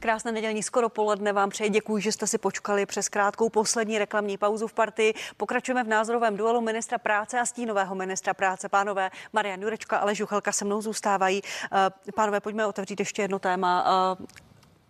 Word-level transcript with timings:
Krásné 0.00 0.32
nedělní 0.32 0.62
skoro 0.62 0.88
poledne 0.88 1.32
vám 1.32 1.50
přeji. 1.50 1.70
Děkuji, 1.70 2.02
že 2.02 2.12
jste 2.12 2.26
si 2.26 2.38
počkali 2.38 2.86
přes 2.86 3.08
krátkou 3.08 3.48
poslední 3.48 3.98
reklamní 3.98 4.38
pauzu 4.38 4.66
v 4.66 4.72
partii. 4.72 5.14
Pokračujeme 5.36 5.84
v 5.84 5.88
názorovém 5.88 6.36
duelu 6.36 6.60
ministra 6.60 6.98
práce 6.98 7.40
a 7.40 7.46
stínového 7.46 7.94
ministra 7.94 8.34
práce. 8.34 8.68
Pánové 8.68 9.10
Marian 9.32 9.62
Jurečka, 9.62 9.98
ale 9.98 10.14
Žuchelka 10.14 10.52
se 10.52 10.64
mnou 10.64 10.82
zůstávají. 10.82 11.42
Eh, 11.72 12.12
pánové, 12.12 12.40
pojďme 12.40 12.66
otevřít 12.66 13.00
ještě 13.00 13.22
jedno 13.22 13.38
téma. 13.38 13.84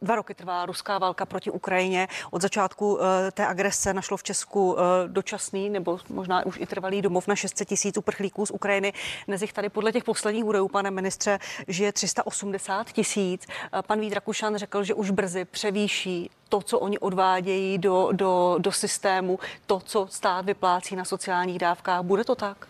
Eh, 0.02 0.06
Dva 0.06 0.16
roky 0.16 0.34
trvá 0.34 0.66
ruská 0.66 0.98
válka 0.98 1.26
proti 1.26 1.50
Ukrajině. 1.50 2.08
Od 2.30 2.42
začátku 2.42 2.94
uh, 2.94 3.00
té 3.32 3.46
agrese 3.46 3.94
našlo 3.94 4.16
v 4.16 4.22
Česku 4.22 4.72
uh, 4.72 4.78
dočasný 5.06 5.70
nebo 5.70 5.98
možná 6.08 6.46
už 6.46 6.58
i 6.60 6.66
trvalý 6.66 7.02
domov 7.02 7.26
na 7.26 7.36
600 7.36 7.68
tisíc 7.68 7.96
uprchlíků 7.96 8.46
z 8.46 8.50
Ukrajiny. 8.50 8.92
Dnes 9.26 9.42
jich 9.42 9.52
tady 9.52 9.68
podle 9.68 9.92
těch 9.92 10.04
posledních 10.04 10.44
údajů, 10.44 10.68
pane 10.68 10.90
ministře, 10.90 11.38
žije 11.68 11.92
380 11.92 12.92
tisíc. 12.92 13.46
Uh, 13.46 13.82
pan 13.82 14.00
Vít 14.00 14.12
Rakušan 14.12 14.56
řekl, 14.56 14.84
že 14.84 14.94
už 14.94 15.10
brzy 15.10 15.44
převýší 15.44 16.30
to, 16.48 16.60
co 16.60 16.78
oni 16.78 16.98
odvádějí 16.98 17.78
do, 17.78 18.08
do, 18.12 18.56
do 18.58 18.72
systému, 18.72 19.38
to, 19.66 19.80
co 19.80 20.06
stát 20.10 20.44
vyplácí 20.44 20.96
na 20.96 21.04
sociálních 21.04 21.58
dávkách. 21.58 22.02
Bude 22.02 22.24
to 22.24 22.34
tak? 22.34 22.66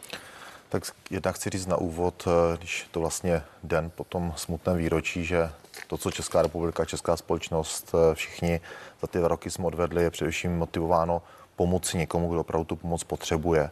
Tak 0.69 0.83
jednak 1.10 1.35
chci 1.35 1.51
říct 1.51 1.66
na 1.66 1.77
úvod, 1.77 2.29
když 2.59 2.88
to 2.91 3.01
vlastně 3.01 3.43
den 3.62 3.91
po 3.95 4.05
tom 4.05 4.33
smutném 4.37 4.77
výročí, 4.77 5.24
že 5.24 5.51
to, 5.87 5.98
co 5.98 6.10
Česká 6.10 6.42
republika, 6.42 6.84
Česká 6.84 7.16
společnost, 7.16 7.95
eh, 7.95 8.15
všichni 8.15 8.60
za 9.01 9.06
ty 9.06 9.19
roky 9.19 9.51
jsme 9.51 9.66
odvedli, 9.66 10.02
je 10.02 10.10
především 10.10 10.59
motivováno 10.59 11.23
pomoci 11.60 11.98
někomu, 11.98 12.29
kdo 12.30 12.41
opravdu 12.41 12.65
tu 12.65 12.77
pomoc 12.77 13.05
potřebuje. 13.05 13.70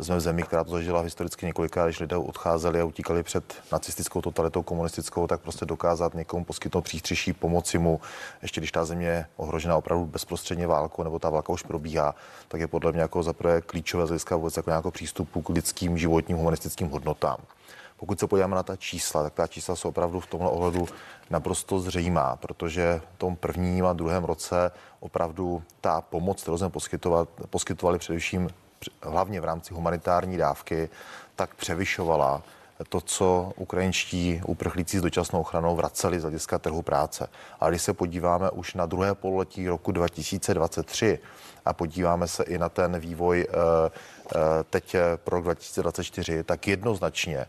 Jsme 0.00 0.16
v 0.16 0.20
zemi, 0.20 0.42
která 0.42 0.64
to 0.64 0.70
zažila 0.70 1.00
historicky 1.00 1.46
několikrát, 1.46 1.84
když 1.84 2.00
lidé 2.00 2.16
odcházeli 2.16 2.80
a 2.80 2.84
utíkali 2.84 3.22
před 3.22 3.44
nacistickou 3.72 4.22
totalitou, 4.22 4.62
komunistickou, 4.62 5.26
tak 5.26 5.40
prostě 5.40 5.66
dokázat 5.66 6.14
někomu 6.14 6.44
poskytnout 6.44 6.82
přístřeší, 6.82 7.32
pomoci 7.32 7.78
mu, 7.78 8.00
ještě 8.42 8.60
když 8.60 8.72
ta 8.72 8.84
země 8.84 9.06
je 9.06 9.26
ohrožena 9.36 9.76
opravdu 9.76 10.06
bezprostředně 10.06 10.66
válkou, 10.66 11.02
nebo 11.02 11.18
ta 11.18 11.30
válka 11.30 11.52
už 11.52 11.62
probíhá, 11.62 12.14
tak 12.48 12.60
je 12.60 12.66
podle 12.66 12.92
mě 12.92 13.00
jako 13.00 13.22
za 13.22 13.32
prvé 13.32 13.60
klíčové 13.60 14.06
z 14.06 14.08
hlediska 14.08 14.36
vůbec 14.36 14.56
jako 14.56 14.70
nějakého 14.70 14.92
přístupu 14.92 15.42
k 15.42 15.48
lidským, 15.48 15.98
životním, 15.98 16.36
humanistickým 16.36 16.88
hodnotám. 16.88 17.38
Pokud 17.96 18.20
se 18.20 18.26
podíváme 18.26 18.56
na 18.56 18.62
ta 18.62 18.76
čísla, 18.76 19.22
tak 19.22 19.34
ta 19.34 19.46
čísla 19.46 19.76
jsou 19.76 19.88
opravdu 19.88 20.20
v 20.20 20.26
tomhle 20.26 20.50
ohledu 20.50 20.88
naprosto 21.30 21.80
zřejmá, 21.80 22.36
protože 22.36 23.00
v 23.14 23.18
tom 23.18 23.36
prvním 23.36 23.86
a 23.86 23.92
druhém 23.92 24.24
roce 24.24 24.70
opravdu 25.00 25.62
ta 25.80 26.00
pomoc, 26.00 26.42
kterou 26.42 26.58
jsme 26.58 26.70
poskytovali 27.50 27.98
především 27.98 28.48
hlavně 29.02 29.40
v 29.40 29.44
rámci 29.44 29.74
humanitární 29.74 30.36
dávky, 30.36 30.88
tak 31.36 31.54
převyšovala 31.54 32.42
to, 32.88 33.00
co 33.00 33.52
ukrajinští 33.56 34.42
uprchlíci 34.46 34.98
s 34.98 35.02
dočasnou 35.02 35.40
ochranou 35.40 35.76
vraceli 35.76 36.20
z 36.20 36.22
hlediska 36.22 36.58
trhu 36.58 36.82
práce. 36.82 37.28
Ale 37.60 37.70
když 37.70 37.82
se 37.82 37.92
podíváme 37.92 38.50
už 38.50 38.74
na 38.74 38.86
druhé 38.86 39.14
pololetí 39.14 39.68
roku 39.68 39.92
2023 39.92 41.18
a 41.64 41.72
podíváme 41.72 42.28
se 42.28 42.44
i 42.44 42.58
na 42.58 42.68
ten 42.68 42.98
vývoj 42.98 43.46
eh, 43.48 43.54
eh, 44.34 44.38
teď 44.70 44.96
pro 45.16 45.36
rok 45.36 45.44
2024, 45.44 46.44
tak 46.44 46.68
jednoznačně 46.68 47.46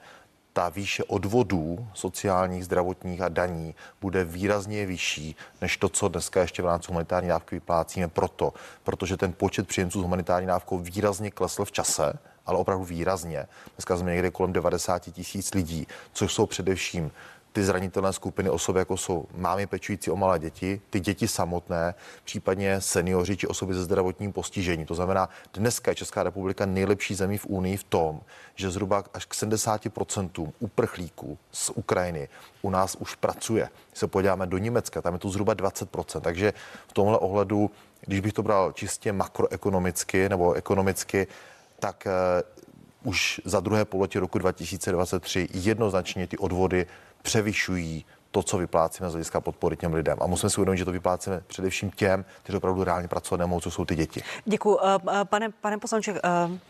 ta 0.55 0.69
výše 0.69 1.03
odvodů 1.03 1.87
sociálních, 1.93 2.65
zdravotních 2.65 3.21
a 3.21 3.29
daní 3.29 3.75
bude 4.01 4.25
výrazně 4.25 4.85
vyšší 4.85 5.35
než 5.61 5.77
to, 5.77 5.89
co 5.89 6.07
dneska 6.07 6.41
ještě 6.41 6.61
v 6.61 6.65
rámci 6.65 6.87
humanitární 6.87 7.29
dávky 7.29 7.55
vyplácíme 7.55 8.07
proto, 8.07 8.53
protože 8.83 9.17
ten 9.17 9.33
počet 9.33 9.67
příjemců 9.67 9.99
s 9.99 10.03
humanitární 10.03 10.47
dávkou 10.47 10.77
výrazně 10.77 11.31
klesl 11.31 11.65
v 11.65 11.71
čase, 11.71 12.13
ale 12.45 12.57
opravdu 12.57 12.85
výrazně. 12.85 13.47
Dneska 13.75 13.97
jsme 13.97 14.11
někde 14.11 14.31
kolem 14.31 14.53
90 14.53 14.99
tisíc 14.99 15.53
lidí, 15.53 15.87
což 16.13 16.33
jsou 16.33 16.45
především 16.45 17.11
ty 17.55 17.63
zranitelné 17.63 18.13
skupiny 18.13 18.49
osoby, 18.49 18.79
jako 18.79 18.97
jsou 18.97 19.25
mámy 19.37 19.67
pečující 19.67 20.11
o 20.11 20.15
malé 20.15 20.39
děti, 20.39 20.81
ty 20.89 20.99
děti 20.99 21.27
samotné, 21.27 21.95
případně 22.23 22.81
seniori 22.81 23.37
či 23.37 23.47
osoby 23.47 23.73
se 23.73 23.83
zdravotním 23.83 24.33
postižením. 24.33 24.85
To 24.85 24.95
znamená, 24.95 25.29
dneska 25.53 25.91
je 25.91 25.95
Česká 25.95 26.23
republika 26.23 26.65
nejlepší 26.65 27.15
zemí 27.15 27.37
v 27.37 27.45
Unii 27.45 27.77
v 27.77 27.83
tom, 27.83 28.21
že 28.55 28.71
zhruba 28.71 29.03
až 29.13 29.25
k 29.25 29.33
70% 29.33 30.51
uprchlíků 30.59 31.37
z 31.51 31.69
Ukrajiny 31.75 32.27
u 32.61 32.69
nás 32.69 32.95
už 32.99 33.15
pracuje. 33.15 33.69
Když 33.89 33.99
se 33.99 34.07
podíváme 34.07 34.47
do 34.47 34.57
Německa, 34.57 35.01
tam 35.01 35.13
je 35.13 35.19
to 35.19 35.29
zhruba 35.29 35.55
20%. 35.55 36.21
Takže 36.21 36.53
v 36.87 36.93
tomhle 36.93 37.17
ohledu, 37.17 37.71
když 38.01 38.19
bych 38.19 38.33
to 38.33 38.43
bral 38.43 38.71
čistě 38.71 39.13
makroekonomicky 39.13 40.29
nebo 40.29 40.53
ekonomicky, 40.53 41.27
tak 41.79 42.07
uh, 42.07 43.09
už 43.09 43.41
za 43.45 43.59
druhé 43.59 43.85
pololetí 43.85 44.19
roku 44.19 44.39
2023 44.39 45.47
jednoznačně 45.53 46.27
ty 46.27 46.37
odvody 46.37 46.85
převyšují 47.25 48.05
to, 48.35 48.43
co 48.43 48.57
vyplácíme 48.57 49.09
z 49.09 49.13
hlediska 49.13 49.41
podpory 49.41 49.77
těm 49.77 49.93
lidem. 49.93 50.17
A 50.21 50.27
musíme 50.27 50.49
si 50.49 50.57
uvědomit, 50.57 50.77
že 50.77 50.85
to 50.85 50.91
vyplácíme 50.91 51.41
především 51.47 51.91
těm, 51.91 52.25
kteří 52.43 52.57
opravdu 52.57 52.83
reálně 52.83 53.07
pracovat 53.07 53.39
nemohou, 53.39 53.61
co 53.61 53.71
jsou 53.71 53.85
ty 53.85 53.95
děti. 53.95 54.23
Děkuji. 54.45 54.79
Eh, 54.83 54.99
eh, 55.21 55.25
pane, 55.25 55.49
pane 55.61 55.77
poslanče, 55.77 56.11
eh, 56.15 56.19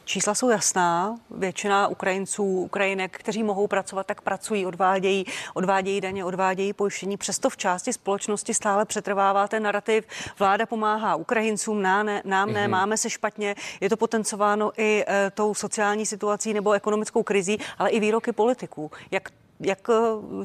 čísla 0.05 0.35
jsou 0.35 0.49
jasná. 0.49 1.17
Většina 1.31 1.87
Ukrajinců, 1.87 2.43
Ukrajinek, 2.43 3.17
kteří 3.17 3.43
mohou 3.43 3.67
pracovat, 3.67 4.07
tak 4.07 4.21
pracují, 4.21 4.65
odvádějí, 4.65 5.25
odvádějí 5.53 6.01
daně, 6.01 6.25
odvádějí 6.25 6.73
pojištění. 6.73 7.17
Přesto 7.17 7.49
v 7.49 7.57
části 7.57 7.93
společnosti 7.93 8.53
stále 8.53 8.85
přetrvává 8.85 9.47
ten 9.47 9.63
narrativ. 9.63 10.05
Vláda 10.39 10.65
pomáhá 10.65 11.15
Ukrajincům, 11.15 11.81
nám 11.81 12.05
ne, 12.05 12.21
nám 12.25 12.53
ne 12.53 12.67
mm-hmm. 12.67 12.69
máme 12.69 12.97
se 12.97 13.09
špatně. 13.09 13.55
Je 13.81 13.89
to 13.89 13.97
potencováno 13.97 14.71
i 14.77 15.05
tou 15.33 15.53
sociální 15.53 16.05
situací 16.05 16.53
nebo 16.53 16.71
ekonomickou 16.71 17.23
krizí, 17.23 17.57
ale 17.77 17.89
i 17.89 17.99
výroky 17.99 18.31
politiků. 18.31 18.91
Jak 19.11 19.29
jak 19.59 19.79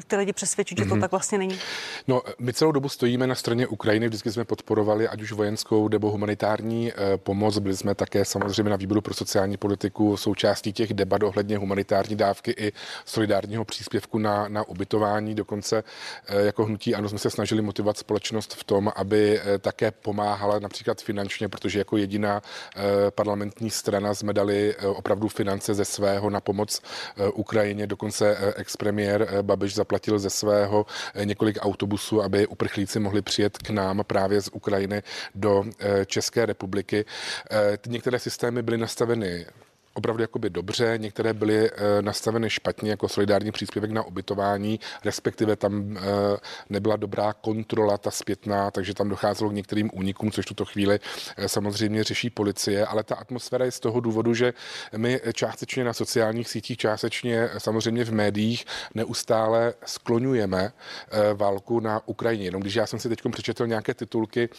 ty 0.07 0.15
lidi 0.15 0.33
přesvědčit, 0.33 0.77
že 0.77 0.85
to 0.85 0.95
mm-hmm. 0.95 1.01
tak 1.01 1.11
vlastně 1.11 1.37
není? 1.37 1.59
No, 2.07 2.21
my 2.39 2.53
celou 2.53 2.71
dobu 2.71 2.89
stojíme 2.89 3.27
na 3.27 3.35
straně 3.35 3.67
Ukrajiny, 3.67 4.07
vždycky 4.07 4.31
jsme 4.31 4.45
podporovali 4.45 5.07
ať 5.07 5.21
už 5.21 5.31
vojenskou 5.31 5.87
nebo 5.87 6.11
humanitární 6.11 6.91
eh, 6.91 7.17
pomoc. 7.17 7.57
Byli 7.57 7.77
jsme 7.77 7.95
také 7.95 8.25
samozřejmě 8.25 8.69
na 8.69 8.75
výboru 8.75 9.01
pro 9.01 9.13
sociální 9.13 9.57
politiku 9.57 10.17
součástí 10.17 10.73
těch 10.73 10.93
debat 10.93 11.23
ohledně 11.23 11.57
humanitární 11.57 12.15
dávky 12.15 12.51
i 12.57 12.71
solidárního 13.05 13.65
příspěvku 13.65 14.17
na, 14.17 14.47
na 14.47 14.67
ubytování. 14.67 15.35
Dokonce 15.35 15.83
eh, 16.27 16.41
jako 16.41 16.65
hnutí 16.65 16.95
ano 16.95 17.09
jsme 17.09 17.19
se 17.19 17.29
snažili 17.29 17.61
motivovat 17.61 17.97
společnost 17.97 18.53
v 18.53 18.63
tom, 18.63 18.91
aby 18.95 19.39
eh, 19.39 19.59
také 19.59 19.91
pomáhala 19.91 20.59
například 20.59 21.01
finančně, 21.01 21.49
protože 21.49 21.79
jako 21.79 21.97
jediná 21.97 22.41
parlamentní 23.09 23.69
strana 23.69 24.13
jsme 24.13 24.33
dali 24.33 24.75
opravdu 24.75 25.27
finance 25.27 25.73
ze 25.73 25.85
svého 25.85 26.29
na 26.29 26.41
pomoc 26.41 26.81
Ukrajině. 27.33 27.87
Dokonce 27.87 28.37
expremiér 28.55 29.00
premiér 29.01 29.27
eh, 29.29 29.43
Babiš 29.43 29.75
zaplatil 29.75 30.19
ze 30.19 30.29
svého 30.29 30.85
eh, 31.13 31.25
několik 31.25 31.57
autobusů, 31.61 32.21
aby 32.21 32.47
uprchlíci 32.47 32.99
mohli 32.99 33.21
přijet 33.21 33.57
k 33.57 33.69
nám 33.69 34.03
právě 34.07 34.41
z 34.41 34.49
Ukrajiny 34.53 35.03
do 35.35 35.63
eh, 35.79 36.05
České 36.05 36.45
republiky. 36.45 37.05
Některé 37.87 38.19
systémy 38.19 38.61
byly 38.61 38.77
nastaveny 38.77 39.45
opravdu 39.93 40.21
jakoby 40.21 40.49
dobře, 40.49 40.93
některé 40.97 41.33
byly 41.33 41.69
e, 41.69 42.01
nastaveny 42.01 42.49
špatně 42.49 42.89
jako 42.89 43.09
solidární 43.09 43.51
příspěvek 43.51 43.91
na 43.91 44.03
ubytování, 44.03 44.79
respektive 45.05 45.55
tam 45.55 45.97
e, 45.97 46.01
nebyla 46.69 46.95
dobrá 46.95 47.33
kontrola 47.33 47.97
ta 47.97 48.11
zpětná, 48.11 48.71
takže 48.71 48.93
tam 48.93 49.09
docházelo 49.09 49.49
k 49.49 49.53
některým 49.53 49.89
únikům, 49.93 50.31
což 50.31 50.45
tuto 50.45 50.65
chvíli 50.65 50.99
e, 51.37 51.49
samozřejmě 51.49 52.03
řeší 52.03 52.29
policie, 52.29 52.85
ale 52.85 53.03
ta 53.03 53.15
atmosféra 53.15 53.65
je 53.65 53.71
z 53.71 53.79
toho 53.79 53.99
důvodu, 53.99 54.33
že 54.33 54.53
my 54.97 55.21
částečně 55.33 55.83
na 55.83 55.93
sociálních 55.93 56.49
sítích, 56.49 56.77
částečně 56.77 57.49
samozřejmě 57.57 58.05
v 58.05 58.11
médiích 58.11 58.65
neustále 58.95 59.73
skloňujeme 59.85 60.73
válku 61.33 61.79
na 61.79 62.01
Ukrajině. 62.07 62.45
Jenom 62.45 62.61
když 62.61 62.75
já 62.75 62.87
jsem 62.87 62.99
si 62.99 63.09
teď 63.09 63.21
přečetl 63.31 63.67
nějaké 63.67 63.93
titulky, 63.93 64.49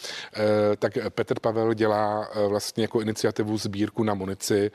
tak 0.79 0.97
Petr 1.09 1.39
Pavel 1.39 1.73
dělá 1.73 2.29
vlastně 2.47 2.83
jako 2.83 3.01
iniciativu 3.01 3.57
sbírku 3.57 4.03
na 4.03 4.13
munici 4.13 4.71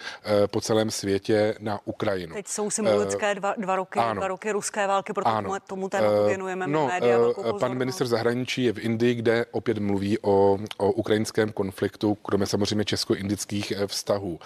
po 0.48 0.60
celém 0.60 0.90
světě 0.90 1.54
na 1.58 1.80
Ukrajinu. 1.84 2.34
Teď 2.34 2.48
jsou 2.48 2.70
symbolické 2.70 3.34
dva, 3.34 3.54
dva 3.58 3.76
roky, 3.76 3.98
ano. 3.98 4.14
dva 4.14 4.28
roky 4.28 4.52
ruské 4.52 4.86
války, 4.86 5.12
proto 5.12 5.28
ano. 5.28 5.56
tomu, 5.66 5.88
tématu 5.88 6.24
eh, 6.24 6.28
věnujeme 6.28 6.66
no, 6.66 6.86
média 6.86 7.18
uh, 7.18 7.58
Pan 7.58 7.74
minister 7.74 8.06
zahraničí 8.06 8.64
je 8.64 8.72
v 8.72 8.78
Indii, 8.78 9.14
kde 9.14 9.46
opět 9.50 9.78
mluví 9.78 10.18
o, 10.18 10.58
o 10.76 10.92
ukrajinském 10.92 11.52
konfliktu, 11.52 12.14
kromě 12.14 12.46
samozřejmě 12.46 12.84
česko-indických 12.84 13.72
vztahů. 13.86 14.38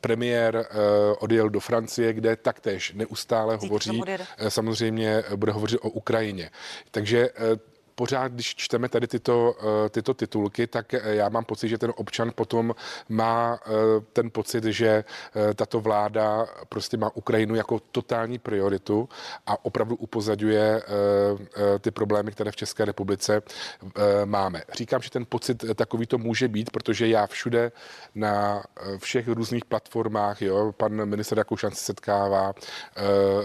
Premiér 0.00 0.66
odjel 1.18 1.48
do 1.48 1.60
Francie, 1.60 2.12
kde 2.12 2.36
taktéž 2.36 2.92
neustále 2.92 3.56
hovoří, 3.56 4.02
samozřejmě 4.48 5.22
bude 5.36 5.52
hovořit 5.52 5.78
o 5.82 5.88
Ukrajině. 5.88 6.50
Takže 6.90 7.28
pořád, 7.94 8.32
když 8.32 8.54
čteme 8.56 8.88
tady 8.88 9.06
tyto, 9.06 9.54
eh, 9.86 9.88
tyto 9.88 10.14
titulky, 10.14 10.66
tak 10.66 10.94
eh, 10.94 11.00
já 11.04 11.28
mám 11.28 11.44
pocit, 11.44 11.68
že 11.68 11.78
ten 11.78 11.92
občan 11.96 12.32
potom 12.34 12.74
má 13.08 13.58
eh, 13.66 13.70
ten 14.12 14.30
pocit, 14.30 14.64
že 14.64 15.04
tato 15.54 15.80
vláda 15.80 16.46
prostě 16.68 16.96
má 16.96 17.16
Ukrajinu 17.16 17.54
jako 17.54 17.80
totální 17.80 18.38
prioritu 18.38 19.08
a 19.46 19.64
opravdu 19.64 19.96
upozaduje 19.96 20.82
ty 21.80 21.90
problémy, 21.90 22.32
které 22.32 22.50
v 22.50 22.56
České 22.56 22.84
republice 22.84 23.42
máme. 24.24 24.62
Říkám, 24.76 25.02
že 25.02 25.10
ten 25.10 25.26
pocit 25.28 25.64
takový 25.74 26.06
to 26.06 26.18
může 26.18 26.48
být, 26.48 26.70
protože 26.70 27.08
já 27.08 27.26
všude 27.26 27.72
na 28.14 28.62
všech 28.98 29.28
různých 29.28 29.64
platformách, 29.64 30.42
jo, 30.42 30.72
pan 30.72 31.04
minister 31.04 31.38
Rakoušan 31.38 31.70
se 31.70 31.84
setkává 31.84 32.54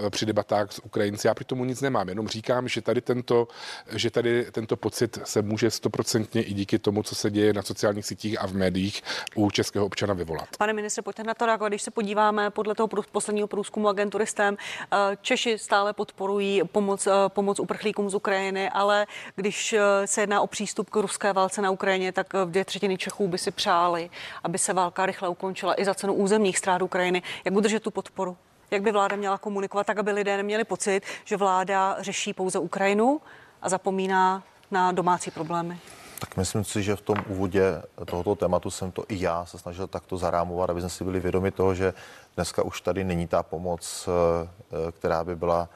při 0.10 0.26
debatách 0.26 0.72
s 0.72 0.86
Ukrajinci, 0.86 1.28
já 1.28 1.34
při 1.34 1.46
tomu 1.46 1.66
nic 1.66 1.82
nemám, 1.82 2.10
jenom 2.10 2.28
říkám, 2.28 2.68
že 2.68 2.82
tady 2.82 3.02
tento, 3.02 3.48
že 3.96 4.12
tady 4.12 4.39
tento 4.52 4.78
pocit 4.78 5.20
se 5.24 5.42
může 5.42 5.72
stoprocentně 5.72 6.42
i 6.42 6.54
díky 6.54 6.80
tomu, 6.80 7.04
co 7.04 7.16
se 7.16 7.32
děje 7.32 7.54
na 7.54 7.62
sociálních 7.62 8.06
sítích 8.06 8.42
a 8.42 8.48
v 8.48 8.54
médiích 8.54 9.02
u 9.36 9.52
českého 9.52 9.86
občana 9.86 10.14
vyvolat. 10.14 10.48
Pane 10.58 10.74
ministře, 10.74 11.02
pojďte 11.02 11.24
na 11.24 11.34
to 11.34 11.46
reagovat. 11.46 11.70
Když 11.70 11.82
se 11.82 11.92
podíváme 11.92 12.50
podle 12.50 12.76
toho 12.76 12.88
posledního 13.12 13.48
průzkumu 13.48 13.88
agentury 13.90 14.26
STEM, 14.26 14.58
eh, 14.58 14.98
Češi 15.22 15.58
stále 15.58 15.94
podporují 15.94 16.62
pomoc, 16.72 17.08
eh, 17.08 17.12
pomoc 17.28 17.60
uprchlíkům 17.60 18.10
z 18.10 18.16
Ukrajiny, 18.16 18.70
ale 18.70 19.08
když 19.36 19.74
eh, 19.74 20.08
se 20.08 20.22
jedná 20.22 20.42
o 20.42 20.48
přístup 20.48 20.90
k 20.90 20.96
ruské 20.96 21.34
válce 21.34 21.62
na 21.62 21.72
Ukrajině, 21.72 22.12
tak 22.12 22.28
dvě 22.46 22.66
třetiny 22.66 22.98
Čechů 22.98 23.28
by 23.28 23.38
si 23.38 23.52
přáli, 23.52 24.10
aby 24.44 24.58
se 24.58 24.74
válka 24.74 25.06
rychle 25.06 25.30
ukončila 25.30 25.82
i 25.82 25.86
za 25.86 25.94
cenu 25.94 26.14
územních 26.14 26.58
ztrát 26.58 26.82
Ukrajiny. 26.82 27.22
Jak 27.46 27.56
udržet 27.56 27.84
tu 27.84 27.92
podporu? 27.92 28.38
Jak 28.72 28.82
by 28.82 28.92
vláda 28.92 29.16
měla 29.16 29.38
komunikovat 29.38 29.88
tak, 29.88 29.98
aby 29.98 30.12
lidé 30.12 30.38
neměli 30.38 30.64
pocit, 30.64 31.02
že 31.26 31.38
vláda 31.38 31.98
řeší 32.00 32.34
pouze 32.34 32.60
Ukrajinu 32.60 33.22
a 33.62 33.70
zapomíná 33.70 34.44
na 34.72 34.92
domácí 34.92 35.32
problémy? 35.32 35.80
Tak 36.20 36.38
myslím 36.38 36.64
si, 36.64 36.84
že 36.84 36.96
v 36.96 37.02
tom 37.02 37.18
úvodě 37.28 37.82
tohoto 38.06 38.36
tématu 38.36 38.72
jsem 38.72 38.92
to 38.92 39.06
i 39.08 39.22
já 39.22 39.46
se 39.46 39.58
snažil 39.58 39.88
takto 39.88 40.18
zarámovat, 40.18 40.70
aby 40.70 40.82
jsme 40.82 40.90
si 40.90 41.04
byli 41.04 41.20
vědomi 41.20 41.52
toho, 41.52 41.76
že 41.76 41.94
dneska 42.36 42.64
už 42.64 42.82
tady 42.82 43.04
není 43.04 43.28
ta 43.28 43.44
pomoc, 43.44 44.10
eh, 44.10 44.92
která 44.92 45.24
by 45.24 45.36
byla 45.36 45.70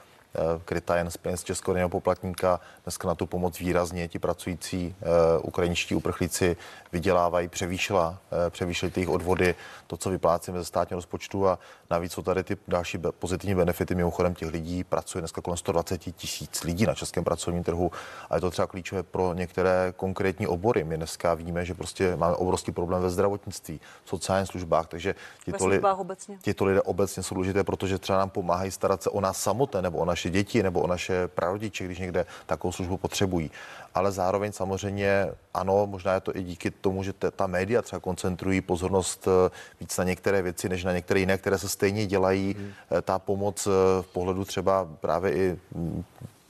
kryta 0.66 0.98
jen 0.98 1.12
z 1.12 1.18
peněz 1.18 1.44
českého 1.44 1.90
poplatníka. 1.90 2.60
Dneska 2.84 3.08
na 3.08 3.16
tu 3.16 3.26
pomoc 3.26 3.60
výrazně 3.60 4.08
ti 4.08 4.20
pracující 4.20 4.96
uh, 5.02 5.48
ukrajinští 5.48 5.96
uprchlíci 5.96 6.58
vydělávají, 6.92 7.48
převýšila, 7.48 8.10
uh, 8.10 8.50
převýšily 8.50 8.92
ty 8.92 9.00
jejich 9.00 9.10
odvody, 9.10 9.56
to, 9.88 9.98
co 9.98 10.10
vyplácíme 10.10 10.60
ze 10.60 10.66
státního 10.66 10.98
rozpočtu 10.98 11.48
a 11.48 11.60
navíc 11.90 12.12
jsou 12.12 12.22
tady 12.22 12.44
ty 12.44 12.58
další 12.68 12.98
pozitivní 13.20 13.56
benefity. 13.56 13.96
Mimochodem 13.96 14.36
těch 14.36 14.50
lidí 14.50 14.84
pracuje 14.84 15.22
dneska 15.22 15.42
kolem 15.42 15.58
120 15.58 15.98
tisíc 15.98 16.64
lidí 16.64 16.86
na 16.86 16.94
českém 16.94 17.24
pracovním 17.24 17.64
trhu 17.64 17.92
a 18.30 18.36
je 18.36 18.42
to 18.42 18.52
třeba 18.52 18.68
klíčové 18.68 19.04
pro 19.04 19.34
některé 19.34 19.94
konkrétní 19.96 20.48
obory. 20.48 20.84
My 20.84 20.98
dneska 20.98 21.34
víme, 21.34 21.66
že 21.66 21.74
prostě 21.74 22.16
máme 22.16 22.36
obrovský 22.36 22.72
problém 22.72 23.02
ve 23.02 23.10
zdravotnictví, 23.10 23.82
v 24.04 24.10
sociálních 24.10 24.50
službách, 24.50 24.88
takže 24.88 25.16
tito, 25.46 25.68
li- 25.68 25.82
obecně. 25.98 26.38
tito 26.42 26.66
lidé 26.66 26.82
obecně 26.82 27.24
jsou 27.24 27.36
důležité, 27.36 27.64
protože 27.64 28.00
třeba 28.00 28.18
nám 28.18 28.30
pomáhají 28.30 28.72
starat 28.72 29.04
se 29.04 29.10
o 29.10 29.22
nás 29.22 29.38
samotné 29.38 29.82
nebo 29.82 29.98
o 29.98 30.06
naše 30.06 30.23
naše 30.24 30.30
děti 30.30 30.64
nebo 30.64 30.82
o 30.82 30.88
naše 30.88 31.28
prarodiče, 31.28 31.86
když 31.86 32.00
někde 32.00 32.26
takovou 32.46 32.72
službu 32.72 32.98
potřebují. 32.98 33.52
Ale 33.94 34.12
zároveň 34.12 34.52
samozřejmě 34.52 35.28
ano, 35.54 35.88
možná 35.88 36.14
je 36.14 36.22
to 36.22 36.36
i 36.36 36.44
díky 36.44 36.72
tomu, 36.72 37.04
že 37.04 37.14
ta 37.14 37.48
média 37.48 37.82
třeba 37.82 38.00
koncentrují 38.00 38.62
pozornost 38.62 39.28
eh, 39.28 39.52
víc 39.80 39.98
na 39.98 40.04
některé 40.04 40.42
věci, 40.42 40.70
než 40.70 40.84
na 40.84 40.94
některé 40.94 41.20
jiné, 41.20 41.38
které 41.38 41.58
se 41.58 41.70
stejně 41.70 42.06
dělají. 42.06 42.56
Hmm. 42.58 42.72
Ta 43.02 43.20
pomoc 43.20 43.68
eh, 43.68 43.70
v 44.02 44.08
pohledu 44.14 44.46
třeba 44.46 44.88
právě 45.02 45.34
i 45.34 45.58
mm, 45.76 46.04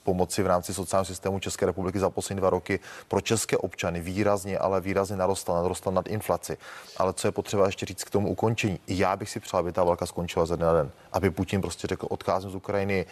pomoci 0.04 0.42
v 0.42 0.46
rámci 0.46 0.74
sociálního 0.74 1.04
systému 1.04 1.38
České 1.38 1.66
republiky 1.66 1.98
za 1.98 2.10
poslední 2.10 2.40
dva 2.40 2.50
roky 2.50 2.80
pro 3.08 3.20
české 3.20 3.56
občany 3.56 4.00
výrazně, 4.00 4.58
ale 4.58 4.80
výrazně 4.80 5.16
narostla, 5.16 5.62
narostla 5.62 5.92
nad 5.92 6.06
inflaci. 6.06 6.56
Ale 6.96 7.12
co 7.12 7.28
je 7.28 7.32
potřeba 7.32 7.66
ještě 7.66 7.86
říct 7.86 8.04
k 8.04 8.10
tomu 8.10 8.28
ukončení? 8.28 8.78
Já 8.88 9.16
bych 9.16 9.30
si 9.30 9.40
přál, 9.40 9.60
aby 9.60 9.72
ta 9.72 9.84
válka 9.84 10.06
skončila 10.06 10.46
ze 10.46 10.56
dne 10.56 10.66
na 10.66 10.72
den. 10.72 10.90
Aby 11.12 11.30
Putin 11.30 11.60
prostě 11.60 11.86
řekl, 11.86 12.06
odcházím 12.10 12.50
z 12.50 12.54
Ukrajiny, 12.54 13.06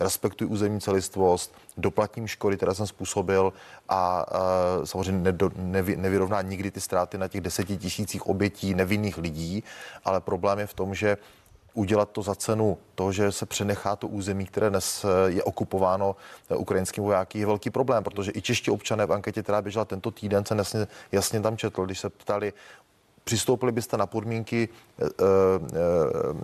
respektuji 0.00 0.50
územní 0.50 0.80
celistvost, 0.80 1.54
doplatím 1.76 2.26
škody, 2.26 2.56
které 2.56 2.74
jsem 2.74 2.86
způsobil 2.86 3.52
a 3.88 4.26
uh, 4.32 4.84
samozřejmě 4.84 5.22
nedo, 5.22 5.50
nevy, 5.56 5.96
nevyrovná 5.96 6.42
nikdy 6.42 6.70
ty 6.70 6.80
ztráty 6.80 7.18
na 7.18 7.28
těch 7.28 7.40
deseti 7.40 7.76
tisících 7.76 8.26
obětí 8.26 8.74
nevinných 8.74 9.18
lidí, 9.18 9.64
ale 10.04 10.20
problém 10.20 10.58
je 10.58 10.66
v 10.66 10.74
tom, 10.74 10.94
že 10.94 11.16
udělat 11.74 12.10
to 12.10 12.22
za 12.22 12.34
cenu 12.34 12.78
toho, 12.94 13.12
že 13.12 13.32
se 13.32 13.46
přenechá 13.46 13.96
to 13.96 14.08
území, 14.08 14.46
které 14.46 14.70
dnes 14.70 15.04
e, 15.04 15.30
je 15.30 15.42
okupováno 15.42 16.16
e, 16.50 16.56
ukrajinským 16.56 17.04
vojáky, 17.04 17.38
je 17.38 17.46
velký 17.46 17.70
problém, 17.70 18.04
protože 18.04 18.32
i 18.34 18.42
čeští 18.42 18.70
občané 18.70 19.06
v 19.06 19.12
anketě, 19.12 19.42
která 19.42 19.62
běžela 19.62 19.84
tento 19.84 20.10
týden, 20.10 20.44
se 20.44 20.54
jasně, 20.54 20.86
jasně 21.12 21.40
tam 21.40 21.56
četl, 21.56 21.86
když 21.86 21.98
se 22.00 22.10
ptali, 22.10 22.52
přistoupili 23.24 23.72
byste 23.72 23.96
na 23.96 24.06
podmínky 24.06 24.68
e, 24.68 25.04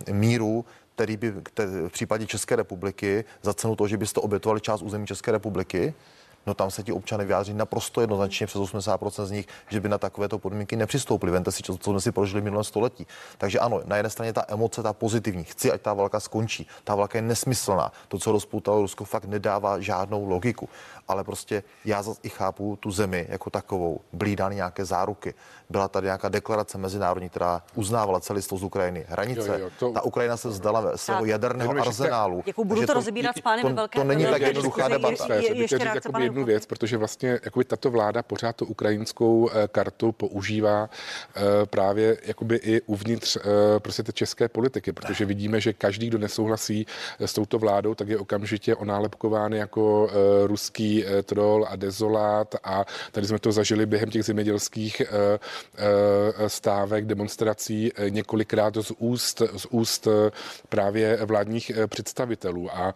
e, 0.08 0.12
míru 0.12 0.64
který 0.94 1.16
by 1.16 1.30
v 1.88 1.88
případě 1.88 2.26
České 2.26 2.56
republiky 2.56 3.24
za 3.42 3.54
cenu 3.54 3.76
toho, 3.76 3.88
že 3.88 3.96
byste 3.96 4.20
obětovali 4.20 4.60
část 4.60 4.82
území 4.82 5.06
České 5.06 5.32
republiky, 5.32 5.94
no 6.46 6.54
tam 6.54 6.70
se 6.70 6.82
ti 6.82 6.92
občany 6.92 7.24
vyjádří 7.24 7.54
naprosto 7.54 8.00
jednoznačně 8.00 8.46
přes 8.46 8.60
80% 8.60 9.24
z 9.24 9.30
nich, 9.30 9.46
že 9.68 9.80
by 9.80 9.88
na 9.88 9.98
takovéto 9.98 10.38
podmínky 10.38 10.76
nepřistoupili. 10.76 11.32
Vente 11.32 11.52
si, 11.52 11.62
co 11.62 11.90
jsme 11.90 12.00
si 12.00 12.12
prožili 12.12 12.42
minulé 12.42 12.64
století. 12.64 13.06
Takže 13.38 13.58
ano, 13.58 13.80
na 13.84 13.96
jedné 13.96 14.10
straně 14.10 14.32
ta 14.32 14.44
emoce, 14.48 14.82
ta 14.82 14.92
pozitivní, 14.92 15.44
chci, 15.44 15.72
ať 15.72 15.80
ta 15.80 15.94
válka 15.94 16.20
skončí. 16.20 16.66
Ta 16.84 16.94
válka 16.94 17.18
je 17.18 17.22
nesmyslná. 17.22 17.92
To, 18.08 18.18
co 18.18 18.32
rozpoutalo 18.32 18.80
Rusko, 18.80 19.04
fakt 19.04 19.24
nedává 19.24 19.80
žádnou 19.80 20.28
logiku. 20.28 20.68
Ale 21.08 21.24
prostě 21.24 21.62
já 21.84 22.02
zase 22.02 22.20
i 22.22 22.28
chápu 22.28 22.76
tu 22.80 22.90
zemi 22.90 23.26
jako 23.28 23.50
takovou. 23.50 24.00
Byly 24.12 24.36
dány 24.36 24.54
nějaké 24.54 24.84
záruky. 24.84 25.34
Byla 25.70 25.88
tady 25.88 26.04
nějaká 26.04 26.28
deklarace 26.28 26.78
mezinárodní, 26.78 27.28
která 27.28 27.62
uznávala 27.74 28.20
celistvost 28.20 28.60
z 28.60 28.64
Ukrajiny. 28.64 29.04
Hranice. 29.08 29.48
Jo, 29.48 29.58
jo, 29.58 29.70
to... 29.78 29.92
Ta 29.92 30.02
Ukrajina 30.02 30.36
se 30.36 30.48
vzdala 30.48 30.96
svého 30.96 31.24
jaderného 31.24 31.72
arzenálu. 31.80 32.42
Jako 32.46 32.64
budu 32.64 32.80
to, 32.80 32.86
to 32.86 32.94
rozebírat 32.94 33.36
s 33.36 33.40
pány 33.40 33.62
to, 33.62 33.88
to 33.88 34.04
není 34.04 34.24
tak 34.26 34.42
jednoduchá 34.42 34.88
debata. 34.88 35.34
Je, 35.34 35.56
je, 35.56 35.62
ještě 35.62 35.78
říct 35.78 36.06
jednu 36.34 36.44
věc, 36.44 36.66
protože 36.66 36.96
vlastně 36.96 37.38
jakoby 37.44 37.64
tato 37.64 37.90
vláda 37.90 38.22
pořád 38.22 38.56
tu 38.56 38.66
ukrajinskou 38.66 39.50
eh, 39.50 39.68
kartu 39.68 40.12
používá 40.12 40.90
eh, 40.90 41.40
právě 41.66 42.16
jakoby 42.24 42.56
i 42.56 42.80
uvnitř 42.80 43.36
eh, 43.36 43.40
prostě 43.78 44.02
té 44.02 44.12
české 44.12 44.48
politiky, 44.48 44.92
protože 44.92 45.24
vidíme, 45.24 45.60
že 45.60 45.72
každý, 45.72 46.06
kdo 46.06 46.18
nesouhlasí 46.18 46.86
s 47.18 47.32
touto 47.32 47.58
vládou, 47.58 47.94
tak 47.94 48.08
je 48.08 48.18
okamžitě 48.18 48.74
onálepkován 48.74 49.52
jako 49.52 50.10
ruský 50.46 51.04
troll 51.24 51.66
a 51.70 51.76
dezolát. 51.76 52.54
A 52.64 52.84
tady 53.12 53.26
jsme 53.26 53.38
to 53.38 53.52
zažili 53.52 53.86
během 53.86 54.10
těch 54.10 54.24
zemědělských 54.24 55.02
stávek, 56.46 57.06
demonstrací 57.06 57.92
několikrát 58.08 58.74
z 58.76 58.92
úst, 58.98 59.42
z 59.56 59.66
úst 59.70 60.08
právě 60.68 61.18
vládních 61.24 61.72
představitelů. 61.86 62.70
A 62.72 62.94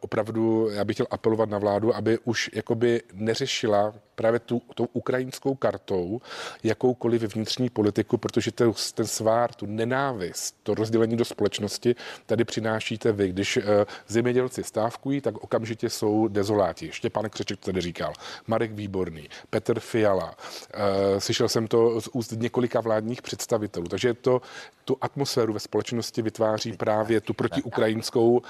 opravdu 0.00 0.68
já 0.70 0.84
bych 0.84 0.96
chtěl 0.96 1.06
apelovat 1.10 1.50
na 1.50 1.58
vládu, 1.58 1.96
aby 1.96 2.18
už 2.24 2.50
jakoby 2.58 3.02
neřešila 3.12 3.94
právě 4.14 4.40
tu, 4.40 4.62
tou 4.74 4.88
ukrajinskou 4.92 5.54
kartou 5.54 6.20
jakoukoliv 6.62 7.22
vnitřní 7.22 7.70
politiku, 7.70 8.18
protože 8.18 8.52
ten, 8.52 8.72
ten 8.94 9.06
svár, 9.06 9.54
tu 9.54 9.66
nenávist, 9.66 10.56
to 10.62 10.74
rozdělení 10.74 11.16
do 11.16 11.24
společnosti 11.24 11.94
tady 12.26 12.44
přinášíte 12.44 13.12
vy. 13.12 13.28
Když 13.28 13.56
uh, 13.56 13.62
zemědělci 14.08 14.64
stávkují, 14.64 15.20
tak 15.20 15.38
okamžitě 15.38 15.90
jsou 15.90 16.28
dezoláti. 16.28 16.86
Ještě 16.86 17.10
pan 17.10 17.30
Křeček 17.30 17.60
tady 17.60 17.80
říkal. 17.80 18.12
Marek 18.46 18.72
Výborný, 18.72 19.28
Petr 19.50 19.80
Fiala. 19.80 20.26
Uh, 20.26 21.18
slyšel 21.18 21.48
jsem 21.48 21.66
to 21.66 22.00
z 22.00 22.08
úst 22.12 22.32
několika 22.36 22.80
vládních 22.80 23.22
představitelů. 23.22 23.88
Takže 23.88 24.14
to, 24.14 24.42
tu 24.84 24.96
atmosféru 25.00 25.52
ve 25.52 25.60
společnosti 25.60 26.22
vytváří 26.22 26.72
právě 26.72 27.20
tu 27.20 27.34
protiukrajinskou 27.34 28.30
uh, 28.30 28.42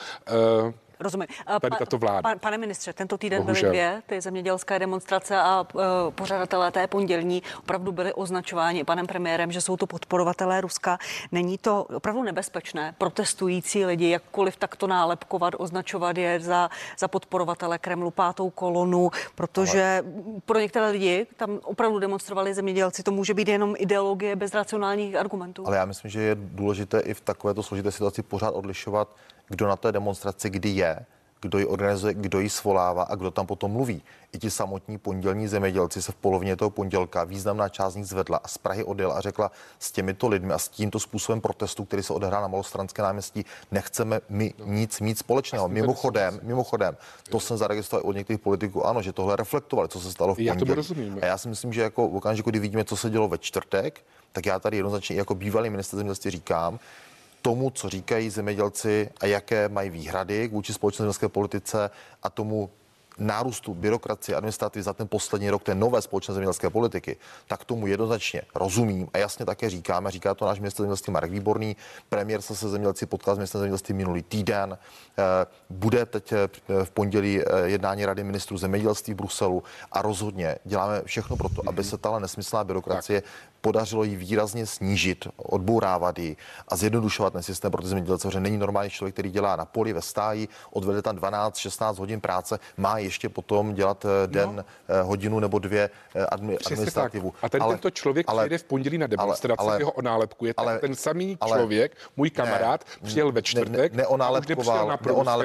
Rozumím. 1.00 1.26
Tady 1.60 1.76
tato 1.78 1.98
vláda. 1.98 2.22
Pa, 2.22 2.36
pane 2.36 2.58
ministře, 2.58 2.92
tento 2.92 3.18
týden 3.18 3.42
Bohužel. 3.42 3.62
byly 3.62 3.70
dvě 3.70 4.02
ty 4.06 4.20
zemědělské 4.20 4.78
demonstrace 4.78 5.36
a 5.36 5.66
uh, 5.74 5.80
pořadatelé 6.10 6.70
té 6.70 6.86
pondělní 6.86 7.42
opravdu 7.58 7.92
byli 7.92 8.12
označováni 8.12 8.84
panem 8.84 9.06
premiérem, 9.06 9.52
že 9.52 9.60
jsou 9.60 9.76
to 9.76 9.86
podporovatelé 9.86 10.60
Ruska. 10.60 10.98
Není 11.32 11.58
to 11.58 11.84
opravdu 11.84 12.22
nebezpečné 12.22 12.94
protestující 12.98 13.84
lidi, 13.84 14.08
jakkoliv 14.10 14.56
takto 14.56 14.86
nálepkovat, 14.86 15.54
označovat 15.58 16.16
je 16.16 16.40
za, 16.40 16.70
za 16.98 17.08
podporovatele 17.08 17.78
Kremlu 17.78 18.10
pátou 18.10 18.50
kolonu, 18.50 19.10
protože 19.34 19.82
Ale... 19.82 20.40
pro 20.44 20.58
některé 20.58 20.90
lidi 20.90 21.26
tam 21.36 21.58
opravdu 21.62 21.98
demonstrovali 21.98 22.54
zemědělci, 22.54 23.02
to 23.02 23.10
může 23.10 23.34
být 23.34 23.48
jenom 23.48 23.74
ideologie 23.78 24.36
bez 24.36 24.54
racionálních 24.54 25.16
argumentů. 25.16 25.66
Ale 25.66 25.76
já 25.76 25.84
myslím, 25.84 26.10
že 26.10 26.20
je 26.20 26.34
důležité 26.34 27.00
i 27.00 27.14
v 27.14 27.20
takovéto 27.20 27.62
složité 27.62 27.92
situaci 27.92 28.22
pořád 28.22 28.50
odlišovat 28.50 29.08
kdo 29.48 29.68
na 29.68 29.76
té 29.76 29.92
demonstraci 29.92 30.50
kdy 30.50 30.68
je 30.68 31.06
kdo 31.40 31.58
ji 31.58 31.66
organizuje, 31.66 32.14
kdo 32.14 32.40
ji 32.40 32.50
svolává 32.50 33.02
a 33.02 33.14
kdo 33.14 33.30
tam 33.30 33.46
potom 33.46 33.70
mluví. 33.70 34.02
I 34.32 34.38
ti 34.38 34.50
samotní 34.50 34.98
pondělní 34.98 35.48
zemědělci 35.48 36.02
se 36.02 36.12
v 36.12 36.14
polovině 36.14 36.56
toho 36.56 36.70
pondělka 36.70 37.24
významná 37.24 37.68
část 37.68 37.92
z 37.92 37.96
nich 37.96 38.06
zvedla 38.06 38.40
a 38.44 38.48
z 38.48 38.58
Prahy 38.58 38.84
odjela 38.84 39.14
a 39.14 39.20
řekla 39.20 39.50
s 39.78 39.92
těmito 39.92 40.28
lidmi 40.28 40.52
a 40.52 40.58
s 40.58 40.68
tímto 40.68 41.00
způsobem 41.00 41.40
protestu, 41.40 41.84
který 41.84 42.02
se 42.02 42.12
odehrál 42.12 42.42
na 42.42 42.48
Malostranské 42.48 43.02
náměstí, 43.02 43.44
nechceme 43.70 44.20
my 44.28 44.54
no. 44.58 44.66
nic 44.66 45.00
mít 45.00 45.18
společného. 45.18 45.68
Mimochodem, 45.68 46.40
mimochodem, 46.42 46.96
to 47.30 47.40
jsem 47.40 47.56
zaregistroval 47.56 48.08
od 48.08 48.16
některých 48.16 48.40
politiků, 48.40 48.86
ano, 48.86 49.02
že 49.02 49.12
tohle 49.12 49.36
reflektovali, 49.36 49.88
co 49.88 50.00
se 50.00 50.12
stalo 50.12 50.34
v 50.34 50.36
pondělí. 50.36 51.12
Já. 51.16 51.22
A 51.22 51.26
já 51.26 51.38
si 51.38 51.48
myslím, 51.48 51.72
že 51.72 51.82
jako 51.82 52.08
v 52.08 52.16
okamžiku, 52.16 52.50
kdy 52.50 52.58
vidíme, 52.58 52.84
co 52.84 52.96
se 52.96 53.10
dělo 53.10 53.28
ve 53.28 53.38
čtvrtek, 53.38 54.00
tak 54.32 54.46
já 54.46 54.58
tady 54.58 54.76
jednoznačně 54.76 55.16
jako 55.16 55.34
bývalý 55.34 55.70
minister 55.70 55.96
zemědělství 55.96 56.30
říkám, 56.30 56.78
tomu, 57.42 57.70
co 57.70 57.88
říkají 57.88 58.30
zemědělci 58.30 59.10
a 59.20 59.26
jaké 59.26 59.68
mají 59.68 59.90
výhrady 59.90 60.48
vůči 60.48 60.72
společné 60.72 61.06
politice 61.28 61.90
a 62.22 62.30
tomu 62.30 62.70
nárůstu 63.18 63.74
byrokracie 63.74 64.36
administrativy 64.36 64.82
za 64.82 64.92
ten 64.92 65.08
poslední 65.08 65.50
rok 65.50 65.62
té 65.62 65.74
nové 65.74 66.02
společné 66.02 66.34
zemědělské 66.34 66.70
politiky, 66.70 67.16
tak 67.46 67.64
tomu 67.64 67.86
jednoznačně 67.86 68.42
rozumím 68.54 69.08
a 69.12 69.18
jasně 69.18 69.46
také 69.46 69.70
říkáme, 69.70 70.10
říká 70.10 70.34
to 70.34 70.46
náš 70.46 70.60
ministr 70.60 70.82
zemědělství 70.82 71.12
Marek 71.12 71.30
Výborný, 71.30 71.76
premiér 72.08 72.42
se 72.42 72.56
se 72.56 72.68
zemědělci 72.68 73.06
potkal 73.06 73.34
s 73.34 73.38
ministrem 73.38 73.60
zemědělství 73.60 73.94
minulý 73.94 74.22
týden, 74.22 74.78
eh, 75.18 75.22
bude 75.70 76.06
teď 76.06 76.32
eh, 76.32 76.48
v 76.84 76.90
pondělí 76.90 77.40
eh, 77.40 77.44
jednání 77.64 78.06
Rady 78.06 78.24
ministrů 78.24 78.58
zemědělství 78.58 79.14
v 79.14 79.16
Bruselu 79.16 79.62
a 79.92 80.02
rozhodně 80.02 80.56
děláme 80.64 81.02
všechno 81.04 81.36
pro 81.36 81.48
to, 81.48 81.62
aby 81.68 81.84
se 81.84 81.98
tahle 81.98 82.20
nesmyslná 82.20 82.64
byrokracie 82.64 83.22
podařilo 83.60 84.04
ji 84.04 84.16
výrazně 84.16 84.66
snížit, 84.66 85.28
odbourávat 85.36 86.18
ji 86.18 86.36
a 86.68 86.76
zjednodušovat 86.76 87.32
ten 87.32 87.42
systém 87.42 87.70
pro 87.70 87.82
ty 87.82 87.88
zemědělce, 87.88 88.28
protože 88.28 88.40
není 88.40 88.58
normální 88.58 88.90
člověk, 88.90 89.14
který 89.14 89.30
dělá 89.30 89.56
na 89.56 89.64
poli 89.64 89.92
ve 89.92 90.02
stáji, 90.02 90.48
odvede 90.70 91.02
tam 91.02 91.16
12-16 91.16 91.98
hodin 91.98 92.20
práce, 92.20 92.58
má 92.76 92.98
ještě 93.08 93.28
potom 93.28 93.74
dělat 93.74 94.04
eh, 94.04 94.26
den, 94.26 94.64
no. 94.88 95.04
Hodinu 95.04 95.40
nebo 95.40 95.58
dvě 95.58 95.90
eh, 96.14 96.26
admi, 96.26 96.58
administrativu. 96.66 97.30
Tak. 97.30 97.44
A 97.44 97.48
ten 97.48 97.62
ale, 97.62 97.74
tento 97.74 97.90
člověk 97.90 98.26
ale, 98.28 98.42
přijede 98.42 98.58
v 98.58 98.64
pondělí 98.64 98.98
na 98.98 99.06
demonstraci, 99.06 99.58
ale, 99.58 99.72
ale, 99.72 99.80
jeho 99.80 99.90
onálepkuje, 99.90 100.54
ale, 100.56 100.78
ten 100.78 100.94
samý 100.94 101.36
ale, 101.40 101.58
člověk, 101.58 101.96
můj 102.16 102.30
kamarád, 102.30 102.84
ne, 102.84 103.08
přijel 103.08 103.32
ve 103.32 103.42
čtvrtek, 103.42 103.92
ne, 103.92 103.98
ne, 103.98 104.06
už 104.06 104.48
nepřijel 104.48 104.86
na 104.86 104.96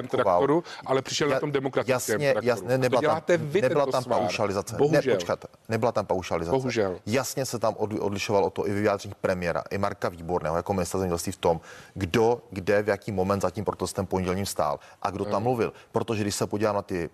traktoru, 0.08 0.64
ale 0.86 1.02
přišel 1.02 1.28
ja, 1.28 1.34
na 1.34 1.40
tom 1.40 1.52
demokratickém 1.52 2.22
jasně, 2.22 2.32
traktoru. 2.32 2.48
Jasně, 2.48 2.78
nebyla 2.78 3.02
tam, 3.02 3.40
nebyla 3.62 3.86
tam 3.86 4.04
paušalizace. 4.04 4.76
Bohužel. 4.76 5.14
Ne, 5.14 5.16
počkat, 5.16 5.46
nebyla 5.70 5.92
tam 5.92 6.06
paušalizace. 6.06 6.56
Bohužel. 6.58 7.00
Jasně 7.06 7.46
se 7.46 7.60
tam 7.60 7.74
od, 7.78 7.94
odlišoval 8.00 8.46
o 8.46 8.50
to 8.50 8.68
i 8.68 8.72
vyjádření 8.72 9.14
premiéra, 9.22 9.64
i 9.72 9.78
Marka 9.78 10.10
Výborného 10.10 10.56
jako 10.56 10.74
ministra 10.74 11.00
zemědělství 11.00 11.32
v 11.32 11.38
tom, 11.38 11.62
kdo, 11.94 12.42
kde, 12.52 12.84
v 12.84 12.88
jaký 12.88 13.12
moment 13.12 13.42
za 13.42 13.50
tím 13.50 13.66
protestem 13.66 14.06
pondělním 14.06 14.46
stál 14.46 14.80
a 15.02 15.10
kdo 15.10 15.26
tam 15.26 15.44
mluvil. 15.44 15.74
Protože 15.92 16.22
když 16.24 16.36
se 16.36 16.48
podívám 16.48 16.76
na 16.76 16.82
ty 16.82 17.10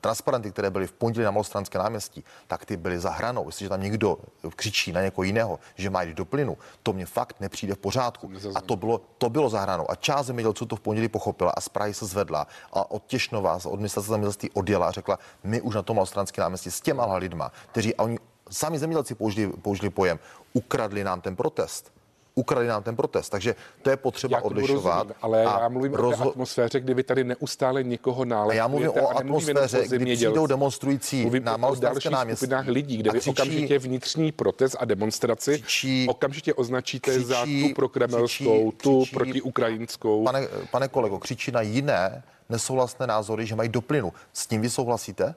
transparenty, 0.00 0.50
které 0.50 0.70
byly 0.70 0.86
v 0.86 0.92
pondělí 0.92 1.24
na 1.24 1.30
Malostranské 1.30 1.78
náměstí, 1.78 2.24
tak 2.46 2.64
ty 2.64 2.76
byly 2.76 2.98
za 2.98 3.10
hranou. 3.10 3.46
Jestliže 3.46 3.68
tam 3.68 3.82
někdo 3.82 4.18
křičí 4.56 4.92
na 4.92 5.00
někoho 5.00 5.24
jiného, 5.24 5.58
že 5.74 5.90
má 5.90 6.02
jít 6.02 6.16
do 6.16 6.24
plynu, 6.24 6.58
to 6.82 6.92
mě 6.92 7.06
fakt 7.06 7.36
nepřijde 7.40 7.74
v 7.74 7.78
pořádku. 7.78 8.30
A 8.54 8.60
to 8.60 8.76
bylo, 8.76 9.00
to 9.18 9.30
bylo 9.30 9.48
za 9.48 9.60
hranou. 9.60 9.90
A 9.90 9.94
část 9.94 10.26
zemědělců 10.26 10.66
to 10.66 10.76
v 10.76 10.80
pondělí 10.80 11.08
pochopila 11.08 11.50
a 11.56 11.60
z 11.60 11.68
Prahy 11.68 11.94
se 11.94 12.06
zvedla 12.06 12.46
a 12.72 12.90
od 12.90 13.06
Těšnova, 13.06 13.58
od 13.64 13.76
ministerstva 13.76 14.14
zemědělství 14.14 14.50
odjela 14.50 14.88
a 14.88 14.90
řekla, 14.90 15.18
my 15.44 15.60
už 15.60 15.74
na 15.74 15.82
tom 15.82 15.96
Malostranské 15.96 16.40
náměstí 16.40 16.70
s 16.70 16.80
těma 16.80 17.16
lidma, 17.16 17.52
kteří 17.70 17.94
a 17.96 18.02
oni 18.02 18.18
sami 18.50 18.78
zemědělci 18.78 19.14
použili, 19.14 19.52
použili 19.52 19.90
pojem, 19.90 20.18
ukradli 20.52 21.04
nám 21.04 21.20
ten 21.20 21.36
protest 21.36 21.92
ukradli 22.34 22.66
nám 22.68 22.82
ten 22.82 22.96
protest. 22.96 23.28
Takže 23.30 23.54
to 23.82 23.90
je 23.90 23.96
potřeba 23.96 24.36
já 24.38 24.42
odlišovat. 24.44 24.96
Rozumím, 24.98 25.14
ale 25.22 25.42
já 25.42 25.68
mluvím 25.68 25.92
rozho- 25.92 26.22
o 26.22 26.24
té 26.24 26.30
atmosféře, 26.30 26.80
kdy 26.80 26.94
vy 26.94 27.02
tady 27.02 27.24
neustále 27.24 27.82
někoho 27.84 28.24
nálepkujete. 28.24 28.56
já 28.58 28.68
mluvím 28.68 28.90
o 28.90 29.10
atmosféře, 29.10 29.88
kdy 29.88 30.14
přijdou 30.14 30.46
demonstrující 30.46 31.22
mluvím 31.22 31.44
na 31.44 31.56
Malostranské 31.56 32.10
náměstí. 32.10 32.46
lidí, 32.66 32.96
kde 32.96 33.10
vy 33.10 33.18
křičí, 33.18 33.30
okamžitě 33.30 33.78
vnitřní 33.78 34.32
protest 34.32 34.76
a 34.80 34.84
demonstraci 34.84 35.52
křičí, 35.58 36.06
okamžitě 36.10 36.54
označíte 36.54 37.10
křičí, 37.10 37.24
za 37.26 37.44
tu 37.44 37.74
prokremelskou, 37.74 38.70
křičí, 38.70 38.82
tu 38.82 39.04
protiukrajinskou. 39.12 40.24
Pane, 40.24 40.48
pane 40.70 40.88
kolego, 40.88 41.18
křičí 41.18 41.50
na 41.52 41.60
jiné 41.60 42.22
nesouhlasné 42.48 43.06
názory, 43.06 43.46
že 43.46 43.56
mají 43.56 43.68
do 43.68 43.80
plynu. 43.80 44.12
S 44.32 44.46
tím 44.46 44.60
vy 44.60 44.70
souhlasíte? 44.70 45.34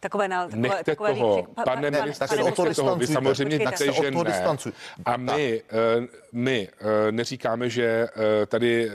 Takové, 0.00 0.28
na, 0.28 0.44
takové, 0.44 0.62
Nechte 0.62 0.84
takové 0.84 1.14
toho, 1.14 1.36
výkřik, 1.36 1.54
pane 1.64 1.90
ne, 1.90 2.00
ministře, 2.00 2.36
pane, 2.36 2.52
pane, 2.52 2.74
toho, 2.74 2.96
vy 2.96 3.06
samozřejmě 3.06 3.58
víte, 3.58 3.92
že 3.92 4.10
ne. 4.10 4.44
A 5.04 5.16
my, 5.16 5.62
uh, 5.98 6.04
my 6.32 6.68
uh, 6.80 6.86
neříkáme, 7.10 7.70
že 7.70 8.08
uh, 8.16 8.22
tady, 8.46 8.92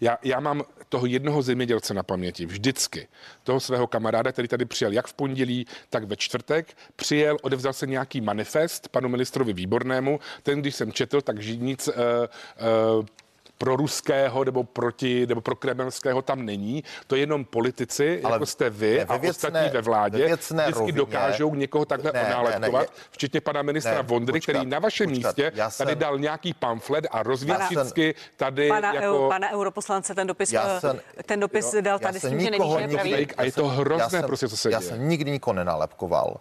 já, 0.00 0.18
já 0.22 0.40
mám 0.40 0.62
toho 0.88 1.06
jednoho 1.06 1.42
zemědělce 1.42 1.94
na 1.94 2.02
paměti, 2.02 2.46
vždycky. 2.46 3.08
Toho 3.42 3.60
svého 3.60 3.86
kamaráda, 3.86 4.32
který 4.32 4.48
tady 4.48 4.64
přijel 4.64 4.92
jak 4.92 5.06
v 5.06 5.14
pondělí, 5.14 5.66
tak 5.90 6.04
ve 6.04 6.16
čtvrtek. 6.16 6.76
Přijel, 6.96 7.36
odevzal 7.42 7.72
se 7.72 7.86
nějaký 7.86 8.20
manifest 8.20 8.88
panu 8.88 9.08
ministrovi 9.08 9.52
Výbornému. 9.52 10.20
Ten, 10.42 10.60
když 10.60 10.74
jsem 10.74 10.92
četl, 10.92 11.20
tak 11.20 11.36
nic 11.38 11.88
uh, 11.88 11.94
uh, 12.98 13.04
pro 13.58 13.76
ruského 13.76 14.44
nebo 14.44 14.64
proti 14.64 15.26
nebo 15.26 15.40
pro 15.40 15.56
kremelského 15.56 16.22
tam 16.22 16.44
není. 16.44 16.84
To 17.06 17.14
je 17.14 17.22
jenom 17.22 17.44
politici, 17.44 18.20
Ale 18.24 18.34
jako 18.34 18.46
jste 18.46 18.70
vy 18.70 19.02
a 19.02 19.16
věcné, 19.16 19.48
ostatní 19.48 19.70
ve 19.70 19.82
vládě, 19.82 20.18
ve 20.18 20.34
vždycky 20.34 20.54
rovině, 20.70 20.92
dokážou 20.92 21.54
někoho 21.54 21.84
takhle 21.84 22.12
ne, 22.14 22.26
onálepkovat, 22.26 22.80
ne, 22.80 22.86
ne, 22.96 23.02
včetně 23.10 23.40
pana 23.40 23.62
ministra 23.62 23.94
ne, 23.94 24.02
Vondry, 24.02 24.32
počkat, 24.32 24.52
který 24.52 24.66
na 24.66 24.78
vašem 24.78 25.10
počkat, 25.10 25.36
místě 25.36 25.52
jsem, 25.68 25.86
tady 25.86 25.96
dal 25.96 26.18
nějaký 26.18 26.54
pamflet 26.54 27.06
a 27.10 27.22
rozvědčicky 27.22 28.14
tady 28.36 28.68
pana, 28.68 28.94
jako... 28.94 29.28
Pana 29.28 29.52
europoslance 29.52 30.14
ten 30.14 30.26
dopis, 30.26 30.52
eh, 30.52 30.80
jsem, 30.80 31.00
ten 31.26 31.40
dopis 31.40 31.74
jo, 31.74 31.80
dal 31.80 31.98
tady 31.98 32.20
s 32.20 32.28
tím, 32.28 32.40
že 32.40 32.50
není 32.50 33.26
A 33.36 33.42
je 33.42 33.52
to 33.52 33.68
hrozné, 33.68 34.22
prostě, 34.22 34.48
co 34.48 34.56
se 34.56 34.70
Já 34.70 34.80
jsem 34.80 35.08
nikdy 35.08 35.30
nikoho 35.30 35.54
nenálepkoval. 35.54 36.36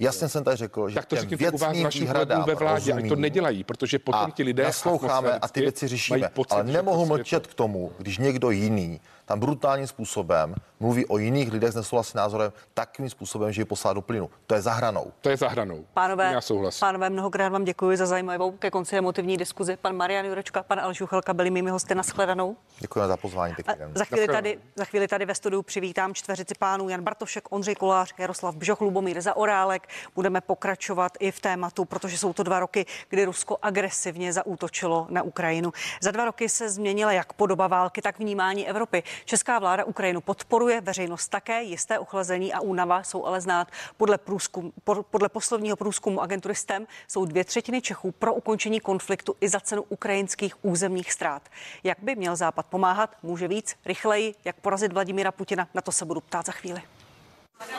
Jasně 0.00 0.28
jsem 0.28 0.44
tady 0.44 0.56
řekl, 0.56 0.88
že 0.88 0.94
tak 0.94 1.06
to 1.06 1.16
řekněte 1.16 1.50
u 1.50 1.58
vás 1.58 1.82
vašich 1.82 2.10
ve 2.46 2.54
vládě, 2.54 2.90
rozumím, 2.92 3.08
to 3.08 3.16
nedělají, 3.16 3.64
protože 3.64 3.98
potom 3.98 4.32
ti 4.32 4.42
lidé 4.42 4.62
nasloucháme 4.62 5.38
a 5.38 5.48
ty 5.48 5.60
věci 5.60 5.88
řešíme, 5.88 6.28
pocit, 6.32 6.52
ale 6.52 6.64
nemohu 6.64 7.06
prostě 7.06 7.14
mlčet 7.14 7.46
k 7.46 7.54
tomu, 7.54 7.92
když 7.98 8.18
někdo 8.18 8.50
jiný 8.50 9.00
tam 9.30 9.40
brutálním 9.40 9.86
způsobem 9.86 10.54
mluví 10.80 11.06
o 11.06 11.18
jiných 11.18 11.52
lidech 11.52 11.72
s 11.72 11.74
nesouhlasným 11.74 12.18
názorem 12.18 12.52
takovým 12.74 13.10
způsobem, 13.10 13.52
že 13.52 13.60
je 13.60 13.64
poslá 13.64 13.92
do 13.92 14.00
plynu. 14.00 14.30
To 14.46 14.54
je 14.54 14.62
zahranou. 14.62 15.12
To 15.20 15.30
je 15.30 15.36
zahranou. 15.36 15.84
Pánové, 15.94 16.32
Já 16.32 16.40
souhlasím. 16.40 16.80
pánové, 16.80 17.10
mnohokrát 17.10 17.48
vám 17.48 17.64
děkuji 17.64 17.96
za 17.96 18.06
zajímavou 18.06 18.52
ke 18.52 18.70
konci 18.70 18.96
emotivní 18.96 19.36
diskuzi. 19.36 19.76
Pan 19.76 19.96
Marian 19.96 20.26
Jurečka, 20.26 20.62
pan 20.62 20.80
Aleš 20.80 21.00
Juchelka 21.00 21.34
byli 21.34 21.50
mými 21.50 21.70
hosty 21.70 21.94
na 21.94 22.02
shledanou. 22.02 22.56
Děkujeme 22.78 23.08
za 23.08 23.16
pozvání. 23.16 23.54
Za 23.94 24.04
chvíli, 24.04 24.26
tady, 24.26 24.58
za 24.76 24.84
chvíli 24.84 25.08
tady 25.08 25.26
ve 25.26 25.34
studiu 25.34 25.62
přivítám 25.62 26.14
čtveřici 26.14 26.54
pánů 26.58 26.88
Jan 26.88 27.02
Bartošek, 27.02 27.44
Ondřej 27.50 27.74
Kolář, 27.74 28.14
Jaroslav 28.18 28.54
Bžoch, 28.54 28.80
Lubomír 28.80 29.20
Zaorálek. 29.20 29.88
Budeme 30.14 30.40
pokračovat 30.40 31.12
i 31.20 31.30
v 31.30 31.40
tématu, 31.40 31.84
protože 31.84 32.18
jsou 32.18 32.32
to 32.32 32.42
dva 32.42 32.60
roky, 32.60 32.86
kdy 33.08 33.24
Rusko 33.24 33.56
agresivně 33.62 34.32
zaútočilo 34.32 35.06
na 35.10 35.22
Ukrajinu. 35.22 35.72
Za 36.02 36.10
dva 36.10 36.24
roky 36.24 36.48
se 36.48 36.70
změnila 36.70 37.12
jak 37.12 37.32
podoba 37.32 37.66
války, 37.66 38.02
tak 38.02 38.18
vnímání 38.18 38.68
Evropy. 38.68 39.02
Česká 39.24 39.58
vláda 39.58 39.84
Ukrajinu 39.84 40.20
podporuje, 40.20 40.80
veřejnost 40.80 41.28
také, 41.28 41.62
jisté 41.62 41.98
ochlazení 41.98 42.52
a 42.52 42.60
únava 42.60 43.02
jsou 43.02 43.24
ale 43.26 43.40
znát. 43.40 43.68
Podle, 43.96 44.18
průzkum, 44.18 44.72
podle 45.10 45.28
posledního 45.28 45.76
průzkumu 45.76 46.20
agentury 46.20 46.54
STEM 46.54 46.86
jsou 47.08 47.24
dvě 47.24 47.44
třetiny 47.44 47.82
Čechů 47.82 48.12
pro 48.12 48.34
ukončení 48.34 48.80
konfliktu 48.80 49.36
i 49.40 49.48
za 49.48 49.60
cenu 49.60 49.82
ukrajinských 49.88 50.64
územních 50.64 51.12
ztrát. 51.12 51.48
Jak 51.84 51.98
by 52.02 52.16
měl 52.16 52.36
Západ 52.36 52.66
pomáhat? 52.66 53.16
Může 53.22 53.48
víc, 53.48 53.76
rychleji, 53.86 54.34
jak 54.44 54.56
porazit 54.56 54.92
Vladimíra 54.92 55.32
Putina? 55.32 55.68
Na 55.74 55.80
to 55.80 55.92
se 55.92 56.04
budu 56.04 56.20
ptát 56.20 56.46
za 56.46 56.52
chvíli. 56.52 56.82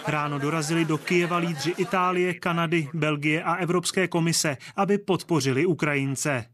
Ráno 0.07 0.39
dorazili 0.39 0.85
do 0.85 0.97
Kijeva 0.97 1.37
lídři 1.37 1.73
Itálie, 1.77 2.33
Kanady, 2.33 2.89
Belgie 2.93 3.43
a 3.43 3.55
Evropské 3.55 4.07
komise, 4.07 4.57
aby 4.75 4.97
podpořili 4.97 5.65
Ukrajince. 5.65 6.45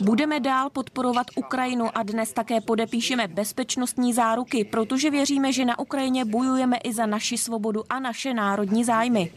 Budeme 0.00 0.40
dál 0.40 0.70
podporovat 0.70 1.26
Ukrajinu 1.36 1.88
a 1.94 2.02
dnes 2.02 2.32
také 2.32 2.60
podepíšeme 2.60 3.28
bezpečnostní 3.28 4.12
záruky, 4.12 4.64
protože 4.64 5.10
věříme, 5.10 5.52
že 5.52 5.64
na 5.64 5.78
Ukrajině 5.78 6.24
bojujeme 6.24 6.76
i 6.76 6.92
za 6.92 7.06
naši 7.06 7.38
svobodu 7.38 7.82
a 7.88 8.00
naše 8.00 8.34
národní 8.34 8.84
zájmy. 8.84 9.30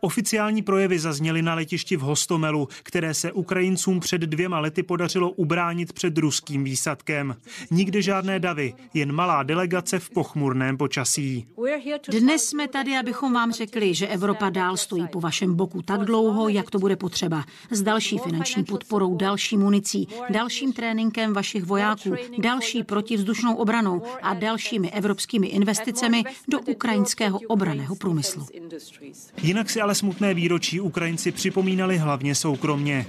Oficiální 0.00 0.62
projevy 0.62 0.98
zazněly 0.98 1.42
na 1.42 1.54
letišti 1.54 1.96
v 1.96 2.00
Hostomelu, 2.00 2.68
které 2.82 3.14
se 3.14 3.32
Ukrajincům 3.32 4.00
před 4.00 4.20
dvěma 4.20 4.60
lety 4.60 4.82
podařilo 4.82 5.30
ubránit 5.30 5.92
před 5.92 6.18
ruským 6.18 6.64
výsadkem. 6.64 7.36
Nikde 7.70 8.02
žádné 8.02 8.40
davy, 8.40 8.74
jen 8.94 9.12
malá 9.12 9.42
delegace 9.42 9.98
v 9.98 10.10
pochmurném 10.10 10.76
počasí. 10.76 11.46
Dnes 12.08 12.31
jsme 12.38 12.68
tady, 12.68 12.96
abychom 12.96 13.32
vám 13.32 13.52
řekli, 13.52 13.94
že 13.94 14.06
Evropa 14.06 14.50
dál 14.50 14.76
stojí 14.76 15.08
po 15.12 15.20
vašem 15.20 15.54
boku 15.54 15.82
tak 15.82 16.00
dlouho, 16.04 16.48
jak 16.48 16.70
to 16.70 16.78
bude 16.78 16.96
potřeba. 16.96 17.44
S 17.70 17.82
další 17.82 18.18
finanční 18.18 18.64
podporou, 18.64 19.16
další 19.16 19.56
municí, 19.56 20.08
dalším 20.30 20.72
tréninkem 20.72 21.32
vašich 21.32 21.64
vojáků, 21.64 22.14
další 22.38 22.82
protivzdušnou 22.82 23.54
obranou 23.54 24.02
a 24.22 24.34
dalšími 24.34 24.90
evropskými 24.90 25.46
investicemi 25.46 26.24
do 26.48 26.60
ukrajinského 26.60 27.40
obraného 27.46 27.96
průmyslu. 27.96 28.46
Jinak 29.42 29.70
si 29.70 29.80
ale 29.80 29.94
smutné 29.94 30.34
výročí 30.34 30.80
Ukrajinci 30.80 31.32
připomínali 31.32 31.98
hlavně 31.98 32.34
soukromně. 32.34 33.06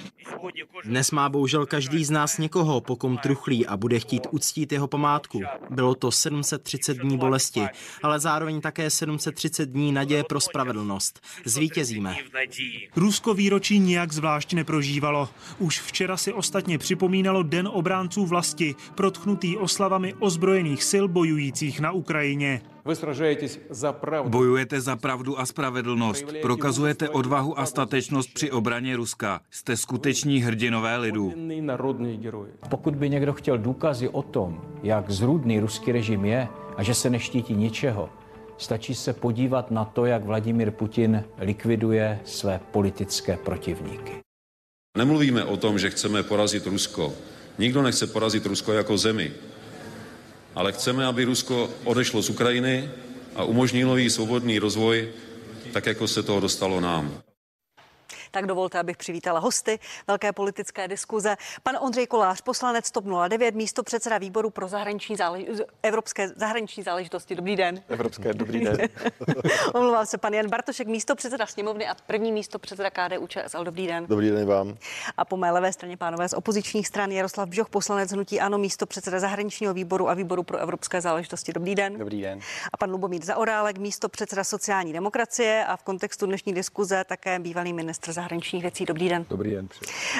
Dnes 0.86 1.12
má 1.12 1.30
bohužel 1.30 1.66
každý 1.66 2.06
z 2.06 2.10
nás 2.10 2.38
někoho, 2.38 2.82
po 2.82 2.96
kom 2.96 3.18
truchlí 3.18 3.68
a 3.68 3.78
bude 3.78 4.00
chtít 4.00 4.28
uctít 4.32 4.72
jeho 4.72 4.88
památku. 4.88 5.42
Bylo 5.70 5.96
to 5.96 6.12
730 6.12 6.98
dní 6.98 7.18
bolesti, 7.18 7.68
ale 8.04 8.20
zároveň 8.20 8.62
také 8.62 8.90
730 9.20 9.70
dní 9.70 9.92
naděje 9.92 10.24
pro 10.24 10.40
spravedlnost. 10.40 11.20
Zvítězíme. 11.46 12.16
Rusko 12.96 13.34
výročí 13.34 13.80
nijak 13.80 14.12
zvlášť 14.12 14.54
neprožívalo. 14.54 15.30
Už 15.60 15.80
včera 15.80 16.18
si 16.18 16.34
ostatně 16.34 16.78
připomínalo 16.78 17.44
Den 17.44 17.70
obránců 17.74 18.26
vlasti, 18.26 18.76
protchnutý 18.96 19.58
oslavami 19.58 20.14
ozbrojených 20.20 20.84
sil 20.92 21.06
bojujících 21.08 21.80
na 21.80 21.92
Ukrajině. 21.92 22.62
Bojujete 24.24 24.82
za 24.82 24.96
pravdu 24.96 25.40
a 25.40 25.46
spravedlnost, 25.46 26.26
prokazujete 26.42 27.10
odvahu 27.10 27.60
a 27.60 27.66
statečnost 27.66 28.34
při 28.34 28.52
obraně 28.52 28.96
Ruska. 28.96 29.42
Jste 29.52 29.78
skuteční 29.78 30.40
hrdinové 30.40 30.98
lidu. 30.98 31.34
Pokud 32.70 32.96
by 32.96 33.10
někdo 33.10 33.34
chtěl 33.34 33.58
důkazy 33.58 34.10
o 34.10 34.22
tom, 34.22 34.62
jak 34.84 35.12
zrůdný 35.12 35.60
ruský 35.60 35.92
režim 35.92 36.26
je 36.26 36.48
a 36.78 36.84
že 36.84 36.94
se 36.94 37.10
neštítí 37.10 37.54
ničeho, 37.54 38.10
stačí 38.58 38.96
se 38.96 39.14
podívat 39.14 39.72
na 39.72 39.86
to, 39.86 40.06
jak 40.06 40.24
Vladimír 40.24 40.72
Putin 40.72 41.24
likviduje 41.38 42.20
své 42.26 42.60
politické 42.72 43.38
protivníky. 43.38 44.12
Nemluvíme 44.98 45.44
o 45.44 45.58
tom, 45.58 45.80
že 45.80 45.90
chceme 45.90 46.24
porazit 46.24 46.68
Rusko. 46.68 47.14
Nikdo 47.58 47.82
nechce 47.82 48.08
porazit 48.08 48.46
Rusko 48.46 48.74
jako 48.74 48.98
zemi. 48.98 49.32
Ale 50.56 50.72
chceme, 50.72 51.06
aby 51.06 51.24
Rusko 51.24 51.70
odešlo 51.84 52.22
z 52.22 52.30
Ukrajiny 52.30 52.90
a 53.36 53.44
umožnilo 53.44 53.98
jí 53.98 54.10
svobodný 54.10 54.60
rozvoj, 54.60 55.10
tak 55.74 55.86
jako 55.86 56.08
se 56.08 56.24
toho 56.24 56.40
dostalo 56.40 56.82
nám. 56.82 57.22
Tak 58.34 58.46
dovolte, 58.46 58.80
abych 58.80 58.98
přivítala 58.98 59.40
hosty 59.40 59.80
velké 60.08 60.32
politické 60.32 60.88
diskuze. 60.88 61.36
Pan 61.64 61.78
Ondřej 61.82 62.08
Kolář, 62.08 62.42
poslanec 62.42 62.92
TOP 62.92 63.06
09, 63.28 63.56
místo 63.56 63.84
předseda 63.84 64.18
výboru 64.18 64.50
pro 64.50 64.68
zahraniční 64.68 65.16
zálež- 65.16 65.66
evropské 65.84 66.28
zahraniční 66.28 66.84
záležitosti. 66.84 67.36
Dobrý 67.36 67.56
den. 67.56 67.84
Evropské, 67.90 68.34
dobrý 68.34 68.60
den. 68.60 68.78
Omlouvám 69.74 70.06
se, 70.06 70.18
pan 70.18 70.34
Jan 70.34 70.50
Bartošek, 70.50 70.88
místo 70.88 71.16
předseda 71.16 71.46
sněmovny 71.46 71.88
a 71.88 71.96
první 72.08 72.32
místo 72.32 72.60
předseda 72.60 72.90
KDU 72.90 73.28
ČSL. 73.28 73.64
Dobrý 73.64 73.88
den. 73.88 74.06
Dobrý 74.08 74.30
den 74.30 74.46
vám. 74.46 74.78
A 75.18 75.26
po 75.26 75.38
mé 75.38 75.52
levé 75.52 75.74
straně 75.74 75.98
pánové 75.98 76.30
z 76.30 76.34
opozičních 76.34 76.88
stran 76.88 77.12
Jaroslav 77.12 77.50
Bžoch, 77.50 77.70
poslanec 77.70 78.12
hnutí 78.12 78.40
Ano, 78.40 78.58
místo 78.58 78.86
předseda 78.86 79.20
zahraničního 79.20 79.74
výboru 79.74 80.10
a 80.10 80.14
výboru 80.14 80.44
pro 80.44 80.58
evropské 80.58 81.02
záležitosti. 81.02 81.54
Dobrý 81.54 81.76
den. 81.76 81.98
Dobrý 81.98 82.22
den. 82.22 82.40
A 82.74 82.78
pan 82.78 82.92
Lubomír 82.92 83.26
Zaorálek, 83.26 83.78
místo 83.78 84.10
předseda 84.10 84.44
sociální 84.44 84.94
demokracie 84.94 85.66
a 85.66 85.78
v 85.78 85.84
kontextu 85.84 86.26
dnešní 86.26 86.54
diskuze 86.54 87.04
také 87.04 87.40
bývalý 87.40 87.74
ministr 87.74 88.12
zahraničních 88.24 88.62
věcí. 88.62 88.86
Dobrý 88.86 89.10
den. 89.10 89.26
Dobrý 89.30 89.52
den. 89.52 89.68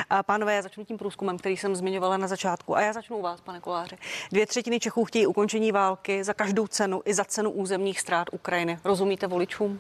A 0.10 0.24
pánové, 0.24 0.56
já 0.56 0.62
začnu 0.62 0.86
tím 0.86 0.98
průzkumem, 0.98 1.38
který 1.38 1.58
jsem 1.58 1.76
zmiňovala 1.76 2.18
na 2.18 2.28
začátku. 2.28 2.76
A 2.76 2.82
já 2.82 2.94
začnu 2.94 3.18
u 3.18 3.22
vás, 3.22 3.42
pane 3.42 3.60
Koláři. 3.60 3.98
Dvě 4.32 4.48
třetiny 4.48 4.80
Čechů 4.80 5.06
chtějí 5.06 5.28
ukončení 5.28 5.72
války 5.72 6.24
za 6.24 6.34
každou 6.34 6.68
cenu 6.68 7.02
i 7.06 7.14
za 7.14 7.26
cenu 7.26 7.52
územních 7.52 8.00
ztrát 8.00 8.28
Ukrajiny. 8.32 8.80
Rozumíte 8.84 9.28
voličům? 9.28 9.80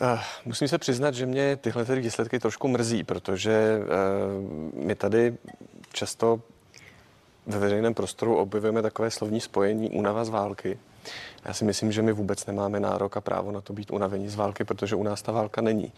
Uh, 0.00 0.20
musím 0.44 0.68
se 0.68 0.78
přiznat, 0.78 1.14
že 1.14 1.26
mě 1.26 1.56
tyhle 1.56 1.84
ty 1.84 2.00
výsledky 2.00 2.38
trošku 2.38 2.68
mrzí, 2.68 3.04
protože 3.04 3.78
uh, 3.78 4.84
my 4.84 4.94
tady 4.94 5.36
často 5.92 6.40
ve 7.46 7.58
veřejném 7.58 7.94
prostoru 7.94 8.36
objevujeme 8.36 8.82
takové 8.82 9.10
slovní 9.10 9.40
spojení 9.40 9.90
únava 9.90 10.24
z 10.24 10.28
války. 10.28 10.78
Já 11.44 11.52
si 11.52 11.64
myslím, 11.64 11.92
že 11.92 12.02
my 12.02 12.12
vůbec 12.12 12.46
nemáme 12.46 12.80
nárok 12.80 13.16
a 13.16 13.20
právo 13.20 13.52
na 13.52 13.60
to 13.60 13.72
být 13.72 13.90
unavení 13.90 14.28
z 14.28 14.34
války, 14.34 14.64
protože 14.64 14.96
u 14.96 15.02
nás 15.02 15.22
ta 15.22 15.32
válka 15.32 15.60
není. 15.60 15.92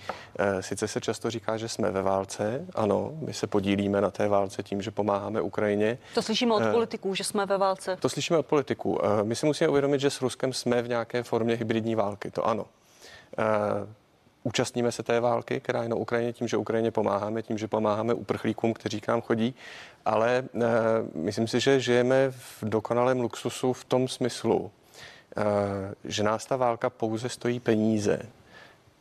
Sice 0.60 0.88
se 0.88 1.00
často 1.00 1.30
říká, 1.30 1.56
že 1.56 1.68
jsme 1.68 1.90
ve 1.90 2.02
válce, 2.02 2.66
ano, 2.74 3.12
my 3.14 3.32
se 3.32 3.46
podílíme 3.46 4.00
na 4.00 4.10
té 4.10 4.28
válce 4.28 4.62
tím, 4.62 4.82
že 4.82 4.90
pomáháme 4.90 5.40
Ukrajině. 5.40 5.98
To 6.14 6.22
slyšíme 6.22 6.54
od 6.54 6.62
politiků, 6.72 7.14
že 7.14 7.24
jsme 7.24 7.46
ve 7.46 7.58
válce. 7.58 7.96
To 8.00 8.08
slyšíme 8.08 8.38
od 8.38 8.46
politiků. 8.46 8.98
My 9.22 9.36
si 9.36 9.46
musíme 9.46 9.68
uvědomit, 9.68 10.00
že 10.00 10.10
s 10.10 10.22
Ruskem 10.22 10.52
jsme 10.52 10.82
v 10.82 10.88
nějaké 10.88 11.22
formě 11.22 11.54
hybridní 11.54 11.94
války, 11.94 12.30
to 12.30 12.46
ano. 12.46 12.66
Účastníme 14.44 14.92
se 14.92 15.02
té 15.02 15.20
války, 15.20 15.60
která 15.60 15.82
je 15.82 15.88
na 15.88 15.96
Ukrajině 15.96 16.32
tím, 16.32 16.48
že 16.48 16.56
Ukrajině 16.56 16.90
pomáháme, 16.90 17.42
tím, 17.42 17.58
že 17.58 17.68
pomáháme 17.68 18.14
uprchlíkům, 18.14 18.74
kteří 18.74 19.00
k 19.00 19.08
nám 19.08 19.20
chodí, 19.20 19.54
ale 20.04 20.38
e, 20.38 20.44
myslím 21.14 21.48
si, 21.48 21.60
že 21.60 21.80
žijeme 21.80 22.30
v 22.30 22.58
dokonalém 22.62 23.20
luxusu 23.20 23.72
v 23.72 23.84
tom 23.84 24.08
smyslu, 24.08 24.70
že 26.04 26.22
nás 26.22 26.46
ta 26.46 26.56
válka 26.56 26.90
pouze 26.90 27.28
stojí 27.28 27.60
peníze, 27.60 28.18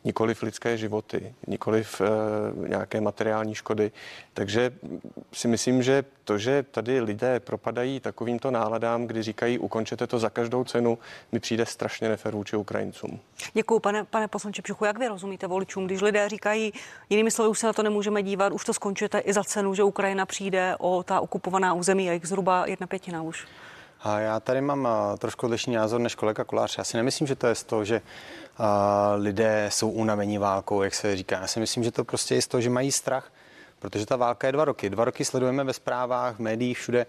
nikoliv 0.03 0.43
lidské 0.43 0.77
životy, 0.77 1.33
nikoliv 1.47 2.01
e, 2.01 2.07
nějaké 2.67 3.01
materiální 3.01 3.55
škody. 3.55 3.91
Takže 4.33 4.73
si 5.33 5.47
myslím, 5.47 5.83
že 5.83 6.03
to, 6.23 6.37
že 6.37 6.63
tady 6.63 7.01
lidé 7.01 7.39
propadají 7.39 7.99
takovýmto 7.99 8.51
náladám, 8.51 9.07
kdy 9.07 9.23
říkají, 9.23 9.59
ukončete 9.59 10.07
to 10.07 10.19
za 10.19 10.29
každou 10.29 10.63
cenu, 10.63 10.97
mi 11.31 11.39
přijde 11.39 11.65
strašně 11.65 12.09
nefer 12.09 12.33
vůči 12.33 12.55
Ukrajincům. 12.55 13.19
Děkuji, 13.53 13.79
pane, 13.79 14.03
pane 14.03 14.27
poslanče 14.27 14.61
Pšuchu. 14.61 14.85
Jak 14.85 14.99
vy 14.99 15.07
rozumíte 15.07 15.47
voličům, 15.47 15.85
když 15.85 16.01
lidé 16.01 16.29
říkají, 16.29 16.73
jinými 17.09 17.31
slovy, 17.31 17.49
už 17.49 17.59
se 17.59 17.67
na 17.67 17.73
to 17.73 17.83
nemůžeme 17.83 18.23
dívat, 18.23 18.53
už 18.53 18.65
to 18.65 18.73
skončíte 18.73 19.19
i 19.19 19.33
za 19.33 19.43
cenu, 19.43 19.73
že 19.73 19.83
Ukrajina 19.83 20.25
přijde 20.25 20.75
o 20.79 21.03
ta 21.03 21.19
okupovaná 21.19 21.73
území 21.73 22.09
a 22.09 22.19
zhruba 22.23 22.65
jedna 22.65 22.87
pětina 22.87 23.21
už? 23.21 23.47
A 24.03 24.19
já 24.19 24.39
tady 24.39 24.61
mám 24.61 24.87
trošku 25.17 25.45
odlišný 25.45 25.75
názor 25.75 26.01
než 26.01 26.15
kolega 26.15 26.43
Kolář. 26.43 26.77
Já 26.77 26.83
si 26.83 26.97
nemyslím, 26.97 27.27
že 27.27 27.35
to 27.35 27.47
je 27.47 27.55
z 27.55 27.63
toho, 27.63 27.85
že 27.85 28.01
lidé 29.15 29.69
jsou 29.71 29.89
unavení 29.89 30.37
válkou, 30.37 30.81
jak 30.83 30.93
se 30.93 31.15
říká. 31.15 31.39
Já 31.41 31.47
si 31.47 31.59
myslím, 31.59 31.83
že 31.83 31.91
to 31.91 32.03
prostě 32.03 32.35
je 32.35 32.41
z 32.41 32.47
toho, 32.47 32.61
že 32.61 32.69
mají 32.69 32.91
strach, 32.91 33.31
protože 33.79 34.05
ta 34.05 34.15
válka 34.15 34.47
je 34.47 34.53
dva 34.53 34.65
roky. 34.65 34.89
Dva 34.89 35.05
roky 35.05 35.25
sledujeme 35.25 35.63
ve 35.63 35.73
zprávách, 35.73 36.35
v 36.35 36.39
médiích, 36.39 36.77
všude, 36.77 37.05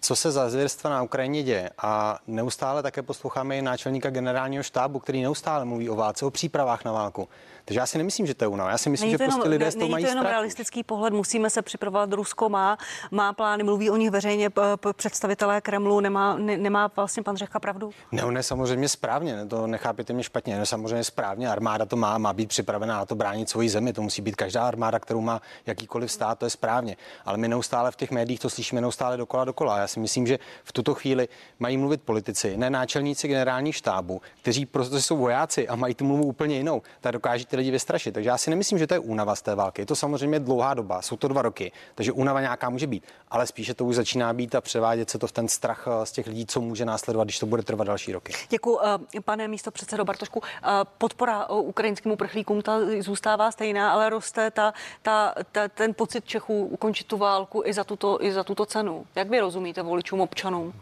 co 0.00 0.16
se 0.16 0.30
za 0.30 0.50
zvěrstva 0.50 0.90
na 0.90 1.02
Ukrajině 1.02 1.42
děje. 1.42 1.70
A 1.78 2.18
neustále 2.26 2.82
také 2.82 3.02
posloucháme 3.02 3.58
i 3.58 3.62
náčelníka 3.62 4.10
generálního 4.10 4.62
štábu, 4.62 4.98
který 4.98 5.22
neustále 5.22 5.64
mluví 5.64 5.90
o 5.90 5.96
válce, 5.96 6.24
o 6.26 6.30
přípravách 6.30 6.84
na 6.84 6.92
válku. 6.92 7.28
Takže 7.66 7.80
já 7.80 7.86
si 7.86 7.98
nemyslím, 7.98 8.26
že 8.26 8.34
to 8.34 8.44
je 8.44 8.48
únava. 8.48 8.70
Já 8.70 8.78
si 8.78 8.90
myslím, 8.90 9.10
že 9.10 9.18
prostě 9.18 9.48
lidé 9.48 9.70
s 9.70 9.74
tou 9.74 9.88
mají 9.88 10.04
to 10.04 10.10
jenom 10.10 10.22
strach. 10.22 10.32
realistický 10.32 10.82
pohled, 10.82 11.12
musíme 11.12 11.50
se 11.50 11.62
připravovat. 11.62 12.12
Rusko 12.12 12.48
má, 12.48 12.78
má 13.10 13.32
plány, 13.32 13.62
mluví 13.62 13.90
o 13.90 13.96
nich 13.96 14.10
veřejně 14.10 14.50
představitelé 14.96 15.60
Kremlu, 15.60 16.00
nemá, 16.00 16.36
ne, 16.36 16.56
nemá 16.56 16.90
vlastně 16.96 17.22
pan 17.22 17.36
Řecha 17.36 17.60
pravdu? 17.60 17.90
Ne, 18.12 18.24
on 18.24 18.36
je 18.36 18.42
samozřejmě 18.42 18.88
správně, 18.88 19.36
ne, 19.36 19.46
to 19.46 19.66
nechápěte 19.66 20.12
mě 20.12 20.22
špatně, 20.22 20.58
ne, 20.58 20.66
samozřejmě 20.66 21.04
správně, 21.04 21.48
armáda 21.48 21.86
to 21.86 21.96
má, 21.96 22.18
má 22.18 22.32
být 22.32 22.48
připravená 22.48 22.96
na 22.96 23.04
to 23.04 23.14
bránit 23.14 23.50
svoji 23.50 23.68
zemi, 23.68 23.92
to 23.92 24.02
musí 24.02 24.22
být 24.22 24.36
každá 24.36 24.68
armáda, 24.68 24.98
kterou 24.98 25.20
má 25.20 25.42
jakýkoliv 25.66 26.12
stát, 26.12 26.38
to 26.38 26.46
je 26.46 26.50
správně. 26.50 26.96
Ale 27.24 27.38
my 27.38 27.48
neustále 27.48 27.90
v 27.90 27.96
těch 27.96 28.10
médiích 28.10 28.40
to 28.40 28.50
slyšíme 28.50 28.80
neustále 28.80 29.16
dokola 29.16 29.44
dokola. 29.44 29.78
Já 29.78 29.86
si 29.86 30.00
myslím, 30.00 30.26
že 30.26 30.38
v 30.64 30.72
tuto 30.72 30.94
chvíli 30.94 31.28
mají 31.58 31.76
mluvit 31.76 32.02
politici, 32.02 32.56
ne 32.56 32.70
náčelníci 32.70 33.28
generální 33.28 33.72
štábu, 33.72 34.20
kteří 34.42 34.66
prostě 34.66 35.00
jsou 35.00 35.16
vojáci 35.16 35.68
a 35.68 35.76
mají 35.76 35.94
tu 35.94 36.04
mluvu 36.04 36.24
úplně 36.24 36.56
jinou. 36.56 36.82
Tak 37.00 37.12
dokáží 37.12 37.44
ty 37.56 37.58
lidi 37.58 37.70
vystrašit. 37.70 38.14
Takže 38.14 38.28
já 38.28 38.38
si 38.38 38.50
nemyslím, 38.50 38.78
že 38.78 38.86
to 38.86 38.94
je 38.94 38.98
únava 38.98 39.36
z 39.36 39.42
té 39.42 39.54
války. 39.54 39.82
Je 39.82 39.86
to 39.86 39.96
samozřejmě 39.96 40.40
dlouhá 40.40 40.74
doba, 40.74 41.02
jsou 41.02 41.16
to 41.16 41.28
dva 41.28 41.42
roky, 41.42 41.72
takže 41.94 42.12
únava 42.12 42.40
nějaká 42.40 42.70
může 42.70 42.86
být, 42.86 43.04
ale 43.30 43.46
spíše 43.46 43.74
to 43.74 43.84
už 43.84 43.96
začíná 43.96 44.32
být 44.32 44.54
a 44.54 44.60
převádět 44.60 45.10
se 45.10 45.18
to 45.18 45.26
v 45.26 45.32
ten 45.32 45.48
strach 45.48 45.88
z 46.04 46.12
těch 46.12 46.26
lidí, 46.26 46.46
co 46.46 46.60
může 46.60 46.84
následovat, 46.84 47.24
když 47.24 47.38
to 47.38 47.46
bude 47.46 47.62
trvat 47.62 47.86
další 47.86 48.12
roky. 48.12 48.32
Děkuji, 48.50 48.78
pane 49.24 49.48
místo 49.48 49.70
předsedo 49.70 50.04
Bartošku. 50.04 50.42
Podpora 50.98 51.48
ukrajinským 51.50 52.12
uprchlíkům 52.12 52.62
ta 52.62 52.78
zůstává 53.00 53.50
stejná, 53.50 53.92
ale 53.92 54.10
roste 54.10 54.50
ta, 54.50 54.74
ta, 55.02 55.34
ta, 55.52 55.68
ten 55.68 55.94
pocit 55.94 56.24
Čechů 56.24 56.64
ukončit 56.64 57.06
tu 57.06 57.16
válku 57.16 57.62
i 57.64 57.72
za 57.72 57.84
tuto, 57.84 58.24
i 58.24 58.32
za 58.32 58.44
tuto 58.44 58.66
cenu. 58.66 59.06
Jak 59.14 59.30
vy 59.30 59.40
rozumíte 59.40 59.82
voličům, 59.82 60.20
občanům? 60.20 60.72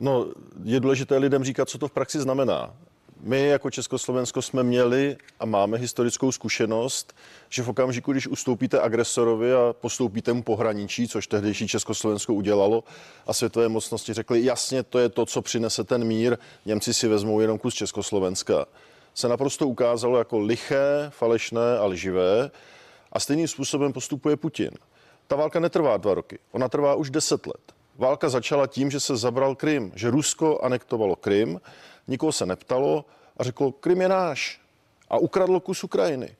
No, 0.00 0.26
je 0.64 0.80
důležité 0.80 1.16
lidem 1.16 1.44
říkat, 1.44 1.68
co 1.68 1.78
to 1.78 1.88
v 1.88 1.92
praxi 1.92 2.20
znamená. 2.20 2.74
My 3.22 3.46
jako 3.46 3.70
Československo 3.70 4.42
jsme 4.42 4.62
měli 4.62 5.16
a 5.40 5.46
máme 5.46 5.78
historickou 5.78 6.32
zkušenost, 6.32 7.16
že 7.48 7.62
v 7.62 7.68
okamžiku, 7.68 8.12
když 8.12 8.28
ustoupíte 8.28 8.80
agresorovi 8.80 9.54
a 9.54 9.72
postoupíte 9.80 10.32
mu 10.32 10.42
pohraničí, 10.42 11.08
což 11.08 11.26
tehdejší 11.26 11.68
Československo 11.68 12.34
udělalo, 12.34 12.84
a 13.26 13.32
světové 13.32 13.68
mocnosti 13.68 14.12
řekli, 14.12 14.44
jasně, 14.44 14.82
to 14.82 14.98
je 14.98 15.08
to, 15.08 15.26
co 15.26 15.42
přinese 15.42 15.84
ten 15.84 16.04
mír, 16.04 16.38
Němci 16.66 16.94
si 16.94 17.08
vezmou 17.08 17.40
jenom 17.40 17.58
kus 17.58 17.74
Československa, 17.74 18.66
se 19.14 19.28
naprosto 19.28 19.68
ukázalo 19.68 20.18
jako 20.18 20.38
liché, 20.38 21.06
falešné 21.10 21.78
a 21.78 21.84
lživé 21.84 22.50
a 23.12 23.20
stejným 23.20 23.48
způsobem 23.48 23.92
postupuje 23.92 24.36
Putin. 24.36 24.70
Ta 25.26 25.36
válka 25.36 25.60
netrvá 25.60 25.96
dva 25.96 26.14
roky, 26.14 26.38
ona 26.52 26.68
trvá 26.68 26.94
už 26.94 27.10
deset 27.10 27.46
let. 27.46 27.72
Válka 27.98 28.28
začala 28.28 28.66
tím, 28.66 28.90
že 28.90 29.00
se 29.00 29.16
zabral 29.16 29.54
Krym, 29.54 29.92
že 29.94 30.10
Rusko 30.10 30.60
anektovalo 30.62 31.16
Krym, 31.16 31.60
nikoho 32.10 32.32
se 32.32 32.46
neptalo 32.46 33.04
a 33.36 33.44
řeklo, 33.44 33.72
Krym 33.72 34.00
je 34.00 34.08
náš 34.08 34.60
a 35.10 35.18
ukradlo 35.18 35.60
kus 35.60 35.84
Ukrajiny. 35.84 36.36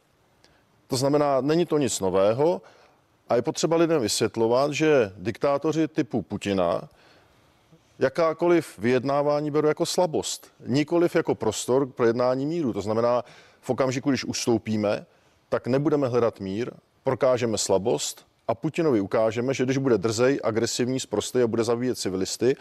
To 0.87 0.97
znamená, 0.97 1.41
není 1.41 1.67
to 1.67 1.79
nic 1.79 2.01
nového 2.01 2.63
a 3.29 3.37
je 3.37 3.43
potřeba 3.43 3.77
lidem 3.77 4.03
vysvětlovat, 4.03 4.73
že 4.73 5.13
diktátoři 5.17 5.89
typu 5.89 6.23
Putina 6.23 6.89
jakákoliv 7.99 8.79
vyjednávání 8.79 9.51
berou 9.51 9.69
jako 9.69 9.87
slabost, 9.87 10.53
nikoliv 10.67 11.17
jako 11.17 11.35
prostor 11.35 11.87
pro 11.87 12.07
jednání 12.07 12.47
míru. 12.47 12.73
To 12.73 12.81
znamená, 12.81 13.25
v 13.61 13.71
okamžiku, 13.71 14.11
když 14.11 14.25
ustoupíme, 14.25 15.07
tak 15.49 15.67
nebudeme 15.67 16.09
hledat 16.09 16.41
mír, 16.41 16.71
prokážeme 17.05 17.59
slabost 17.59 18.27
a 18.49 18.55
Putinovi 18.55 19.01
ukážeme, 19.01 19.55
že 19.55 19.65
když 19.65 19.79
bude 19.79 19.99
drzej, 19.99 20.41
agresivní, 20.43 21.01
sprostý 21.01 21.43
a 21.43 21.47
bude 21.47 21.65
zabíjet 21.65 21.99
civilisty, 21.99 22.57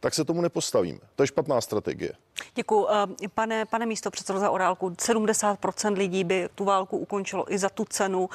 tak 0.00 0.14
se 0.14 0.24
tomu 0.24 0.40
nepostavíme. 0.40 0.98
To 1.16 1.22
je 1.22 1.26
špatná 1.26 1.60
strategie. 1.60 2.12
Děkuji. 2.54 2.86
Pane, 3.34 3.66
pane 3.66 3.86
místo 3.86 4.10
předsedo 4.10 4.38
za 4.38 4.50
Orálku, 4.50 4.88
70% 4.90 5.96
lidí 5.96 6.24
by 6.24 6.48
tu 6.54 6.64
válku 6.64 6.96
ukončilo 6.96 7.52
i 7.52 7.58
za 7.58 7.68
tu 7.68 7.84
cenu 7.84 8.20
uh, 8.20 8.28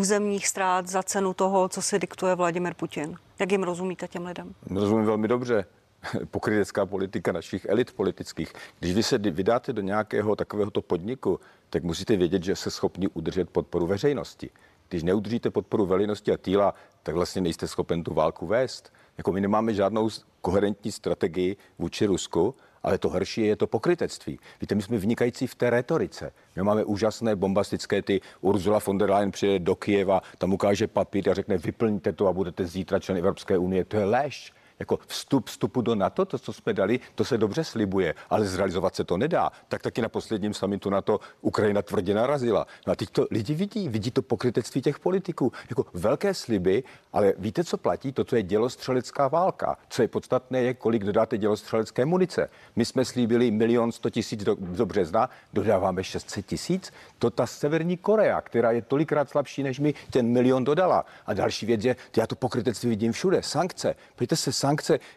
územních 0.00 0.48
ztrát, 0.48 0.88
za 0.88 1.02
cenu 1.02 1.34
toho, 1.34 1.68
co 1.68 1.82
si 1.82 1.98
diktuje 1.98 2.34
Vladimir 2.34 2.74
Putin. 2.74 3.16
Jak 3.38 3.52
jim 3.52 3.62
rozumíte 3.62 4.08
těm 4.08 4.26
lidem? 4.26 4.54
Rozumím 4.70 5.04
velmi 5.04 5.28
dobře 5.28 5.64
pokrytecká 6.30 6.86
politika 6.86 7.32
našich 7.32 7.64
elit 7.64 7.92
politických. 7.92 8.52
Když 8.78 8.94
vy 8.94 9.02
se 9.02 9.18
vydáte 9.18 9.72
do 9.72 9.82
nějakého 9.82 10.36
takovéhoto 10.36 10.82
podniku, 10.82 11.40
tak 11.70 11.82
musíte 11.82 12.16
vědět, 12.16 12.44
že 12.44 12.56
se 12.56 12.70
schopni 12.70 13.08
udržet 13.08 13.50
podporu 13.50 13.86
veřejnosti. 13.86 14.50
Když 14.88 15.02
neudržíte 15.02 15.50
podporu 15.50 15.86
veřejnosti 15.86 16.32
a 16.32 16.36
týla, 16.36 16.74
tak 17.02 17.14
vlastně 17.14 17.42
nejste 17.42 17.68
schopen 17.68 18.04
tu 18.04 18.14
válku 18.14 18.46
vést. 18.46 18.92
Jako 19.20 19.32
my 19.32 19.40
nemáme 19.40 19.74
žádnou 19.74 20.08
koherentní 20.40 20.92
strategii 20.92 21.56
vůči 21.78 22.06
Rusku, 22.06 22.54
ale 22.82 22.98
to 22.98 23.08
horší 23.08 23.40
je 23.40 23.56
to 23.56 23.66
pokrytectví. 23.66 24.38
Víte, 24.60 24.74
my 24.74 24.82
jsme 24.82 24.98
vynikající 24.98 25.46
v 25.46 25.54
té 25.54 25.70
retorice. 25.70 26.32
My 26.56 26.62
máme 26.62 26.84
úžasné 26.84 27.36
bombastické 27.36 28.02
ty 28.02 28.20
Ursula 28.40 28.80
von 28.86 28.98
der 28.98 29.10
Leyen 29.10 29.30
přijede 29.30 29.58
do 29.58 29.76
Kijeva, 29.76 30.22
tam 30.38 30.52
ukáže 30.52 30.86
papír 30.86 31.30
a 31.30 31.34
řekne 31.34 31.58
vyplňte 31.58 32.12
to 32.12 32.26
a 32.26 32.32
budete 32.32 32.66
zítra 32.66 32.98
člen 32.98 33.18
Evropské 33.18 33.58
unie. 33.58 33.84
To 33.84 33.96
je 33.96 34.04
lež 34.04 34.52
jako 34.80 34.98
vstup 35.06 35.48
vstupu 35.48 35.80
do 35.80 35.94
NATO, 35.94 36.24
to, 36.24 36.38
co 36.38 36.52
jsme 36.52 36.72
dali, 36.72 37.00
to 37.14 37.24
se 37.24 37.38
dobře 37.38 37.64
slibuje, 37.64 38.14
ale 38.30 38.46
zrealizovat 38.46 38.96
se 38.96 39.04
to 39.04 39.16
nedá. 39.16 39.50
Tak 39.68 39.82
taky 39.82 40.02
na 40.02 40.08
posledním 40.08 40.54
samitu 40.54 40.90
na 40.90 41.00
to 41.00 41.20
Ukrajina 41.40 41.82
tvrdě 41.82 42.14
narazila. 42.14 42.66
No 42.86 42.92
a 42.92 42.96
teď 42.96 43.10
to 43.10 43.26
lidi 43.30 43.54
vidí, 43.54 43.88
vidí 43.88 44.10
to 44.10 44.22
pokrytectví 44.22 44.82
těch 44.82 44.98
politiků. 44.98 45.52
Jako 45.70 45.86
velké 45.94 46.34
sliby, 46.34 46.82
ale 47.12 47.34
víte, 47.38 47.64
co 47.64 47.76
platí? 47.76 48.12
To, 48.12 48.24
co 48.24 48.36
je 48.36 48.42
dělostřelecká 48.42 49.28
válka. 49.28 49.76
Co 49.88 50.02
je 50.02 50.08
podstatné, 50.08 50.62
je, 50.62 50.74
kolik 50.74 51.04
dodáte 51.04 51.38
dělostřelecké 51.38 52.04
munice. 52.04 52.50
My 52.76 52.84
jsme 52.84 53.04
slíbili 53.04 53.50
milion 53.50 53.92
sto 53.92 54.10
tisíc 54.10 54.44
do, 54.44 54.56
do 54.60 54.86
března, 54.86 55.30
dodáváme 55.52 56.04
600 56.04 56.46
tisíc. 56.46 56.92
To 57.18 57.30
ta 57.30 57.46
Severní 57.46 57.96
Korea, 57.96 58.40
která 58.40 58.70
je 58.70 58.82
tolikrát 58.82 59.30
slabší 59.30 59.62
než 59.62 59.80
my, 59.80 59.94
ten 60.10 60.26
milion 60.26 60.64
dodala. 60.64 61.04
A 61.26 61.34
další 61.34 61.66
věc 61.66 61.84
je, 61.84 61.96
já 62.16 62.26
to 62.26 62.36
pokrytectví 62.36 62.90
vidím 62.90 63.12
všude. 63.12 63.42
Sankce. 63.42 63.94
Pojďte 64.16 64.36
se 64.36 64.52
sankce, 64.52 64.69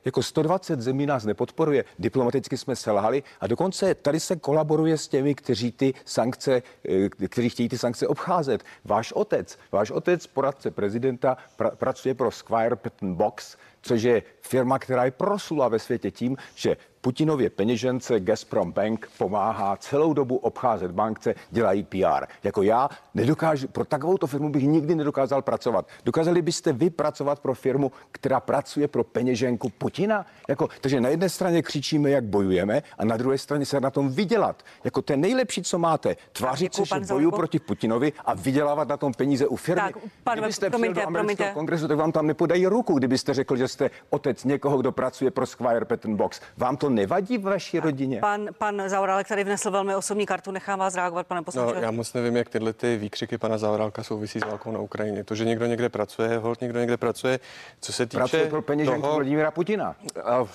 jako 0.06 0.24
120 0.24 0.82
zemí 0.82 1.06
nás 1.06 1.26
nepodporuje, 1.26 1.86
diplomaticky 2.00 2.58
jsme 2.58 2.76
selhali 2.76 3.24
a 3.40 3.48
dokonce 3.48 3.96
tady 3.96 4.20
se 4.20 4.36
kolaboruje 4.36 4.98
s 4.98 5.08
těmi, 5.08 5.36
kteří 5.36 5.72
ty 5.72 5.94
sankce, 6.06 6.64
eh, 6.90 7.28
kteří 7.28 7.50
chtějí 7.50 7.70
ty 7.70 7.78
sankce 7.78 8.08
obcházet. 8.08 8.64
Váš 8.86 9.12
otec, 9.12 9.58
váš 9.72 9.92
otec, 9.92 10.28
poradce 10.28 10.72
prezidenta, 10.72 11.38
pra, 11.56 11.70
pracuje 11.70 12.16
pro 12.16 12.32
Squire 12.32 12.76
Patton 12.76 13.16
Box, 13.16 13.58
což 13.82 14.04
je 14.04 14.24
firma, 14.42 14.80
která 14.80 15.06
je 15.06 15.12
prosula 15.12 15.68
ve 15.68 15.80
světě 15.80 16.12
tím, 16.12 16.38
že 16.56 16.78
Putinově 17.04 17.50
peněžence 17.50 18.20
Gazprom 18.20 18.72
Bank 18.72 19.10
pomáhá 19.18 19.78
celou 19.78 20.14
dobu 20.14 20.38
obcházet 20.38 20.92
bankce, 20.92 21.36
dělají 21.52 21.84
PR. 21.84 22.26
Jako 22.44 22.62
já 22.64 22.90
nedokážu, 23.14 23.68
pro 23.68 23.86
takovouto 23.86 24.28
firmu 24.28 24.50
bych 24.50 24.64
nikdy 24.64 24.96
nedokázal 24.96 25.42
pracovat. 25.42 25.88
Dokázali 26.06 26.42
byste 26.42 26.74
vy 26.74 26.90
pracovat 26.90 27.40
pro 27.40 27.54
firmu, 27.54 27.92
která 28.12 28.40
pracuje 28.40 28.88
pro 28.88 29.04
peněženku 29.04 29.70
Putina? 29.70 30.26
Jako, 30.50 30.70
takže 30.82 31.02
na 31.02 31.10
jedné 31.10 31.30
straně 31.30 31.62
křičíme, 31.62 32.10
jak 32.10 32.24
bojujeme, 32.24 32.84
a 32.98 33.06
na 33.06 33.18
druhé 33.18 33.38
straně 33.38 33.66
se 33.66 33.80
na 33.80 33.90
tom 33.92 34.10
vydělat. 34.10 34.64
Jako 34.84 35.02
to 35.02 35.16
nejlepší, 35.16 35.64
co 35.64 35.78
máte, 35.78 36.16
tvářit 36.32 36.74
se, 36.74 36.86
že 36.86 37.00
boju 37.00 37.32
proti 37.32 37.60
Putinovi 37.60 38.14
a 38.26 38.34
vydělávat 38.34 38.88
na 38.88 38.98
tom 38.98 39.14
peníze 39.14 39.48
u 39.48 39.56
firmy. 39.56 39.82
Tak, 39.82 39.96
pan, 40.24 40.38
Kdybyste 40.38 40.70
promiňte, 40.70 40.94
přijel 40.94 41.06
do 41.06 41.08
amerického 41.08 41.36
promiňte. 41.38 41.54
kongresu, 41.54 41.88
tak 41.88 41.98
vám 41.98 42.12
tam 42.12 42.28
nepodají 42.28 42.68
ruku, 42.68 42.94
kdybyste 42.94 43.34
řekl, 43.34 43.56
že 43.56 43.68
jste 43.68 43.90
otec 44.10 44.44
někoho, 44.44 44.78
kdo 44.78 44.92
pracuje 44.92 45.32
pro 45.32 45.46
Squire 45.46 45.86
Patton 45.86 46.16
Box. 46.16 46.42
Vám 46.58 46.78
to 46.78 46.93
nevadí 46.94 47.38
v 47.38 47.44
vaší 47.44 47.80
rodině? 47.80 48.20
Pan, 48.20 48.50
pan 48.58 48.82
Zaurálek 48.88 49.28
tady 49.28 49.44
vnesl 49.44 49.72
velmi 49.72 49.96
osobní 49.96 50.26
kartu, 50.26 50.52
nechám 50.52 50.80
vás 50.80 50.96
reagovat, 50.96 51.28
pane 51.28 51.42
poslanče. 51.42 51.76
No, 51.76 51.82
já 51.82 51.92
moc 51.92 52.14
nevím, 52.14 52.36
jak 52.36 52.50
tyhle 52.50 52.74
ty 52.74 52.98
výkřiky 52.98 53.38
pana 53.38 53.58
Zaorálka 53.58 54.04
souvisí 54.04 54.40
s 54.40 54.46
válkou 54.46 54.72
na 54.72 54.80
Ukrajině. 54.80 55.24
To, 55.24 55.36
že 55.36 55.46
někdo 55.46 55.66
někde 55.66 55.90
pracuje, 55.90 56.38
hold 56.38 56.62
někdo 56.62 56.80
někde 56.80 56.98
pracuje. 56.98 57.40
Co 57.82 57.94
se 57.94 58.06
týče 58.06 58.18
Pracuje 58.18 58.46
pro 58.46 58.62
peněženku 58.62 59.02
toho, 59.02 59.16
Vladimíra 59.16 59.52
Putina. 59.52 59.96
A, 60.24 60.46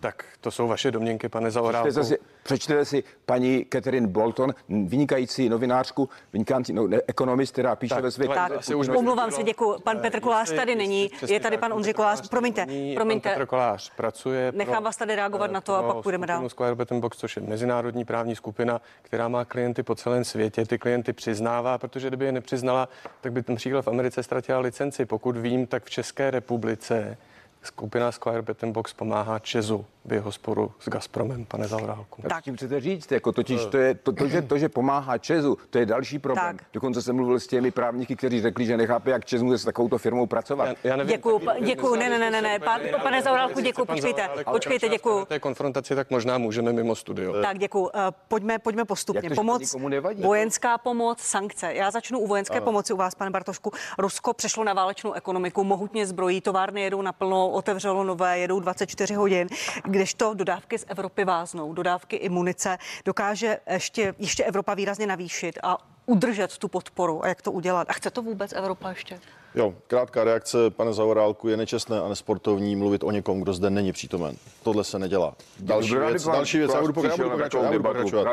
tak 0.00 0.24
to 0.40 0.50
jsou 0.50 0.68
vaše 0.68 0.90
domněnky, 0.90 1.28
pane 1.28 1.50
Zaorálku. 1.50 1.88
Přečtěte 1.88 2.04
si, 2.04 2.18
přečtěte 2.42 2.84
si 2.84 3.04
paní 3.26 3.66
Catherine 3.72 4.06
Bolton, 4.06 4.54
vynikající 4.68 5.48
novinářku, 5.48 6.08
vynikající 6.32 6.72
no, 6.72 6.86
ne, 6.86 7.00
ekonomist, 7.08 7.52
která 7.52 7.76
píše 7.76 7.94
Tak, 7.94 8.04
ve 8.04 8.10
světě. 8.10 8.34
Tak, 8.34 8.52
omlouvám 8.96 9.30
se, 9.30 9.42
děkuji. 9.42 9.76
Pan 9.84 9.98
Petr 9.98 10.20
Kolář 10.20 10.52
tady 10.52 10.74
není, 10.74 11.10
je 11.28 11.40
tady 11.40 11.58
pan 11.58 11.72
Ondřej 11.72 11.94
Kolář. 11.94 12.28
Promiňte, 12.28 12.66
Pan 12.66 12.94
promiňte. 12.94 13.28
Petr 13.28 13.46
Kolář 13.46 13.92
pracuje 13.96 14.52
Nechám 14.56 14.82
vás 14.82 14.96
tady 14.96 15.16
reagovat 15.16 15.50
na 15.50 15.60
to 15.60 15.76
a 15.90 15.94
pak 15.94 16.02
půjdeme 16.02 16.26
dál. 16.26 16.48
Square 16.48 16.74
Button 16.74 17.00
Box, 17.00 17.18
což 17.18 17.36
je 17.36 17.42
mezinárodní 17.42 18.04
právní 18.04 18.36
skupina, 18.36 18.80
která 19.02 19.28
má 19.28 19.44
klienty 19.44 19.82
po 19.82 19.94
celém 19.94 20.24
světě. 20.24 20.66
Ty 20.66 20.78
klienty 20.78 21.12
přiznává, 21.12 21.78
protože 21.78 22.08
kdyby 22.08 22.24
je 22.24 22.32
nepřiznala, 22.32 22.88
tak 23.20 23.32
by 23.32 23.44
například 23.48 23.82
v 23.82 23.88
Americe 23.88 24.22
ztratila 24.22 24.58
licenci. 24.58 25.06
Pokud 25.06 25.36
vím, 25.36 25.66
tak 25.66 25.84
v 25.84 25.90
České 25.90 26.30
republice 26.30 27.16
skupina 27.62 28.12
Square 28.12 28.42
Button 28.42 28.72
Box 28.72 28.92
pomáhá 28.92 29.38
Česu 29.38 29.86
v 30.06 30.12
jeho 30.12 30.32
sporu 30.32 30.72
s 30.80 30.88
Gazpromem, 30.88 31.44
pane 31.44 31.68
Zaurálku. 31.68 32.22
Tak. 32.28 32.44
Tím 32.44 32.56
chcete 32.56 32.80
říct, 32.80 33.12
jako 33.12 33.32
totiž 33.32 33.66
to 33.66 33.76
je 33.78 33.94
to, 33.94 34.12
to, 34.12 34.28
že, 34.28 34.42
to, 34.42 34.58
že 34.58 34.68
pomáhá 34.68 35.18
Česu, 35.18 35.58
to 35.70 35.78
je 35.78 35.86
další 35.86 36.18
problém. 36.18 36.56
Tak. 36.56 36.66
Dokonce 36.72 37.02
jsem 37.02 37.16
mluvil 37.16 37.40
s 37.40 37.46
těmi 37.46 37.70
právníky, 37.70 38.16
kteří 38.16 38.40
řekli, 38.40 38.66
že 38.66 38.76
nechápe, 38.76 39.10
jak 39.10 39.24
Čes 39.24 39.42
může 39.42 39.58
s 39.58 39.64
takovouto 39.64 39.98
firmou 39.98 40.26
pracovat. 40.26 40.64
Já, 40.68 40.74
já 40.84 40.96
nevím, 40.96 41.16
Děkuju, 41.16 41.38
pa- 41.38 41.58
děkuju, 41.60 41.94
ne, 41.94 42.10
ne, 42.10 42.18
ne, 42.18 42.30
ne, 42.30 42.42
ne, 42.42 42.58
pan, 42.58 42.80
pane 43.02 43.22
Zaurálku, 43.22 43.60
děkuju, 43.60 43.84
počkejte, 43.84 44.28
počkejte, 44.50 44.88
děkuju. 44.88 45.24
té 45.24 45.38
konfrontaci, 45.38 45.94
tak 45.94 46.10
možná 46.10 46.38
můžeme 46.38 46.72
mimo 46.72 46.94
studio. 46.94 47.42
Tak 47.42 47.58
děkuju. 47.58 47.90
Eh, 47.94 48.00
Pojďme, 48.28 48.58
pojďme 48.58 48.84
postupně. 48.84 49.30
Pomoc, 49.30 49.74
nevadí? 49.88 50.22
vojenská 50.22 50.78
pomoc, 50.78 51.20
sankce. 51.20 51.74
Já 51.74 51.90
začnu 51.90 52.18
u 52.18 52.26
vojenské 52.26 52.60
pomoci 52.60 52.92
u 52.92 52.96
vás, 52.96 53.14
pane 53.14 53.30
Bartošku. 53.30 53.72
Rusko 53.98 54.32
přešlo 54.32 54.64
na 54.64 54.72
válečnou 54.72 55.12
ekonomiku, 55.12 55.64
mohutně 55.64 56.06
zbrojí, 56.06 56.40
továrny 56.40 56.82
jedou 56.82 57.02
naplno, 57.02 57.48
otevřelo 57.50 58.04
nové, 58.04 58.38
jedou 58.38 58.60
24 58.60 59.14
hodin, 59.14 59.48
kdežto 59.96 60.34
dodávky 60.34 60.78
z 60.78 60.84
Evropy 60.88 61.24
váznou, 61.24 61.72
dodávky 61.72 62.16
i 62.16 62.28
munice. 62.28 62.78
Dokáže 63.04 63.58
ještě, 63.70 64.14
ještě 64.18 64.44
Evropa 64.44 64.74
výrazně 64.74 65.06
navýšit 65.06 65.58
a 65.62 65.78
udržet 66.06 66.58
tu 66.58 66.68
podporu 66.68 67.24
a 67.24 67.28
jak 67.28 67.42
to 67.42 67.52
udělat. 67.52 67.90
A 67.90 67.92
chce 67.92 68.10
to 68.10 68.22
vůbec 68.22 68.52
Evropa 68.52 68.88
ještě? 68.88 69.20
Jo, 69.54 69.74
krátká 69.86 70.24
reakce, 70.24 70.70
pane 70.70 70.92
Zaorálku, 70.92 71.48
je 71.48 71.56
nečestné 71.56 72.00
a 72.00 72.08
nesportovní 72.08 72.76
mluvit 72.76 73.04
o 73.04 73.10
někom, 73.10 73.40
kdo 73.40 73.52
zde 73.52 73.70
není 73.70 73.92
přítomen. 73.92 74.36
Tohle 74.62 74.84
se 74.84 74.98
nedělá. 74.98 75.34
Další 75.60 75.94
věc, 75.96 76.24
další 76.24 76.58
věc, 76.58 76.70
já 76.74 76.80
budu, 76.80 76.92
pokračovat, 76.92 77.38
já 77.54 77.70
budu 77.70 77.82
pokračovat. 77.82 78.26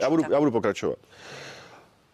Já 0.00 0.10
budu, 0.10 0.22
já 0.30 0.38
budu 0.38 0.50
pokračovat. 0.50 0.98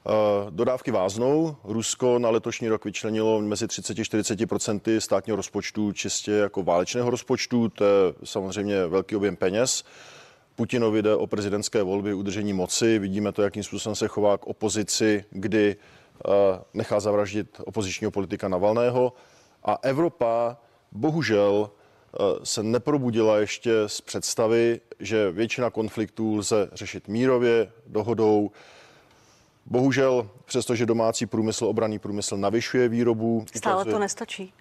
Uh, 0.04 0.50
dodávky 0.50 0.90
váznou. 0.90 1.56
Rusko 1.64 2.18
na 2.18 2.30
letošní 2.30 2.68
rok 2.68 2.84
vyčlenilo 2.84 3.40
mezi 3.40 3.66
30-40% 3.66 4.98
státního 4.98 5.36
rozpočtu 5.36 5.92
čistě 5.92 6.32
jako 6.32 6.62
válečného 6.62 7.10
rozpočtu. 7.10 7.68
To 7.68 7.84
je 7.84 8.14
samozřejmě 8.24 8.86
velký 8.86 9.16
objem 9.16 9.36
peněz. 9.36 9.84
Putinovi 10.54 11.02
jde 11.02 11.16
o 11.16 11.26
prezidentské 11.26 11.82
volby, 11.82 12.14
udržení 12.14 12.52
moci. 12.52 12.98
Vidíme 12.98 13.32
to, 13.32 13.42
jakým 13.42 13.62
způsobem 13.62 13.96
se 13.96 14.08
chová 14.08 14.38
k 14.38 14.46
opozici, 14.46 15.24
kdy 15.30 15.76
uh, 15.76 16.32
nechá 16.74 17.00
zavraždit 17.00 17.60
opozičního 17.64 18.10
politika 18.10 18.48
Navalného. 18.48 19.12
A 19.64 19.78
Evropa 19.82 20.56
bohužel 20.92 21.70
uh, 22.20 22.26
se 22.42 22.62
neprobudila 22.62 23.38
ještě 23.38 23.72
z 23.86 24.00
představy, 24.00 24.80
že 25.00 25.30
většina 25.30 25.70
konfliktů 25.70 26.36
lze 26.36 26.70
řešit 26.72 27.08
mírově, 27.08 27.72
dohodou, 27.86 28.50
Bohužel, 29.66 30.30
přestože 30.44 30.86
domácí 30.86 31.26
průmysl, 31.26 31.66
obraný 31.66 31.98
průmysl 31.98 32.36
navyšuje 32.36 32.88
výrobu. 32.88 33.44
Stále 33.54 33.76
ukazuje- 33.76 33.92
to 33.92 33.98
nestačí. 33.98 34.52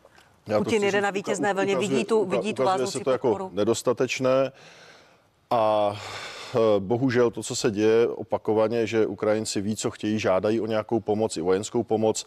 Já 0.48 0.58
to 0.58 0.64
Putin 0.64 0.80
chci 0.80 0.86
jede 0.86 0.98
říct, 0.98 1.04
na 1.04 1.10
vítězné 1.10 1.54
vlně, 1.54 1.78
vidí 1.78 2.06
tu, 2.06 2.26
vidí 2.26 2.54
tu 2.54 2.64
se 2.86 3.00
to 3.00 3.12
jako 3.12 3.28
podporu. 3.28 3.50
nedostatečné 3.54 4.52
a 5.50 5.96
eh, 6.56 6.60
bohužel 6.80 7.32
to, 7.32 7.44
co 7.44 7.56
se 7.56 7.72
děje 7.72 8.08
opakovaně, 8.08 8.88
že 8.88 9.08
Ukrajinci 9.08 9.62
ví, 9.62 9.76
co 9.76 9.92
chtějí, 9.92 10.20
žádají 10.20 10.62
o 10.62 10.66
nějakou 10.66 11.00
pomoc, 11.00 11.38
i 11.38 11.42
vojenskou 11.42 11.84
pomoc, 11.84 12.26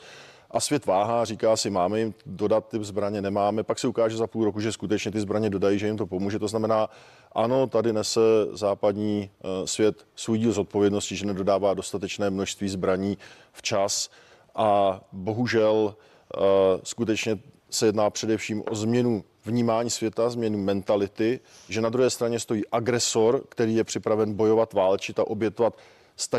a 0.50 0.60
svět 0.60 0.86
váhá, 0.86 1.24
říká 1.24 1.56
si, 1.56 1.70
máme 1.70 1.98
jim 1.98 2.14
dodat 2.26 2.68
ty 2.68 2.84
zbraně, 2.84 3.22
nemáme, 3.22 3.62
pak 3.62 3.78
se 3.78 3.88
ukáže 3.88 4.16
za 4.16 4.26
půl 4.26 4.44
roku, 4.44 4.60
že 4.60 4.72
skutečně 4.72 5.10
ty 5.10 5.20
zbraně 5.20 5.50
dodají, 5.50 5.78
že 5.78 5.86
jim 5.86 5.96
to 5.96 6.06
pomůže. 6.06 6.38
To 6.38 6.48
znamená, 6.48 6.88
ano, 7.34 7.66
tady 7.66 7.92
nese 7.92 8.20
západní 8.52 9.30
eh, 9.30 9.66
svět 9.66 10.06
svůj 10.16 10.38
díl 10.38 10.52
zodpovědnosti, 10.52 11.16
že 11.16 11.26
nedodává 11.26 11.74
dostatečné 11.74 12.30
množství 12.30 12.68
zbraní 12.68 13.18
včas 13.52 14.10
a 14.54 15.00
bohužel 15.12 15.94
eh, 15.94 16.38
skutečně 16.82 17.38
se 17.70 17.86
jedná 17.86 18.10
především 18.10 18.62
o 18.70 18.74
změnu 18.74 19.24
vnímání 19.44 19.90
světa, 19.90 20.30
změnu 20.30 20.58
mentality, 20.58 21.40
že 21.68 21.80
na 21.80 21.88
druhé 21.88 22.10
straně 22.10 22.40
stojí 22.40 22.62
agresor, 22.72 23.44
který 23.48 23.74
je 23.74 23.84
připraven 23.84 24.34
bojovat, 24.34 24.72
válčit 24.72 25.18
a 25.18 25.26
obětovat 25.26 25.76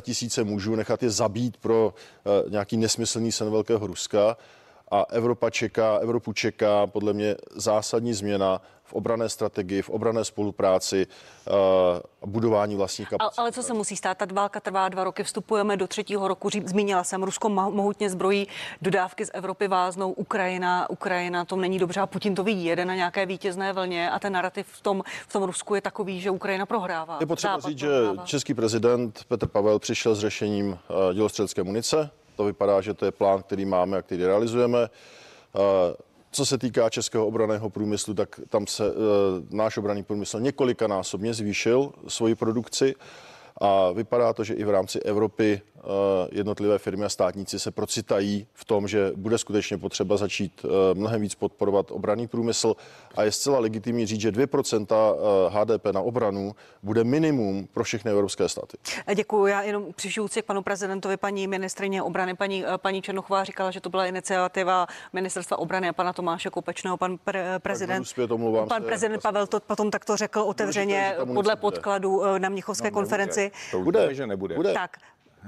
tisíce 0.02 0.44
mužů, 0.44 0.76
nechat 0.76 1.04
je 1.04 1.10
zabít 1.10 1.58
pro 1.58 1.94
uh, 1.94 2.52
nějaký 2.52 2.78
nesmyslný 2.78 3.32
sen 3.32 3.52
velkého 3.52 3.88
Ruska. 3.88 4.38
a 4.92 5.06
Evropa 5.10 5.50
čeká, 5.50 5.98
Evropu 5.98 6.34
čeká 6.34 6.88
podle 6.88 7.14
mě 7.14 7.36
zásadní 7.56 8.14
změna 8.14 8.62
v 8.86 8.94
obrané 8.94 9.30
strategii, 9.30 9.82
v 9.82 9.90
obrané 9.90 10.26
spolupráci 10.26 11.08
a 12.22 12.28
budování 12.28 12.76
vlastních 12.76 13.10
kapacit. 13.10 13.40
Ale, 13.40 13.46
ale 13.46 13.52
co 13.52 13.64
se 13.64 13.74
musí 13.74 13.96
stát? 13.96 14.18
Ta 14.18 14.26
válka 14.34 14.60
trvá 14.60 14.90
dva 14.90 15.04
roky, 15.04 15.24
vstupujeme 15.24 15.78
do 15.78 15.88
třetího 15.88 16.28
roku. 16.28 16.50
Zmínila 16.66 17.04
jsem, 17.04 17.24
Rusko 17.24 17.50
mohutně 17.50 18.10
zbrojí, 18.10 18.48
dodávky 18.82 19.26
z 19.26 19.32
Evropy 19.34 19.68
váznou, 19.68 20.12
Ukrajina, 20.12 20.90
Ukrajina, 20.90 21.46
to 21.46 21.56
není 21.56 21.80
dobře 21.80 22.00
a 22.00 22.08
Putin 22.08 22.36
to 22.36 22.44
vidí, 22.44 22.66
jede 22.66 22.86
na 22.86 22.96
nějaké 22.96 23.26
vítězné 23.26 23.74
vlně 23.74 24.12
a 24.12 24.20
ten 24.20 24.34
narrativ 24.34 24.68
v 24.68 24.82
tom, 24.82 25.04
v 25.28 25.34
tom 25.34 25.44
Rusku 25.44 25.76
je 25.76 25.82
takový, 25.82 26.22
že 26.22 26.32
Ukrajina 26.32 26.66
prohrává. 26.66 27.18
Je 27.20 27.26
potřeba 27.26 27.54
Západ 27.54 27.70
říct, 27.72 27.80
prohrává. 27.80 28.16
že 28.16 28.28
český 28.28 28.54
prezident 28.54 29.24
Petr 29.28 29.48
Pavel 29.48 29.80
přišel 29.80 30.16
s 30.16 30.20
řešením 30.20 30.80
dělostřelecké 31.14 31.64
munice. 31.64 32.10
To 32.36 32.44
vypadá, 32.44 32.82
že 32.82 32.94
to 32.94 33.06
je 33.06 33.12
plán, 33.12 33.44
který 33.44 33.66
máme 33.66 33.98
a 33.98 34.02
který 34.02 34.26
realizujeme. 34.26 34.90
Co 36.36 36.46
se 36.46 36.58
týká 36.58 36.90
českého 36.90 37.28
obraného 37.28 37.70
průmyslu, 37.70 38.14
tak 38.14 38.40
tam 38.50 38.68
se 38.68 38.86
e, 38.88 38.92
náš 39.50 39.78
obraný 39.78 40.04
průmysl 40.04 40.40
několikanásobně 40.40 41.34
zvýšil 41.34 41.92
svoji 42.08 42.36
produkci 42.36 42.96
a 43.62 43.92
vypadá 43.92 44.34
to, 44.34 44.44
že 44.44 44.54
i 44.54 44.64
v 44.64 44.70
rámci 44.70 45.00
Evropy 45.00 45.62
jednotlivé 46.32 46.78
firmy 46.78 47.06
a 47.06 47.10
státníci 47.10 47.60
se 47.60 47.72
procitají 47.72 48.48
v 48.54 48.66
tom, 48.66 48.88
že 48.88 49.12
bude 49.16 49.38
skutečně 49.38 49.78
potřeba 49.78 50.18
začít 50.18 50.66
eh, 50.66 50.68
mnohem 50.94 51.22
víc 51.22 51.36
podporovat 51.36 51.92
obraný 51.92 52.28
průmysl 52.28 52.76
a 53.16 53.24
je 53.24 53.32
zcela 53.32 53.60
legitimní 53.60 54.06
říct, 54.06 54.22
že 54.22 54.32
2% 54.32 55.16
HDP 55.50 55.86
na 55.94 56.02
obranu 56.02 56.56
bude 56.84 57.04
minimum 57.04 57.68
pro 57.74 57.84
všechny 57.84 58.12
evropské 58.12 58.50
státy. 58.50 58.78
Děkuji. 59.16 59.46
Já 59.46 59.62
jenom 59.62 59.94
přišující 59.94 60.42
k 60.42 60.46
panu 60.46 60.62
prezidentovi, 60.62 61.18
paní 61.18 61.48
ministrině 61.48 62.04
obrany, 62.04 62.36
paní, 62.36 62.66
eh, 62.66 62.78
paní 62.78 63.02
Černochová 63.02 63.44
říkala, 63.44 63.72
že 63.72 63.82
to 63.82 63.90
byla 63.90 64.06
iniciativa 64.06 64.88
ministerstva 65.14 65.60
obrany 65.60 65.90
a 65.90 65.94
pana 65.94 66.14
Tomáše 66.14 66.50
Kopečného, 66.50 66.98
pan 66.98 67.18
pre, 67.18 67.60
prezident. 67.60 68.08
Tak, 68.16 68.68
pan 68.68 68.82
se, 68.82 68.88
prezident 68.88 69.22
Pavel 69.22 69.48
to 69.48 69.60
potom 69.60 69.92
takto 69.92 70.18
řekl 70.18 70.40
otevřeně 70.40 71.16
podle 71.34 71.56
podkladu 71.56 72.22
na 72.38 72.50
Mnichovské 72.50 72.88
no, 72.88 72.94
konferenci. 72.94 73.52
To 73.72 73.82
bude, 73.82 74.14
že 74.14 74.28
nebude. 74.28 74.56
Bude. 74.56 74.74
Tak, 74.74 74.98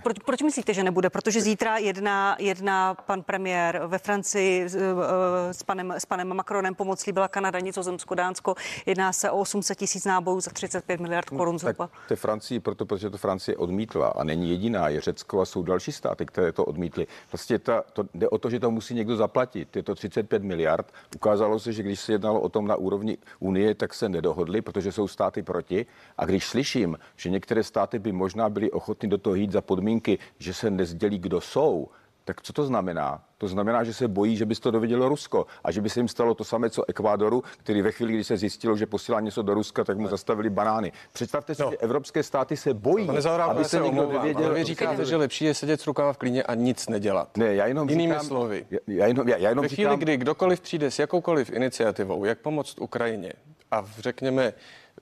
proč, 0.04 0.20
proč 0.20 0.42
myslíte, 0.42 0.74
že 0.74 0.84
nebude? 0.84 1.10
Protože 1.10 1.42
zítra 1.42 1.78
jedná, 1.78 2.36
jedná 2.40 2.94
pan 2.94 3.24
premiér 3.24 3.82
ve 3.88 3.98
Francii 3.98 4.70
s, 4.70 4.76
eh, 4.76 5.54
s, 5.54 5.64
panem, 5.64 5.92
s 5.92 6.06
panem 6.06 6.34
Macronem, 6.34 6.76
pomoc 6.76 7.08
byla 7.08 7.28
Kanada, 7.28 7.60
Nizozemsko, 7.60 8.16
Dánsko. 8.16 8.56
Jedná 8.86 9.14
se 9.14 9.32
o 9.32 9.38
800 9.38 9.78
tisíc 9.78 10.06
nábojů 10.06 10.40
za 10.40 10.52
35 10.52 11.00
miliard 11.00 11.30
korun 11.30 11.56
no, 11.56 11.60
zhruba. 11.60 11.88
Tak 11.88 12.08
to 12.08 12.14
je 12.14 12.18
Francii, 12.18 12.60
proto, 12.60 12.86
protože 12.86 13.10
to 13.10 13.18
Francie 13.18 13.58
odmítla 13.58 14.08
a 14.08 14.24
není 14.24 14.50
jediná, 14.50 14.90
je 14.90 15.02
Řecko 15.02 15.42
a 15.42 15.46
jsou 15.46 15.64
další 15.64 15.92
státy, 15.92 16.26
které 16.26 16.52
to 16.52 16.66
odmítly. 16.66 17.08
Vlastně 17.32 17.60
ta, 17.60 17.84
to 17.94 18.04
jde 18.14 18.30
o 18.30 18.38
to, 18.38 18.50
že 18.50 18.60
to 18.60 18.72
musí 18.72 18.94
někdo 18.94 19.16
zaplatit. 19.16 19.76
Je 19.76 19.84
to 19.84 19.96
35 19.96 20.44
miliard. 20.44 20.94
Ukázalo 21.16 21.60
se, 21.60 21.74
že 21.74 21.84
když 21.84 22.00
se 22.00 22.12
jednalo 22.12 22.42
o 22.42 22.50
tom 22.50 22.68
na 22.68 22.76
úrovni 22.76 23.18
Unie, 23.40 23.76
tak 23.76 23.94
se 23.94 24.10
nedohodli, 24.10 24.62
protože 24.62 24.92
jsou 24.92 25.08
státy 25.08 25.44
proti. 25.44 25.86
A 26.18 26.26
když 26.26 26.46
slyším, 26.46 26.98
že 27.16 27.30
některé 27.30 27.64
státy 27.64 28.00
by 28.00 28.12
možná 28.12 28.50
byly 28.50 28.72
ochotny 28.72 29.10
do 29.10 29.18
toho 29.18 29.36
jít 29.36 29.52
za 29.52 29.62
podmínky, 29.62 29.87
podmínky, 29.88 30.20
že 30.40 30.54
se 30.54 30.70
nezdělí, 30.70 31.20
kdo 31.20 31.42
jsou, 31.42 31.88
tak 32.26 32.42
co 32.42 32.54
to 32.54 32.64
znamená? 32.64 33.24
To 33.38 33.48
znamená, 33.48 33.84
že 33.84 33.94
se 33.94 34.08
bojí, 34.08 34.36
že 34.36 34.46
by 34.46 34.56
to 34.56 34.72
dovědělo 34.72 35.10
Rusko 35.10 35.46
a 35.64 35.72
že 35.72 35.82
by 35.82 35.90
se 35.90 36.00
jim 36.00 36.08
stalo 36.08 36.34
to 36.34 36.44
samé, 36.44 36.70
co 36.70 36.90
Ekvádoru, 36.90 37.44
který 37.58 37.82
ve 37.82 37.92
chvíli, 37.92 38.14
kdy 38.14 38.24
se 38.24 38.38
zjistilo, 38.38 38.78
že 38.78 38.86
posílá 38.86 39.20
něco 39.20 39.42
do 39.42 39.54
Ruska, 39.54 39.84
tak 39.84 39.98
mu 39.98 40.08
zastavili 40.08 40.50
banány. 40.50 40.92
Představte 41.14 41.56
si, 41.56 41.62
no. 41.62 41.72
že 41.72 41.78
evropské 41.78 42.24
státy 42.24 42.58
se 42.58 42.74
bojí, 42.74 43.08
Nezahrál, 43.08 43.52
aby 43.52 43.64
se 43.64 43.80
někdo 43.80 44.02
dověděl. 44.12 44.54
Vy 44.54 44.64
říkáte, 44.64 45.06
že 45.06 45.16
lepší 45.16 45.46
je 45.46 45.54
sedět 45.54 45.82
s 45.82 45.88
rukama 45.88 46.14
v 46.14 46.18
klíně 46.18 46.44
a 46.44 46.56
nic 46.56 46.90
nedělat. 46.90 47.38
Ne, 47.38 47.56
já 47.56 47.66
jenom 47.66 47.90
Jinými 47.90 48.14
říkám, 48.14 48.26
slovy. 48.26 48.66
Já, 48.88 49.08
jenom, 49.08 49.28
já, 49.28 49.38
já 49.38 49.50
jenom 49.50 49.64
ve 49.64 49.70
chvíli, 49.70 49.88
říkám, 49.88 50.00
kdy 50.00 50.18
kdokoliv 50.18 50.62
přijde 50.62 50.92
s 50.92 51.00
jakoukoliv 51.00 51.50
iniciativou, 51.50 52.26
jak 52.26 52.40
pomoct 52.40 52.80
Ukrajině 52.80 53.34
a 53.72 53.86
řekněme 54.00 54.54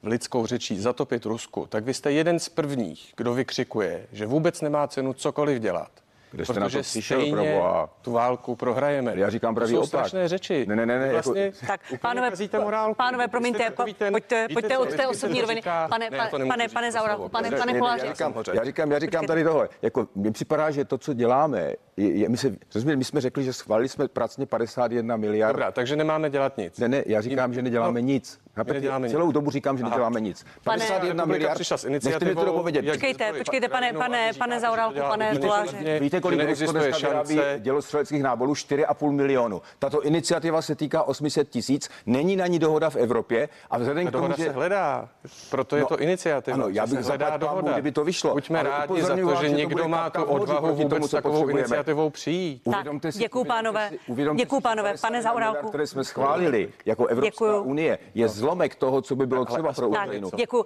lidskou 0.07 0.45
řečí 0.45 0.79
zatopit 0.79 1.25
Rusku, 1.25 1.65
tak 1.69 1.83
vy 1.83 1.93
jste 1.93 2.11
jeden 2.11 2.39
z 2.39 2.49
prvních, 2.49 3.13
kdo 3.17 3.33
vykřikuje, 3.33 4.07
že 4.11 4.25
vůbec 4.25 4.61
nemá 4.61 4.87
cenu 4.87 5.13
cokoliv 5.13 5.61
dělat. 5.61 5.91
Kde 6.35 6.45
jste 6.45 6.53
protože 6.53 6.59
na 6.59 6.69
to 6.69 6.81
přišel, 6.81 7.21
stejně 7.21 7.61
tu 8.01 8.11
válku 8.11 8.55
prohrajeme. 8.55 9.13
Já 9.15 9.29
říkám 9.29 9.55
pravý 9.55 9.77
opak. 9.77 9.87
strašné 9.87 10.27
řeči. 10.27 10.65
Ne, 10.65 10.75
ne, 10.75 10.85
ne, 10.85 10.99
ne 10.99 11.11
vlastně 11.11 11.41
jako... 11.41 11.57
Tak, 11.67 11.81
pánové, 12.01 12.31
morálku. 12.63 12.95
pánové, 12.95 13.27
promiňte, 13.27 13.73
ten, 13.97 14.13
pojďte, 14.13 14.47
pojďte 14.53 14.77
od 14.77 14.93
té 14.93 15.07
osobní 15.07 15.41
roviny. 15.41 15.61
Pane, 15.89 16.09
ne, 16.09 16.27
pane, 16.31 16.45
pane, 16.45 16.69
pane 16.69 16.91
Zaurachu, 16.91 17.29
pane, 17.29 17.51
pane 17.51 17.79
Koláři. 17.79 18.05
Já 18.05 18.13
říkám, 18.13 18.33
já 18.53 18.63
říkám, 18.63 18.91
já 18.91 18.99
říkám 18.99 19.25
tady 19.25 19.43
tohle. 19.43 19.69
Jako, 19.81 20.07
mně 20.15 20.31
připadá, 20.31 20.71
že 20.71 20.85
to, 20.85 20.97
co 20.97 21.13
děláme, 21.13 21.73
je, 21.97 22.17
je, 22.17 22.29
my, 22.29 22.37
se, 22.37 22.55
rozumím, 22.75 22.97
my 22.97 23.03
jsme 23.03 23.21
řekli, 23.21 23.43
že 23.43 23.53
schválili 23.53 23.89
jsme 23.89 24.07
pracně 24.07 24.45
51 24.45 25.17
miliard. 25.17 25.53
Dobrá, 25.53 25.71
takže 25.71 25.95
nemáme 25.95 26.29
dělat 26.29 26.57
nic. 26.57 26.79
Ne, 26.79 26.87
ne, 26.87 27.03
já 27.05 27.21
říkám, 27.21 27.53
že 27.53 27.61
neděláme 27.61 28.01
no, 28.01 28.07
nic. 28.07 28.39
Neděláme 28.63 29.09
celou 29.09 29.31
dobu 29.31 29.51
říkám, 29.51 29.77
že 29.77 29.83
Aha. 29.83 29.89
neděláme 29.89 30.21
nic. 30.21 30.45
51 30.63 31.25
miliard. 31.25 31.55
Přišla 31.55 31.77
s 31.77 31.83
iniciativou. 31.83 32.41
to 32.41 32.45
dopovědět. 32.45 32.85
Počkejte, 32.85 33.33
počkejte, 33.33 33.69
pane, 33.69 33.93
pane, 33.93 34.31
pane 34.37 34.59
Zaurálku, 34.59 34.99
pane 34.99 35.37
Koláře. 35.37 35.99
Víte, 35.99 36.21
kolik 36.21 36.49
Rusko 36.49 36.71
dneska 36.71 37.07
vyrábí 37.07 37.39
dělostřeleckých 37.59 38.23
nábolů? 38.23 38.53
4,5 38.53 39.11
milionu. 39.11 39.61
Tato 39.79 40.01
iniciativa 40.01 40.61
se 40.61 40.75
týká 40.75 41.03
800 41.03 41.49
tisíc. 41.49 41.89
Není 42.05 42.35
na 42.35 42.47
ní 42.47 42.59
dohoda 42.59 42.89
v 42.89 42.95
Evropě 42.95 43.49
a 43.69 43.77
vzhledem 43.77 44.07
k 44.07 44.11
tomu, 44.11 44.27
že... 44.37 44.43
se 44.43 44.51
hledá. 44.51 45.09
Proto 45.49 45.75
je 45.75 45.81
no, 45.81 45.87
to 45.87 45.99
iniciativa. 45.99 46.55
Ano, 46.55 46.69
já 46.69 46.87
bych 46.87 46.99
hledá 46.99 47.37
dohoda. 47.37 47.73
kdyby 47.73 47.91
to 47.91 48.03
vyšlo. 48.03 48.33
Buďme 48.33 48.63
rádi 48.63 49.01
za 49.01 49.15
to, 49.15 49.35
že 49.41 49.49
někdo 49.49 49.87
má 49.87 50.09
tu 50.09 50.23
odvahu 50.23 50.75
vůbec 50.75 51.11
takovou 51.11 51.47
iniciativou 51.47 52.09
přijít. 52.09 52.61
Uvědomte 52.65 53.11
si, 53.11 53.19
děkuji 53.19 53.45
pánové. 53.45 53.91
Děkuji 54.35 54.61
pánové. 54.61 54.93
Pane 55.01 55.21
Zaurálku. 55.21 55.69
Které 55.69 55.87
jsme 55.87 56.03
schválili 56.03 56.69
jako 56.85 57.05
Evropská 57.05 57.59
unie, 57.61 57.97
je 58.15 58.27
zlomek 58.45 58.75
toho, 58.75 59.01
co 59.01 59.15
by 59.15 59.25
bylo 59.25 59.45
třeba 59.45 59.73
pro 59.73 59.89
Ukrajinu. 59.89 60.29
Děkuji. 60.36 60.63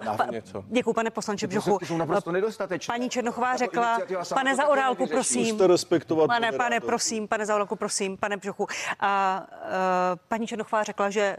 Děkuji, 0.68 0.92
pane 0.92 1.10
poslanče 1.10 1.46
Bžuchu. 1.46 1.78
Jsou 1.84 1.96
naprosto 1.96 2.32
nedostatečné. 2.32 2.92
Paní 2.92 3.10
Černochová 3.10 3.56
řekla, 3.56 3.98
pane 4.34 4.56
Zaurálku, 4.56 5.06
prosím. 5.06 5.60
respektovat. 5.60 6.26
Pane, 6.26 6.52
pane, 6.52 6.80
prosím, 6.80 7.28
pane 7.28 7.46
Zaurálku, 7.46 7.76
prosím, 7.76 8.16
pane 8.16 8.36
Bžuchu. 8.36 8.66
A 9.00 9.42
paní 10.28 10.46
Černochová 10.46 10.82
řekla, 10.82 11.10
že 11.10 11.36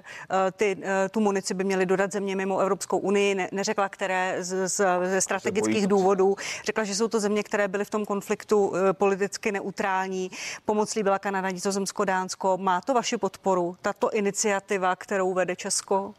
ty, 0.51 0.77
tu 1.12 1.19
munici 1.19 1.54
by 1.54 1.63
měly 1.63 1.86
dodat 1.86 2.12
země 2.12 2.36
mimo 2.36 2.60
Evropskou 2.60 2.97
unii. 2.97 3.36
Ne, 3.36 3.49
neřekla, 3.51 3.89
které 3.89 4.36
z, 4.39 4.67
z, 4.67 4.86
ze 5.06 5.21
strategických 5.21 5.88
důvodů. 5.88 6.36
Řekla, 6.65 6.84
že 6.84 6.95
jsou 6.95 7.08
to 7.08 7.19
země, 7.19 7.43
které 7.43 7.67
byly 7.67 7.86
v 7.86 7.89
tom 7.89 8.06
konfliktu 8.06 8.73
politicky 8.91 9.51
neutrální. 9.51 10.32
Pomoc 10.65 10.97
byla 10.97 11.19
Kanada, 11.19 11.49
Nizozemsko, 11.49 12.06
Dánsko. 12.06 12.58
Má 12.58 12.82
to 12.82 12.93
vaši 12.93 13.17
podporu, 13.17 13.75
tato 13.82 14.10
iniciativa, 14.10 14.95
kterou 14.95 15.34
vede 15.34 15.56
Česko? 15.56 16.13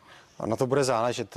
Na 0.47 0.57
to 0.57 0.67
bude 0.67 0.85
záležet. 0.85 1.35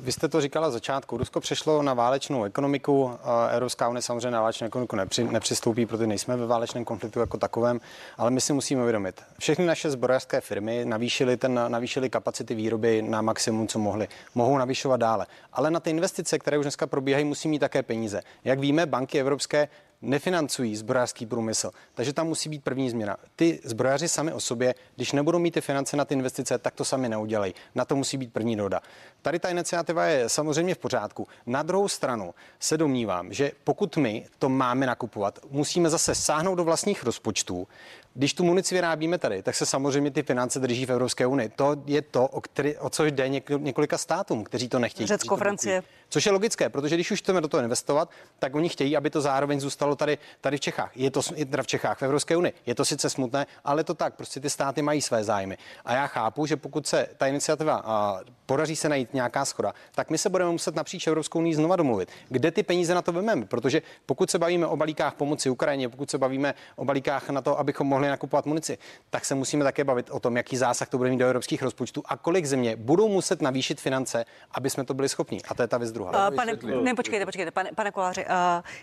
Vy 0.00 0.12
jste 0.12 0.28
to 0.28 0.40
říkala 0.40 0.70
začátku. 0.70 1.16
Rusko 1.16 1.40
přešlo 1.40 1.82
na 1.82 1.94
válečnou 1.94 2.44
ekonomiku. 2.44 3.18
Evropská 3.50 3.88
unie 3.88 4.02
samozřejmě 4.02 4.30
na 4.30 4.40
válečnou 4.40 4.66
ekonomiku 4.66 4.96
nepři, 4.96 5.24
nepřistoupí, 5.24 5.86
protože 5.86 6.06
nejsme 6.06 6.36
ve 6.36 6.46
válečném 6.46 6.84
konfliktu 6.84 7.20
jako 7.20 7.38
takovém, 7.38 7.80
ale 8.16 8.30
my 8.30 8.40
si 8.40 8.52
musíme 8.52 8.82
uvědomit. 8.82 9.22
Všechny 9.38 9.66
naše 9.66 9.90
zbrojařské 9.90 10.40
firmy 10.40 10.84
navýšily, 10.84 11.36
ten, 11.36 11.60
navýšily 11.68 12.10
kapacity 12.10 12.54
výroby 12.54 13.02
na 13.02 13.22
maximum, 13.22 13.68
co 13.68 13.78
mohly. 13.78 14.08
Mohou 14.34 14.58
navýšovat 14.58 15.00
dále. 15.00 15.26
Ale 15.52 15.70
na 15.70 15.80
ty 15.80 15.90
investice, 15.90 16.38
které 16.38 16.58
už 16.58 16.64
dneska 16.64 16.86
probíhají, 16.86 17.24
musí 17.24 17.48
mít 17.48 17.58
také 17.58 17.82
peníze. 17.82 18.22
Jak 18.44 18.58
víme, 18.58 18.86
banky 18.86 19.20
evropské 19.20 19.68
nefinancují 20.02 20.76
zbrojařský 20.76 21.26
průmysl. 21.26 21.70
Takže 21.94 22.12
tam 22.12 22.26
musí 22.26 22.48
být 22.48 22.64
první 22.64 22.90
změna. 22.90 23.16
Ty 23.36 23.60
zbrojaři 23.64 24.08
sami 24.08 24.32
o 24.32 24.40
sobě, 24.40 24.74
když 24.96 25.12
nebudou 25.12 25.38
mít 25.38 25.50
ty 25.50 25.60
finance 25.60 25.96
na 25.96 26.04
ty 26.04 26.14
investice, 26.14 26.58
tak 26.58 26.74
to 26.74 26.84
sami 26.84 27.08
neudělají. 27.08 27.54
Na 27.74 27.84
to 27.84 27.96
musí 27.96 28.16
být 28.16 28.32
první 28.32 28.56
doda. 28.56 28.80
Tady 29.22 29.38
ta 29.38 29.48
iniciativa 29.48 30.06
je 30.06 30.28
samozřejmě 30.28 30.74
v 30.74 30.78
pořádku. 30.78 31.28
Na 31.46 31.62
druhou 31.62 31.88
stranu 31.88 32.34
se 32.60 32.78
domnívám, 32.78 33.32
že 33.32 33.52
pokud 33.64 33.96
my 33.96 34.26
to 34.38 34.48
máme 34.48 34.86
nakupovat, 34.86 35.38
musíme 35.50 35.90
zase 35.90 36.14
sáhnout 36.14 36.54
do 36.54 36.64
vlastních 36.64 37.04
rozpočtů, 37.04 37.68
když 38.16 38.34
tu 38.34 38.44
munici 38.44 38.74
vyrábíme 38.74 39.18
tady, 39.18 39.42
tak 39.42 39.54
se 39.54 39.66
samozřejmě 39.66 40.10
ty 40.10 40.22
finance 40.22 40.60
drží 40.60 40.86
v 40.86 40.90
Evropské 40.90 41.26
unii. 41.26 41.48
To 41.48 41.76
je 41.86 42.02
to, 42.02 42.26
o, 42.26 42.40
který, 42.40 42.76
o 42.76 42.90
co 42.90 43.04
jde 43.04 43.28
několika 43.58 43.98
státům, 43.98 44.44
kteří 44.44 44.68
to 44.68 44.78
nechtějí. 44.78 45.06
Řecko, 45.06 45.36
Francie. 45.36 45.82
Což 46.08 46.26
je 46.26 46.32
logické, 46.32 46.68
protože 46.68 46.94
když 46.94 47.10
už 47.10 47.18
chceme 47.18 47.40
do 47.40 47.48
toho 47.48 47.62
investovat, 47.62 48.10
tak 48.38 48.54
oni 48.54 48.68
chtějí, 48.68 48.96
aby 48.96 49.10
to 49.10 49.20
zároveň 49.20 49.60
zůstalo 49.60 49.96
tady, 49.96 50.18
tady 50.40 50.56
v 50.56 50.60
Čechách. 50.60 50.90
Je 50.96 51.10
to 51.10 51.22
teda 51.50 51.62
v 51.62 51.66
Čechách, 51.66 51.98
v 51.98 52.02
Evropské 52.02 52.36
unii. 52.36 52.52
Je 52.66 52.74
to 52.74 52.84
sice 52.84 53.10
smutné, 53.10 53.46
ale 53.64 53.84
to 53.84 53.94
tak. 53.94 54.14
Prostě 54.14 54.40
ty 54.40 54.50
státy 54.50 54.82
mají 54.82 55.02
své 55.02 55.24
zájmy. 55.24 55.58
A 55.84 55.94
já 55.94 56.06
chápu, 56.06 56.46
že 56.46 56.56
pokud 56.56 56.86
se 56.86 57.08
ta 57.16 57.26
iniciativa 57.26 57.82
a, 57.84 58.20
podaří 58.46 58.76
se 58.76 58.88
najít 58.88 59.14
nějaká 59.14 59.44
schoda, 59.44 59.72
tak 59.94 60.10
my 60.10 60.18
se 60.18 60.28
budeme 60.28 60.50
muset 60.50 60.74
napříč 60.74 61.06
Evropskou 61.06 61.38
unii 61.38 61.54
znova 61.54 61.76
domluvit. 61.76 62.08
Kde 62.28 62.50
ty 62.50 62.62
peníze 62.62 62.94
na 62.94 63.02
to 63.02 63.12
vememe? 63.12 63.46
Protože 63.46 63.82
pokud 64.06 64.30
se 64.30 64.38
bavíme 64.38 64.66
o 64.66 64.76
balíkách 64.76 65.14
pomoci 65.14 65.50
Ukrajině, 65.50 65.88
pokud 65.88 66.10
se 66.10 66.18
bavíme 66.18 66.54
o 66.76 66.84
balíkách 66.84 67.30
na 67.30 67.40
to, 67.40 67.58
abychom 67.58 67.86
mohli 67.86 68.05
nakupovat 68.10 68.46
munici, 68.46 68.78
tak 69.10 69.24
se 69.24 69.34
musíme 69.34 69.64
také 69.64 69.84
bavit 69.84 70.10
o 70.10 70.20
tom, 70.20 70.36
jaký 70.36 70.56
zásah 70.56 70.88
to 70.88 70.98
bude 70.98 71.10
mít 71.10 71.16
do 71.16 71.26
evropských 71.26 71.62
rozpočtů 71.62 72.02
a 72.06 72.16
kolik 72.16 72.46
země 72.46 72.76
budou 72.76 73.08
muset 73.08 73.42
navýšit 73.42 73.80
finance, 73.80 74.24
aby 74.50 74.70
jsme 74.70 74.84
to 74.84 74.94
byli 74.94 75.08
schopni. 75.08 75.40
A 75.48 75.54
to 75.54 75.62
je 75.62 75.68
ta 75.68 75.78
věc 75.78 75.92
druhá. 75.92 76.28
Uh, 76.28 76.36
pane, 76.36 76.52
ne, 76.82 76.94
počkejte, 76.94 77.24
počkejte, 77.26 77.50
pane, 77.50 77.70
pane 77.74 77.90
Koláři, 77.90 78.24
uh, 78.24 78.30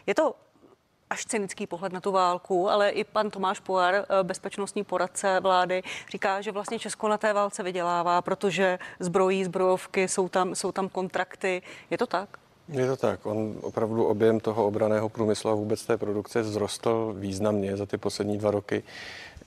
je 0.08 0.16
to 0.16 0.36
až 1.14 1.26
cynický 1.26 1.68
pohled 1.68 1.94
na 1.94 2.02
tu 2.02 2.12
válku, 2.12 2.70
ale 2.70 2.90
i 2.90 3.04
pan 3.04 3.30
Tomáš 3.30 3.60
Pojar, 3.60 3.96
eh, 3.96 4.24
bezpečnostní 4.24 4.84
poradce 4.84 5.40
vlády, 5.40 5.84
říká, 6.10 6.42
že 6.42 6.52
vlastně 6.52 6.80
Česko 6.80 7.08
na 7.08 7.18
té 7.18 7.34
válce 7.34 7.64
vydělává, 7.64 8.22
protože 8.22 8.80
zbrojí, 9.00 9.46
zbrojovky, 9.46 10.08
jsou 10.08 10.30
tam, 10.30 10.56
jsou 10.56 10.72
tam 10.72 10.90
kontrakty. 10.90 11.62
Je 11.90 11.98
to 11.98 12.08
tak? 12.08 12.43
Je 12.68 12.88
to 12.88 12.98
tak. 12.98 13.26
On 13.26 13.56
opravdu 13.62 14.06
objem 14.06 14.40
toho 14.40 14.68
obraného 14.68 15.10
průmyslu 15.10 15.50
a 15.50 15.56
vůbec 15.56 15.86
té 15.86 15.98
produkce 15.98 16.44
vzrostl 16.44 17.16
významně 17.18 17.78
za 17.78 17.86
ty 17.86 17.98
poslední 17.98 18.38
dva 18.38 18.52
roky. 18.52 18.84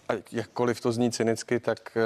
A 0.08 0.12
jakkoliv 0.32 0.80
to 0.80 0.92
zní 0.92 1.10
cynicky, 1.10 1.60
tak 1.60 1.96
eh, 1.96 2.00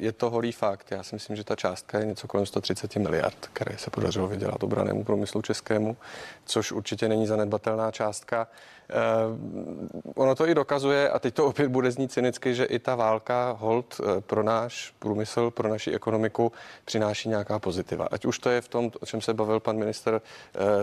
je 0.00 0.12
to 0.12 0.30
holý 0.30 0.52
fakt. 0.52 0.90
Já 0.90 1.02
si 1.02 1.14
myslím, 1.14 1.36
že 1.36 1.44
ta 1.44 1.56
částka 1.56 1.98
je 1.98 2.06
něco 2.06 2.28
kolem 2.28 2.46
130 2.46 2.96
miliard, 2.96 3.48
které 3.52 3.78
se 3.78 3.90
podařilo 3.90 4.28
vydělat 4.28 4.62
obranému 4.62 5.04
průmyslu 5.04 5.42
českému, 5.42 5.96
což 6.44 6.72
určitě 6.72 7.08
není 7.08 7.26
zanedbatelná 7.26 7.90
částka. 7.90 8.48
Uh, 8.90 10.12
ono 10.14 10.34
to 10.34 10.48
i 10.48 10.54
dokazuje, 10.54 11.10
a 11.10 11.18
teď 11.18 11.34
to 11.34 11.46
opět 11.46 11.68
bude 11.68 11.90
znít 11.90 12.12
cynicky, 12.12 12.54
že 12.54 12.64
i 12.64 12.78
ta 12.78 12.94
válka 12.94 13.56
hold 13.58 14.00
uh, 14.00 14.20
pro 14.20 14.42
náš 14.42 14.94
průmysl, 14.98 15.50
pro 15.50 15.68
naši 15.68 15.90
ekonomiku 15.90 16.52
přináší 16.84 17.28
nějaká 17.28 17.58
pozitiva. 17.58 18.08
Ať 18.10 18.24
už 18.24 18.38
to 18.38 18.50
je 18.50 18.60
v 18.60 18.68
tom, 18.68 18.90
o 19.00 19.06
čem 19.06 19.20
se 19.20 19.34
bavil 19.34 19.60
pan 19.60 19.76
minister 19.76 20.20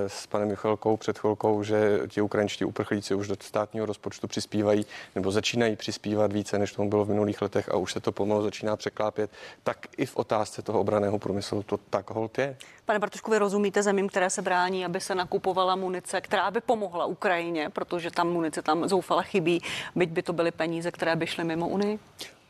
s 0.08 0.28
panem 0.28 0.48
Michalkou 0.48 0.98
před 0.98 1.20
chvilkou, 1.20 1.64
že 1.64 2.00
ti 2.08 2.22
ukrajinští 2.22 2.66
uprchlíci 2.66 3.16
už 3.16 3.28
do 3.28 3.36
státního 3.40 3.86
rozpočtu 3.86 4.28
přispívají 4.28 4.86
nebo 5.16 5.32
začínají 5.32 5.76
přispívat 5.76 6.34
více, 6.38 6.60
než 6.60 6.72
tomu 6.72 6.90
bylo 6.90 7.06
v 7.06 7.10
minulých 7.10 7.42
letech 7.42 7.70
a 7.70 7.76
už 7.78 7.94
se 7.94 8.00
to 8.00 8.12
pomalu 8.12 8.44
začíná 8.44 8.76
překlápět, 8.76 9.32
tak 9.64 9.78
i 9.98 10.06
v 10.06 10.16
otázce 10.16 10.62
toho 10.62 10.80
obraného 10.80 11.20
průmyslu 11.20 11.64
to 11.64 11.78
tak 11.78 12.12
hold 12.12 12.38
je. 12.38 12.58
Pane 12.86 13.00
Bartošku, 13.00 13.32
vy 13.32 13.38
rozumíte 13.38 13.84
zemím, 13.84 14.08
které 14.10 14.30
se 14.30 14.42
brání, 14.42 14.86
aby 14.86 15.00
se 15.00 15.16
nakupovala 15.16 15.76
munice, 15.76 16.22
která 16.22 16.52
by 16.52 16.62
pomohla 16.62 17.06
Ukrajině, 17.06 17.70
protože 17.70 18.12
tam 18.12 18.30
munice 18.30 18.62
tam 18.62 18.88
zoufale 18.88 19.24
chybí, 19.24 19.62
byť 19.96 20.10
by 20.10 20.22
to 20.22 20.34
byly 20.34 20.52
peníze, 20.52 20.92
které 20.92 21.16
by 21.16 21.28
šly 21.28 21.44
mimo 21.44 21.68
Unii? 21.68 22.00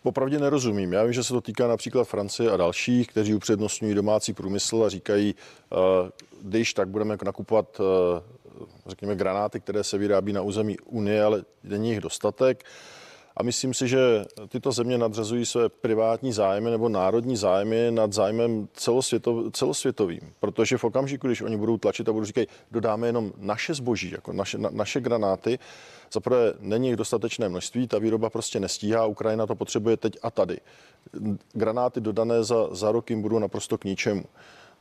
Popravdě 0.04 0.40
nerozumím. 0.40 0.94
Já 0.94 1.04
vím, 1.04 1.14
že 1.14 1.24
se 1.24 1.34
to 1.34 1.42
týká 1.42 1.68
například 1.68 2.08
Francie 2.08 2.52
a 2.52 2.58
dalších, 2.58 3.08
kteří 3.08 3.34
upřednostňují 3.34 3.96
domácí 3.96 4.34
průmysl 4.34 4.84
a 4.86 4.90
říkají, 4.90 5.36
uh, 5.70 5.80
když 6.42 6.74
tak 6.74 6.88
budeme 6.88 7.18
nakupovat, 7.26 7.80
uh, 7.80 7.86
řekněme, 8.88 9.16
granáty, 9.16 9.60
které 9.60 9.84
se 9.84 9.98
vyrábí 9.98 10.34
na 10.34 10.42
území 10.42 10.80
Unie, 10.80 11.24
ale 11.24 11.44
není 11.64 11.90
jich 11.90 12.02
dostatek. 12.02 12.64
A 13.38 13.44
myslím 13.44 13.74
si, 13.74 13.88
že 13.88 14.26
tyto 14.48 14.72
země 14.72 14.98
nadřazují 14.98 15.46
své 15.46 15.70
privátní 15.70 16.34
zájmy 16.34 16.72
nebo 16.72 16.90
národní 16.90 17.38
zájmy 17.38 17.92
nad 17.92 18.14
zájmem 18.14 18.68
celosvětov, 18.74 19.54
celosvětovým. 19.54 20.22
Protože 20.40 20.78
v 20.78 20.84
okamžiku, 20.84 21.28
když 21.28 21.42
oni 21.42 21.58
budou 21.58 21.78
tlačit 21.78 22.10
a 22.10 22.14
budou 22.14 22.26
říkat, 22.26 22.48
dodáme 22.72 23.08
jenom 23.08 23.34
naše 23.38 23.74
zboží, 23.74 24.12
jako 24.12 24.34
naše, 24.34 24.58
na, 24.58 24.70
naše 24.70 25.02
granáty, 25.02 25.60
zaprvé 26.12 26.54
není 26.60 26.88
jich 26.88 26.98
dostatečné 26.98 27.50
množství, 27.50 27.88
ta 27.88 28.00
výroba 28.00 28.30
prostě 28.30 28.60
nestíhá, 28.60 29.06
Ukrajina 29.06 29.46
to 29.46 29.56
potřebuje 29.56 29.98
teď 29.98 30.18
a 30.24 30.32
tady. 30.32 30.58
Granáty 31.54 32.02
dodané 32.02 32.44
za, 32.44 32.76
za 32.76 32.92
rok 32.92 33.10
jim 33.10 33.22
budou 33.22 33.40
naprosto 33.40 33.78
k 33.78 33.86
ničemu. 33.86 34.24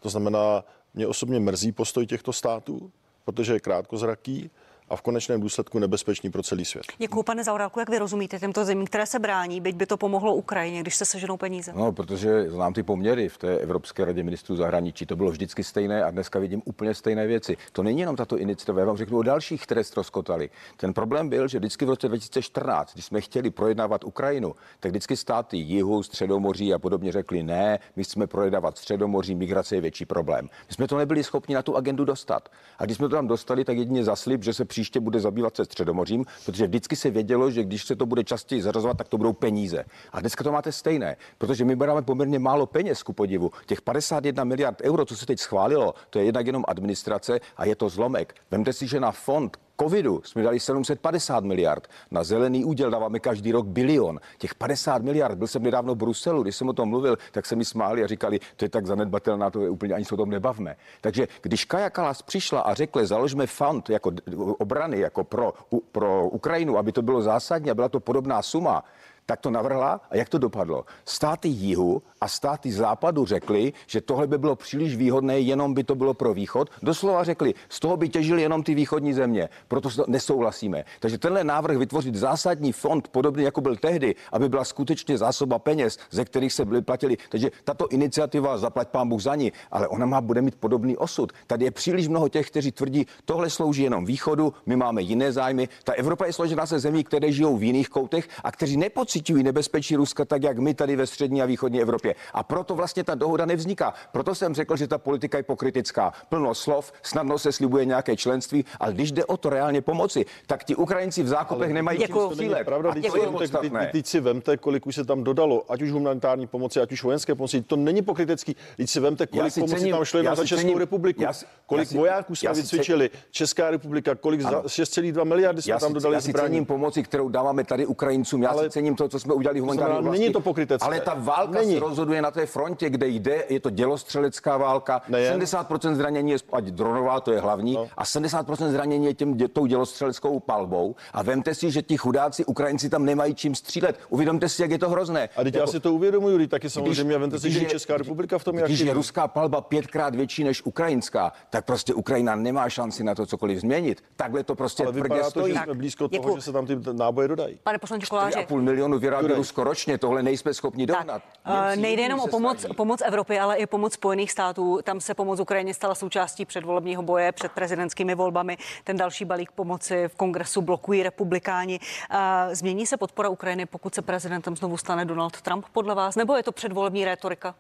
To 0.01 0.09
znamená, 0.09 0.65
mě 0.95 1.07
osobně 1.07 1.41
mrzí 1.41 1.73
postoj 1.73 2.07
těchto 2.07 2.33
států, 2.33 2.91
protože 3.25 3.53
je 3.53 3.61
krátkozraký, 3.61 4.51
a 4.89 4.97
v 4.97 5.03
konečném 5.03 5.41
důsledku 5.41 5.79
nebezpečný 5.79 6.31
pro 6.31 6.43
celý 6.43 6.65
svět. 6.65 6.85
Děkuji, 6.99 7.23
pane 7.23 7.45
Zaurálku, 7.45 7.81
jak 7.81 7.91
vy 7.91 7.99
rozumíte 7.99 8.39
těmto 8.39 8.65
zemím, 8.65 8.87
které 8.87 9.07
se 9.07 9.19
brání, 9.19 9.61
byť 9.61 9.77
by 9.77 9.87
to 9.87 9.97
pomohlo 9.97 10.35
Ukrajině, 10.35 10.81
když 10.81 10.95
se 10.97 11.05
seženou 11.05 11.37
peníze? 11.37 11.73
No, 11.77 11.93
protože 11.93 12.51
znám 12.51 12.73
ty 12.73 12.83
poměry 12.83 13.29
v 13.29 13.39
té 13.39 13.59
Evropské 13.59 14.05
radě 14.05 14.23
ministrů 14.23 14.57
zahraničí, 14.57 15.07
to 15.07 15.17
bylo 15.17 15.31
vždycky 15.31 15.65
stejné 15.65 16.05
a 16.05 16.11
dneska 16.11 16.39
vidím 16.39 16.63
úplně 16.65 16.95
stejné 16.95 17.27
věci. 17.27 17.57
To 17.73 17.83
není 17.83 18.01
jenom 18.01 18.17
tato 18.17 18.39
iniciativa, 18.39 18.81
já 18.81 18.87
vám 18.87 18.97
řeknu 18.97 19.19
o 19.19 19.23
dalších, 19.23 19.63
které 19.63 19.85
ztroskotaly. 19.85 20.51
Ten 20.77 20.93
problém 20.93 21.29
byl, 21.29 21.49
že 21.49 21.59
vždycky 21.59 21.85
v 21.85 21.89
roce 21.89 22.09
2014, 22.09 22.93
když 22.93 23.05
jsme 23.05 23.21
chtěli 23.21 23.51
projednávat 23.51 24.05
Ukrajinu, 24.05 24.55
tak 24.81 24.91
vždycky 24.93 25.17
státy 25.17 25.57
jihu, 25.57 26.03
středomoří 26.03 26.75
a 26.75 26.79
podobně 26.79 27.13
řekli 27.13 27.43
ne, 27.43 27.79
my 27.97 28.05
chceme 28.05 28.27
projednávat 28.27 28.79
středomoří, 28.79 29.35
migrace 29.35 29.75
je 29.75 29.81
větší 29.81 30.05
problém. 30.05 30.49
My 30.69 30.75
jsme 30.75 30.89
to 30.89 30.99
nebyli 30.99 31.25
schopni 31.25 31.55
na 31.55 31.63
tu 31.63 31.77
agendu 31.77 32.05
dostat. 32.05 32.49
A 32.79 32.85
když 32.85 32.97
jsme 32.97 33.09
to 33.09 33.17
tam 33.17 33.27
dostali, 33.27 33.65
tak 33.65 33.77
jedině 33.77 34.05
zaslib, 34.05 34.45
že 34.45 34.53
se 34.53 34.65
příště 34.77 35.01
bude 35.01 35.21
zabývat 35.21 35.57
se 35.57 35.65
středomořím, 35.65 36.25
protože 36.45 36.67
vždycky 36.67 36.97
se 36.97 37.11
vědělo, 37.11 37.51
že 37.51 37.65
když 37.65 37.85
se 37.85 37.97
to 37.97 38.07
bude 38.07 38.25
častěji 38.25 38.63
zařazovat, 38.63 38.97
tak 38.99 39.09
to 39.09 39.19
budou 39.19 39.33
peníze. 39.33 39.85
A 40.13 40.21
dneska 40.21 40.45
to 40.45 40.53
máte 40.53 40.73
stejné, 40.73 41.17
protože 41.39 41.65
my 41.65 41.77
bereme 41.77 42.03
poměrně 42.03 42.39
málo 42.39 42.67
peněz 42.67 43.03
ku 43.03 43.13
podivu. 43.13 43.51
Těch 43.67 43.81
51 43.83 44.45
miliard 44.45 44.81
euro, 44.85 45.05
co 45.05 45.17
se 45.17 45.27
teď 45.27 45.41
schválilo, 45.41 45.95
to 46.11 46.19
je 46.19 46.25
jednak 46.25 46.47
jenom 46.47 46.65
administrace 46.69 47.41
a 47.57 47.65
je 47.65 47.77
to 47.77 47.89
zlomek. 47.89 48.35
Vemte 48.51 48.73
si, 48.73 48.87
že 48.87 49.01
na 49.01 49.13
fond, 49.13 49.57
covidu 49.81 50.21
jsme 50.25 50.43
dali 50.43 50.61
750 50.61 51.45
miliard. 51.45 51.89
Na 52.11 52.25
zelený 52.25 52.65
úděl 52.65 52.91
dáváme 52.91 53.21
každý 53.21 53.53
rok 53.53 53.67
bilion. 53.67 54.21
Těch 54.39 54.55
50 54.55 55.03
miliard, 55.03 55.39
byl 55.39 55.47
jsem 55.47 55.63
nedávno 55.63 55.95
v 55.95 55.99
Bruselu, 55.99 56.43
když 56.43 56.57
jsem 56.57 56.69
o 56.69 56.73
tom 56.73 56.89
mluvil, 56.89 57.19
tak 57.33 57.47
se 57.47 57.57
mi 57.57 57.65
smáli 57.65 58.05
a 58.05 58.07
říkali, 58.07 58.41
to 58.57 58.65
je 58.65 58.69
tak 58.69 58.87
zanedbatelná, 58.87 59.51
to 59.51 59.61
je 59.63 59.71
úplně 59.71 59.95
ani 59.95 60.05
se 60.05 60.15
o 60.15 60.17
tom 60.17 60.31
nebavme. 60.31 60.77
Takže 61.01 61.29
když 61.43 61.65
Kaja 61.65 61.91
Kalas 61.91 62.23
přišla 62.23 62.61
a 62.61 62.75
řekla, 62.75 63.05
založme 63.05 63.47
fond 63.47 63.91
jako 63.91 64.13
obrany, 64.59 64.99
jako 65.01 65.25
pro, 65.25 65.55
pro 65.93 66.29
Ukrajinu, 66.29 66.79
aby 66.79 66.93
to 66.93 67.03
bylo 67.03 67.23
zásadní 67.23 67.71
a 67.71 67.75
byla 67.75 67.89
to 67.89 68.01
podobná 68.01 68.43
suma, 68.43 68.85
tak 69.27 69.41
to 69.41 69.51
navrhla 69.51 70.01
a 70.11 70.17
jak 70.17 70.29
to 70.29 70.39
dopadlo? 70.39 70.85
Státy 71.05 71.49
jihu 71.49 72.03
a 72.21 72.29
státy 72.29 72.73
západu 72.73 73.27
řekli, 73.27 73.73
že 73.87 74.01
tohle 74.01 74.27
by 74.27 74.39
bylo 74.39 74.57
příliš 74.57 74.97
výhodné, 74.97 75.41
jenom 75.41 75.75
by 75.75 75.85
to 75.85 75.95
bylo 75.95 76.15
pro 76.15 76.35
východ. 76.35 76.71
Doslova 76.83 77.25
řekli, 77.25 77.55
z 77.69 77.81
toho 77.81 77.97
by 77.97 78.09
těžili 78.09 78.43
jenom 78.43 78.63
ty 78.63 78.75
východní 78.75 79.13
země, 79.13 79.49
proto 79.69 79.89
nesouhlasíme. 80.07 80.85
Takže 81.01 81.19
tenhle 81.19 81.45
návrh 81.45 81.77
vytvořit 81.77 82.15
zásadní 82.15 82.73
fond, 82.73 83.09
podobný 83.09 83.45
jako 83.45 83.61
byl 83.61 83.77
tehdy, 83.77 84.15
aby 84.33 84.49
byla 84.49 84.65
skutečně 84.65 85.19
zásoba 85.19 85.59
peněz, 85.59 85.99
ze 86.11 86.25
kterých 86.25 86.53
se 86.53 86.65
byly 86.65 86.83
platili. 86.83 87.17
Takže 87.29 87.51
tato 87.65 87.89
iniciativa, 87.89 88.59
zaplať 88.59 88.89
pán 88.89 89.09
Bůh 89.09 89.23
za 89.23 89.35
ní, 89.35 89.53
ale 89.71 89.89
ona 89.89 90.07
má, 90.07 90.21
bude 90.21 90.43
mít 90.43 90.55
podobný 90.55 90.97
osud. 90.97 91.33
Tady 91.47 91.65
je 91.65 91.71
příliš 91.71 92.09
mnoho 92.09 92.29
těch, 92.29 92.51
kteří 92.51 92.73
tvrdí, 92.73 93.07
tohle 93.25 93.51
slouží 93.51 93.83
jenom 93.83 94.05
východu, 94.05 94.55
my 94.67 94.77
máme 94.77 95.03
jiné 95.03 95.33
zájmy. 95.33 95.69
Ta 95.85 95.93
Evropa 95.93 96.27
je 96.27 96.33
složena 96.33 96.67
se 96.67 96.79
zemí, 96.79 97.05
které 97.05 97.33
žijou 97.33 97.57
v 97.57 97.63
jiných 97.63 97.89
koutech 97.89 98.29
a 98.45 98.53
kteří 98.53 98.77
nepocitují 98.77 99.16
nebezpečí 99.43 99.97
Ruska 99.97 100.25
tak, 100.25 100.43
jak 100.43 100.59
my 100.59 100.75
tady 100.75 100.97
ve 100.97 101.07
střední 101.07 101.43
a 101.43 101.47
východní 101.47 101.81
Evropě. 101.81 102.15
A 102.33 102.43
proto 102.43 102.75
vlastně 102.75 103.05
ta 103.05 103.15
dohoda 103.15 103.47
nevzniká. 103.47 103.95
Proto 104.13 104.35
jsem 104.35 104.55
řekl, 104.55 104.77
že 104.77 104.87
ta 104.87 104.99
politika 104.99 105.39
je 105.39 105.43
pokritická. 105.43 106.13
Plno 106.29 106.55
slov, 106.55 106.93
snadno 107.03 107.39
se 107.39 107.53
slibuje 107.53 107.85
nějaké 107.85 108.17
členství, 108.17 108.65
ale 108.81 108.93
když 108.93 109.13
jde 109.13 109.25
o 109.25 109.37
to 109.37 109.51
reálně 109.51 109.81
pomoci, 109.83 110.27
tak 110.47 110.65
ti 110.65 110.77
Ukrajinci 110.77 111.23
v 111.23 111.29
zákopech 111.29 111.67
ale 111.67 111.75
nemají 111.75 111.99
děkuji, 111.99 112.29
čím 112.29 112.35
střílet. 112.35 112.65
Pravda, 112.65 112.93
teď, 112.93 113.11
si 113.13 113.21
vemte, 113.21 113.49
teď, 113.49 113.73
teď 113.93 114.07
si 114.07 114.21
vemte, 114.21 114.57
kolik 114.57 114.87
už 114.87 114.95
se 114.95 115.05
tam 115.05 115.25
dodalo, 115.25 115.73
ať 115.73 115.83
už 115.83 115.91
humanitární 115.91 116.47
pomoci, 116.47 116.81
ať 116.81 116.93
už 116.93 117.03
vojenské 117.03 117.35
pomoci. 117.35 117.63
To 117.63 117.77
není 117.77 118.03
pokrytecký. 118.03 118.57
Teď 118.77 118.91
si 118.91 119.01
vemte, 119.01 119.27
kolik 119.27 119.55
pomoci 119.55 119.75
cením, 119.77 119.93
tam 119.93 120.05
šlo 120.05 120.23
za 120.23 120.45
Českou 120.45 120.57
cením, 120.57 120.79
republiku. 120.79 121.23
Já 121.23 121.33
si, 121.33 121.47
kolik 121.67 121.93
já 121.93 121.99
vojáků 121.99 122.35
jsme 122.35 122.53
vycvičili. 122.53 123.11
Česká 123.31 123.71
republika, 123.71 124.15
kolik 124.15 124.41
za 124.41 124.63
6,2 124.63 125.25
miliardy 125.25 125.63
jsme 125.63 125.79
tam 125.81 125.93
dodali 125.93 126.15
já 126.15 126.21
si 126.21 126.33
cením 126.33 126.67
pomoci, 126.67 127.03
kterou 127.03 127.29
dáváme 127.29 127.65
tady 127.65 127.87
Ukrajincům. 127.87 128.43
Já 128.43 128.55
si 128.55 128.71
cením 128.71 128.97
to, 128.97 129.06
co 129.09 129.21
jsme 129.21 129.35
udělali 129.35 129.61
humanitární 129.61 129.99
oblasti. 129.99 130.21
Není 130.21 130.33
to 130.33 130.41
pokrytecké. 130.41 130.87
Ale 130.87 131.01
ta 131.01 131.15
válka 131.15 131.59
není. 131.59 131.75
se 131.75 131.81
rozhoduje 131.81 132.23
na 132.23 132.31
té 132.31 132.47
frontě, 132.47 132.91
kde 132.91 133.09
jde, 133.09 133.45
je 133.49 133.61
to 133.61 133.71
dělostřelecká 133.71 134.57
válka. 134.57 135.03
Nejen. 135.09 135.41
70% 135.41 135.95
zranění 135.95 136.31
je 136.31 136.39
ať 136.53 136.65
dronová, 136.65 137.21
to 137.21 137.33
je 137.33 137.41
hlavní, 137.41 137.75
no. 137.75 137.89
a 137.97 138.05
70% 138.05 138.71
zranění 138.71 139.07
je 139.07 139.15
tím, 139.15 139.39
tou 139.39 139.67
dělostřeleckou 139.67 140.41
palbou. 140.41 140.95
A 141.13 141.23
vemte 141.23 141.55
si, 141.55 141.71
že 141.71 141.83
ti 141.83 141.97
chudáci 141.97 142.45
Ukrajinci 142.45 142.89
tam 142.89 143.05
nemají 143.05 143.35
čím 143.35 143.55
střílet. 143.55 144.01
Uvědomte 144.09 144.49
si, 144.49 144.63
jak 144.63 144.71
je 144.71 144.79
to 144.79 144.91
hrozné. 144.91 145.29
A 145.37 145.45
teď 145.45 145.55
jako, 145.55 145.63
já 145.63 145.73
si 145.73 145.81
to 145.81 145.93
uvědomuji, 145.93 146.47
taky 146.47 146.71
samozřejmě. 146.71 147.05
Když, 147.05 147.17
vemte 147.21 147.39
si, 147.39 147.51
že 147.51 147.65
Česká 147.65 147.97
republika 147.97 148.39
v 148.39 148.45
tom 148.45 148.57
Když 148.57 148.81
je 148.81 148.93
ruská 148.95 149.29
palba 149.29 149.61
pětkrát 149.61 150.15
větší 150.15 150.45
než 150.45 150.63
ukrajinská, 150.65 151.33
tak 151.51 151.65
prostě 151.65 151.95
Ukrajina 151.95 152.37
nemá 152.37 152.69
šanci 152.69 153.05
na 153.05 153.15
to 153.15 153.27
cokoliv 153.27 153.61
změnit. 153.61 154.05
Takhle 154.17 154.45
to 154.45 154.55
prostě 154.55 154.83
Ale 154.85 154.93
vypadá 154.93 155.25
to, 155.25 155.31
stojí. 155.31 155.55
že 155.55 155.61
jsme 155.65 155.75
blízko 155.75 156.09
toho, 156.09 156.37
že 156.37 156.43
se 156.43 156.53
tam 156.53 156.67
ty 156.67 156.77
náboje 156.93 157.29
dodají. 157.29 157.59
Pane 157.63 157.79
poslanče 157.79 158.07
Koláře. 158.07 158.45
půl 158.49 158.63
milionu 158.63 158.96
vyrábí 158.99 159.29
Rusko 159.29 159.65
ročně, 159.65 159.99
tohle 159.99 160.23
nejsme 160.23 160.55
schopni 160.55 160.87
dohnat. 160.87 161.23
Uh, 161.49 161.77
nejde 161.77 162.03
jenom 162.03 162.21
o 162.21 162.29
pomoc, 162.29 162.67
pomoc 162.77 163.03
Evropy, 163.07 163.39
ale 163.39 163.57
i 163.57 163.67
pomoc 163.67 163.93
Spojených 163.93 164.33
států. 164.33 164.79
Tam 164.83 165.01
se 165.01 165.15
pomoc 165.15 165.41
Ukrajině 165.41 165.75
stala 165.75 165.95
součástí 165.95 166.45
předvolebního 166.45 167.03
boje 167.03 167.33
před 167.33 167.53
prezidentskými 167.53 168.15
volbami. 168.15 168.57
Ten 168.85 168.97
další 168.97 169.25
balík 169.25 169.53
pomoci 169.53 170.09
v 170.09 170.15
kongresu 170.15 170.63
blokují 170.63 171.03
republikáni. 171.03 171.81
Uh, 172.11 172.19
změní 172.55 172.87
se 172.87 172.97
podpora 172.97 173.29
Ukrajiny, 173.29 173.67
pokud 173.67 173.95
se 173.95 174.03
prezidentem 174.03 174.57
znovu 174.57 174.77
stane 174.77 175.05
Donald 175.05 175.41
Trump 175.41 175.67
podle 175.73 175.95
vás, 175.95 176.17
nebo 176.17 176.37
je 176.37 176.43
to 176.43 176.53
předvolební 176.53 177.05
rétorika? 177.05 177.55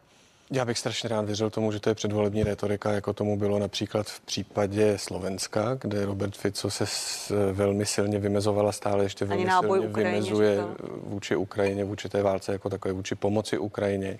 Já 0.50 0.64
bych 0.64 0.78
strašně 0.78 1.08
rád 1.08 1.24
věřil 1.24 1.50
tomu, 1.50 1.72
že 1.72 1.80
to 1.80 1.88
je 1.88 1.94
předvolební 1.94 2.42
retorika, 2.42 2.92
jako 2.92 3.12
tomu 3.12 3.36
bylo 3.36 3.58
například 3.58 4.06
v 4.06 4.20
případě 4.20 4.98
Slovenska, 4.98 5.74
kde 5.74 6.06
Robert 6.06 6.36
Fico 6.36 6.70
se 6.70 6.86
s, 6.86 7.32
velmi 7.52 7.86
silně 7.86 8.18
vymezovala, 8.18 8.72
stále 8.72 9.04
ještě 9.04 9.24
velmi 9.24 9.46
silně 9.60 9.88
Ukrajině, 9.88 10.12
vymezuje 10.12 10.64
vůči 11.02 11.36
Ukrajině, 11.36 11.84
vůči 11.84 12.08
té 12.08 12.22
válce 12.22 12.52
jako 12.52 12.70
takové, 12.70 12.94
vůči 12.94 13.14
pomoci 13.14 13.58
Ukrajině. 13.58 14.18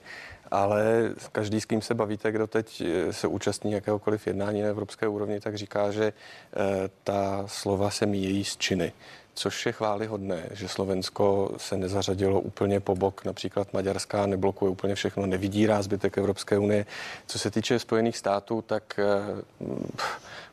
ale 0.51 1.11
každý, 1.33 1.61
s 1.61 1.65
kým 1.65 1.83
se 1.83 1.95
bavíte, 1.95 2.33
kdo 2.33 2.47
teď 2.47 2.81
eh, 2.87 3.13
se 3.13 3.27
účastní 3.27 3.73
jakéhokoliv 3.73 4.27
jednání 4.27 4.63
na 4.63 4.69
evropské 4.69 5.09
úrovni, 5.09 5.41
tak 5.41 5.55
říká, 5.55 5.91
že 5.91 6.05
eh, 6.05 6.89
ta 7.05 7.45
slova 7.47 7.91
se 7.91 8.07
míjejí 8.07 8.45
z 8.45 8.57
činy 8.57 8.93
což 9.39 9.67
je 9.67 9.73
chválihodné, 9.73 10.49
že 10.53 10.69
Slovensko 10.69 11.51
se 11.57 11.77
nezařadilo 11.77 12.41
úplně 12.41 12.81
po 12.81 12.95
bok, 12.95 13.25
například 13.25 13.73
Maďarská 13.73 14.27
neblokuje 14.27 14.71
úplně 14.71 14.95
všechno, 14.95 15.27
nevydírá 15.27 15.83
zbytek 15.83 16.19
Evropské 16.19 16.59
unie. 16.59 16.87
Co 17.27 17.39
se 17.39 17.51
týče 17.51 17.79
Spojených 17.79 18.17
států, 18.17 18.63
tak 18.63 19.01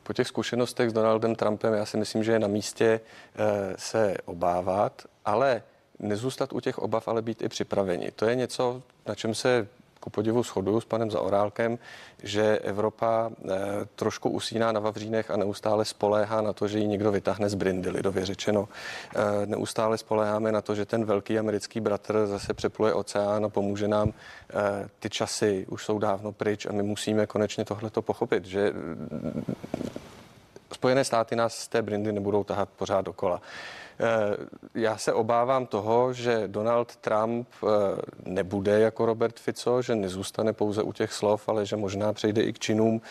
po 0.03 0.13
těch 0.13 0.27
zkušenostech 0.27 0.89
s 0.89 0.93
Donaldem 0.93 1.35
Trumpem 1.35 1.73
já 1.73 1.85
si 1.85 1.97
myslím, 1.97 2.23
že 2.23 2.31
je 2.31 2.39
na 2.39 2.47
místě 2.47 2.99
se 3.75 4.15
obávat, 4.25 5.01
ale 5.25 5.63
nezůstat 5.99 6.53
u 6.53 6.59
těch 6.59 6.79
obav, 6.79 7.07
ale 7.07 7.21
být 7.21 7.41
i 7.41 7.49
připraveni. 7.49 8.11
To 8.11 8.25
je 8.25 8.35
něco, 8.35 8.81
na 9.05 9.15
čem 9.15 9.35
se 9.35 9.67
ku 10.03 10.09
podivu 10.09 10.43
shoduju 10.43 10.81
s 10.81 10.85
panem 10.85 11.11
Zaorálkem, 11.11 11.79
že 12.23 12.59
Evropa 12.59 13.31
eh, 13.31 13.49
trošku 13.95 14.29
usíná 14.29 14.71
na 14.71 14.79
Vavřínech 14.79 15.31
a 15.31 15.37
neustále 15.37 15.85
spoléhá 15.85 16.41
na 16.41 16.53
to, 16.53 16.67
že 16.67 16.79
ji 16.79 16.87
někdo 16.87 17.11
vytáhne 17.11 17.49
z 17.49 17.55
brindy, 17.55 17.89
lidově 17.89 18.25
řečeno. 18.25 18.69
Eh, 19.15 19.45
neustále 19.45 19.97
spoléháme 19.97 20.51
na 20.51 20.61
to, 20.61 20.75
že 20.75 20.85
ten 20.85 21.05
velký 21.05 21.39
americký 21.39 21.79
bratr 21.79 22.27
zase 22.27 22.53
přepluje 22.53 22.93
oceán 22.93 23.45
a 23.45 23.49
pomůže 23.49 23.87
nám. 23.87 24.13
Eh, 24.13 24.89
ty 24.99 25.09
časy 25.09 25.65
už 25.69 25.85
jsou 25.85 25.99
dávno 25.99 26.31
pryč 26.31 26.65
a 26.65 26.71
my 26.71 26.83
musíme 26.83 27.27
konečně 27.27 27.65
tohleto 27.65 28.01
pochopit, 28.01 28.45
že 28.45 28.71
mm, 28.71 29.55
Spojené 30.73 31.03
státy 31.03 31.35
nás 31.35 31.55
z 31.55 31.67
té 31.67 31.81
brindy 31.81 32.11
nebudou 32.11 32.43
tahat 32.43 32.69
pořád 32.69 33.01
dokola. 33.01 33.41
Eh, 33.99 34.37
já 34.75 34.97
se 34.97 35.13
obávám 35.13 35.65
toho, 35.65 36.13
že 36.13 36.47
Donald 36.47 36.95
Trump 36.95 37.47
eh, 37.63 37.67
nebude 38.25 38.79
jako 38.79 39.05
Robert 39.05 39.39
Fico, 39.39 39.81
že 39.81 39.95
nezůstane 39.95 40.53
pouze 40.53 40.83
u 40.83 40.93
těch 40.93 41.13
slov, 41.13 41.49
ale 41.49 41.65
že 41.65 41.75
možná 41.75 42.13
přejde 42.13 42.41
i 42.41 42.53
k 42.53 42.59
činům. 42.59 43.01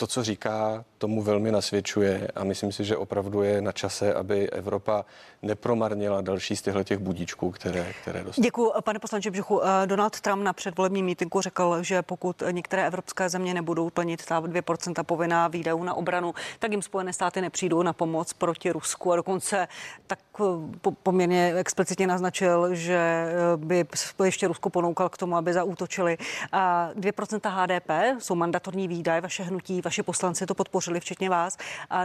To, 0.00 0.06
co 0.06 0.24
říká, 0.24 0.84
tomu 0.98 1.22
velmi 1.22 1.52
nasvědčuje 1.52 2.28
a 2.34 2.44
myslím 2.44 2.72
si, 2.72 2.84
že 2.84 2.96
opravdu 2.96 3.42
je 3.42 3.60
na 3.60 3.72
čase, 3.72 4.14
aby 4.14 4.50
Evropa 4.50 5.04
nepromarnila 5.42 6.20
další 6.20 6.56
z 6.56 6.62
těchto 6.62 6.84
těch 6.84 6.98
budíčků, 6.98 7.50
které, 7.50 7.92
které 8.02 8.24
dostala. 8.24 8.44
Děkuji, 8.44 8.72
pane 8.84 8.98
poslanče 8.98 9.30
Břuchu. 9.30 9.60
Eh, 9.64 9.86
Donald 9.86 10.20
Trump 10.20 10.42
na 10.42 10.52
předvolebním 10.52 11.04
mítinku 11.04 11.40
řekl, 11.40 11.82
že 11.82 12.02
pokud 12.02 12.42
některé 12.50 12.86
evropské 12.86 13.28
země 13.28 13.54
nebudou 13.54 13.90
plnit 13.90 14.26
ta 14.26 14.40
2% 14.40 15.04
povinná 15.04 15.48
výdajů 15.48 15.84
na 15.84 15.94
obranu, 15.94 16.34
tak 16.58 16.70
jim 16.70 16.82
Spojené 16.82 17.12
státy 17.12 17.40
nepřijdou 17.40 17.82
na 17.82 17.92
pomoc 17.92 18.32
proti 18.32 18.70
Rusku 18.70 19.12
a 19.12 19.16
dokonce 19.16 19.68
tak 20.06 20.18
eh, 20.40 20.90
poměrně 21.02 21.54
explicitně 21.56 22.06
naznačil, 22.06 22.74
že 22.74 22.96
eh, 22.96 23.56
by 23.56 23.86
ještě 24.24 24.48
Rusko 24.48 24.70
ponoukal 24.70 25.08
k 25.08 25.18
tomu, 25.18 25.36
aby 25.36 25.52
zaútočili. 25.52 26.18
2% 26.52 27.50
HDP 27.50 28.20
jsou 28.22 28.34
mandatorní 28.34 28.88
výdaje, 28.88 29.20
vaše 29.20 29.42
hnutí, 29.42 29.80
vaši 29.88 30.02
poslanci 30.02 30.46
to 30.46 30.54
podpořili, 30.54 31.00
včetně 31.00 31.30
vás, 31.30 31.56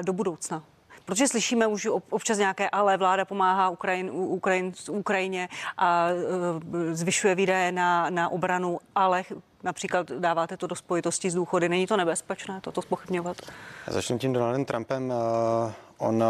do 0.02 0.14
budoucna. 0.14 0.64
Protože 1.06 1.28
slyšíme 1.28 1.68
už 1.68 1.88
občas 2.10 2.38
nějaké, 2.38 2.70
ale 2.70 2.98
vláda 2.98 3.26
pomáhá 3.26 3.70
Ukrajin, 3.70 4.10
Ukrajin, 4.12 4.74
Ukrajině 4.90 5.50
a 5.78 6.08
e, 6.10 6.96
zvyšuje 6.96 7.36
výdaje 7.36 7.72
na, 7.72 8.10
na 8.10 8.30
obranu, 8.30 8.80
ale 8.96 9.24
například 9.64 10.12
dáváte 10.12 10.58
to 10.58 10.68
do 10.68 10.76
spojitosti 10.76 11.30
s 11.30 11.34
důchody. 11.34 11.70
Není 11.70 11.88
to 11.88 11.98
nebezpečné 11.98 12.62
toto 12.62 12.82
spochybňovat? 12.82 13.38
Začnu 13.88 14.18
tím 14.18 14.34
Donaldem 14.34 14.66
Trumpem. 14.66 15.12
E, 15.12 15.16
on 15.98 16.24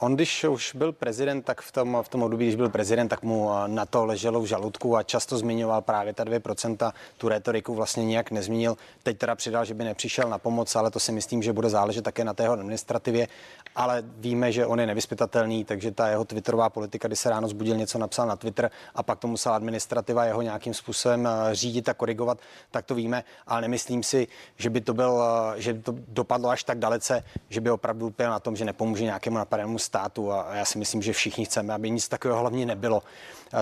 On, 0.00 0.14
když 0.14 0.44
už 0.44 0.74
byl 0.74 0.92
prezident, 0.92 1.42
tak 1.42 1.60
v 1.60 1.72
tom, 1.72 1.98
v 2.02 2.08
tom 2.08 2.22
období, 2.22 2.44
když 2.44 2.56
byl 2.56 2.68
prezident, 2.68 3.08
tak 3.08 3.22
mu 3.22 3.50
na 3.66 3.86
to 3.86 4.06
leželo 4.06 4.40
v 4.40 4.46
žaludku 4.46 4.96
a 4.96 5.02
často 5.02 5.38
zmiňoval 5.38 5.82
právě 5.82 6.12
ta 6.12 6.24
2%, 6.24 6.92
tu 7.16 7.28
retoriku 7.28 7.74
vlastně 7.74 8.04
nijak 8.04 8.30
nezmínil. 8.30 8.76
Teď 9.02 9.18
teda 9.18 9.34
přidal, 9.34 9.64
že 9.64 9.74
by 9.74 9.84
nepřišel 9.84 10.28
na 10.28 10.38
pomoc, 10.38 10.76
ale 10.76 10.90
to 10.90 11.00
si 11.00 11.12
myslím, 11.12 11.42
že 11.42 11.52
bude 11.52 11.70
záležet 11.70 12.02
také 12.02 12.24
na 12.24 12.34
té 12.34 12.42
jeho 12.42 12.52
administrativě. 12.52 13.28
Ale 13.76 14.02
víme, 14.06 14.52
že 14.52 14.66
on 14.66 14.80
je 14.80 14.86
nevyspytatelný, 14.86 15.64
takže 15.64 15.90
ta 15.90 16.08
jeho 16.08 16.24
twitterová 16.24 16.70
politika, 16.70 17.08
kdy 17.08 17.16
se 17.16 17.30
ráno 17.30 17.48
zbudil, 17.48 17.76
něco 17.76 17.98
napsal 17.98 18.26
na 18.26 18.36
Twitter 18.36 18.70
a 18.94 19.02
pak 19.02 19.18
to 19.18 19.28
musela 19.28 19.56
administrativa 19.56 20.24
jeho 20.24 20.42
nějakým 20.42 20.74
způsobem 20.74 21.26
eh, 21.26 21.54
řídit 21.54 21.88
a 21.88 21.94
korigovat, 21.94 22.38
tak 22.70 22.84
to 22.84 22.94
víme. 22.94 23.24
Ale 23.46 23.60
nemyslím 23.60 24.02
si, 24.02 24.26
že 24.56 24.70
by 24.70 24.80
to, 24.80 24.94
byl, 24.94 25.22
eh, 25.56 25.60
že 25.60 25.72
by 25.72 25.82
to 25.82 25.94
dopadlo 26.08 26.48
až 26.48 26.64
tak 26.64 26.78
dalece, 26.78 27.24
že 27.48 27.60
by 27.60 27.70
opravdu 27.70 28.14
byl 28.18 28.30
na 28.30 28.40
tom, 28.40 28.56
že 28.56 28.64
nepomůže 28.64 29.04
nějakému 29.04 29.38
napadenému 29.38 29.78
státu 29.88 30.32
a 30.32 30.54
já 30.54 30.64
si 30.64 30.78
myslím, 30.78 31.02
že 31.02 31.12
všichni 31.12 31.44
chceme, 31.44 31.74
aby 31.74 31.90
nic 31.90 32.08
takového 32.08 32.40
hlavně 32.40 32.66
nebylo. 32.66 33.02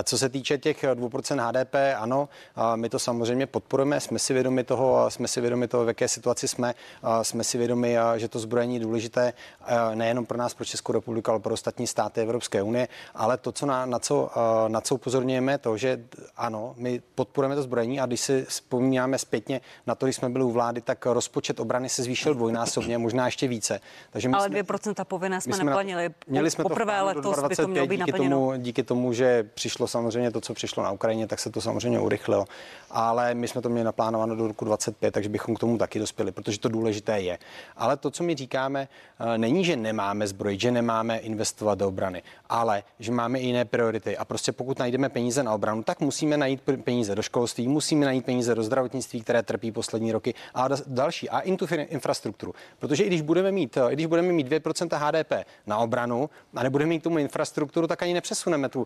Co 0.03 0.17
se 0.17 0.29
týče 0.29 0.57
těch 0.57 0.83
2% 0.83 1.39
HDP, 1.47 1.75
ano, 1.97 2.29
my 2.75 2.89
to 2.89 2.99
samozřejmě 2.99 3.47
podporujeme, 3.47 3.99
jsme 3.99 4.19
si 4.19 4.33
vědomi 4.33 4.63
toho, 4.63 5.11
jsme 5.11 5.27
si 5.27 5.41
vědomi 5.41 5.67
toho, 5.67 5.85
v 5.85 5.87
jaké 5.87 6.07
situaci 6.07 6.47
jsme, 6.47 6.73
jsme 7.21 7.43
si 7.43 7.57
vědomi, 7.57 7.97
že 8.15 8.27
to 8.27 8.39
zbrojení 8.39 8.73
je 8.73 8.79
důležité 8.79 9.33
nejenom 9.95 10.25
pro 10.25 10.37
nás, 10.37 10.53
pro 10.53 10.65
Českou 10.65 10.93
republiku, 10.93 11.31
ale 11.31 11.39
pro 11.39 11.53
ostatní 11.53 11.87
státy 11.87 12.21
Evropské 12.21 12.61
unie, 12.61 12.87
ale 13.15 13.37
to, 13.37 13.51
co 13.51 13.65
na, 13.65 13.85
na, 13.85 13.99
co, 13.99 14.29
na 14.67 14.81
co 14.81 14.95
upozorňujeme, 14.95 15.57
to, 15.57 15.77
že 15.77 16.03
ano, 16.37 16.73
my 16.77 17.01
podporujeme 17.15 17.55
to 17.55 17.61
zbrojení 17.61 17.99
a 17.99 18.05
když 18.05 18.19
si 18.19 18.45
vzpomínáme 18.49 19.17
zpětně 19.17 19.61
na 19.87 19.95
to, 19.95 20.05
když 20.05 20.15
jsme 20.15 20.29
byli 20.29 20.43
u 20.43 20.51
vlády, 20.51 20.81
tak 20.81 21.05
rozpočet 21.05 21.59
obrany 21.59 21.89
se 21.89 22.03
zvýšil 22.03 22.33
dvojnásobně, 22.33 22.97
možná 22.97 23.25
ještě 23.25 23.47
více. 23.47 23.79
Takže 24.11 24.29
my 24.29 24.35
ale 24.35 24.47
jsme, 24.49 24.61
2% 24.61 25.05
povinné 25.05 25.41
jsme, 25.41 25.55
jsme 25.55 25.63
neplnili. 25.63 26.09
Měli 26.27 26.51
jsme 26.51 26.63
poprvé 26.63 26.99
to 26.99 27.05
letos 27.05 27.43
by 27.47 27.55
to 27.55 27.67
mělo 27.67 27.87
být 27.87 27.97
díky 27.97 28.11
tomu, 28.11 28.53
díky 28.57 28.83
tomu, 28.83 29.13
že 29.13 29.43
přišlo 29.53 29.87
samozřejmě 29.87 30.31
to, 30.31 30.41
co 30.41 30.53
přišlo 30.53 30.83
na 30.83 30.91
Ukrajině, 30.91 31.27
tak 31.27 31.39
se 31.39 31.49
to 31.49 31.61
samozřejmě 31.61 31.99
urychlilo. 31.99 32.45
Ale 32.91 33.33
my 33.33 33.47
jsme 33.47 33.61
to 33.61 33.69
měli 33.69 33.85
naplánováno 33.85 34.35
do 34.35 34.47
roku 34.47 34.65
25, 34.65 35.11
takže 35.11 35.29
bychom 35.29 35.55
k 35.55 35.59
tomu 35.59 35.77
taky 35.77 35.99
dospěli, 35.99 36.31
protože 36.31 36.59
to 36.59 36.69
důležité 36.69 37.19
je. 37.19 37.37
Ale 37.77 37.97
to, 37.97 38.11
co 38.11 38.23
my 38.23 38.35
říkáme, 38.35 38.87
eh, 39.19 39.37
není, 39.37 39.65
že 39.65 39.75
nemáme 39.75 40.27
zbrojit, 40.27 40.61
že 40.61 40.71
nemáme 40.71 41.17
investovat 41.17 41.79
do 41.79 41.87
obrany, 41.87 42.23
ale 42.49 42.83
že 42.99 43.11
máme 43.11 43.39
i 43.39 43.45
jiné 43.45 43.65
priority. 43.65 44.17
A 44.17 44.25
prostě 44.25 44.51
pokud 44.51 44.79
najdeme 44.79 45.09
peníze 45.09 45.43
na 45.43 45.53
obranu, 45.53 45.83
tak 45.83 45.99
musíme 45.99 46.37
najít 46.37 46.61
peníze 46.83 47.15
do 47.15 47.21
školství, 47.21 47.67
musíme 47.67 48.05
najít 48.05 48.25
peníze 48.25 48.55
do 48.55 48.63
zdravotnictví, 48.63 49.21
které 49.21 49.43
trpí 49.43 49.71
poslední 49.71 50.11
roky 50.11 50.33
a 50.53 50.67
další. 50.87 51.29
A 51.29 51.39
i 51.39 51.57
tu 51.57 51.67
infrastrukturu. 51.75 52.53
Protože 52.79 53.03
i 53.03 53.07
když 53.07 53.21
budeme 53.21 53.51
mít, 53.51 53.77
i 53.89 53.93
když 53.93 54.05
budeme 54.05 54.31
mít 54.31 54.47
2% 54.47 54.97
HDP 54.97 55.45
na 55.67 55.77
obranu 55.77 56.06
a 56.55 56.63
nebudeme 56.63 56.89
mít 56.89 56.99
k 56.99 57.03
tomu 57.03 57.17
infrastrukturu, 57.17 57.87
tak 57.87 58.03
ani 58.03 58.13
nepřesuneme 58.13 58.69
tu, 58.69 58.81
uh, 58.81 58.85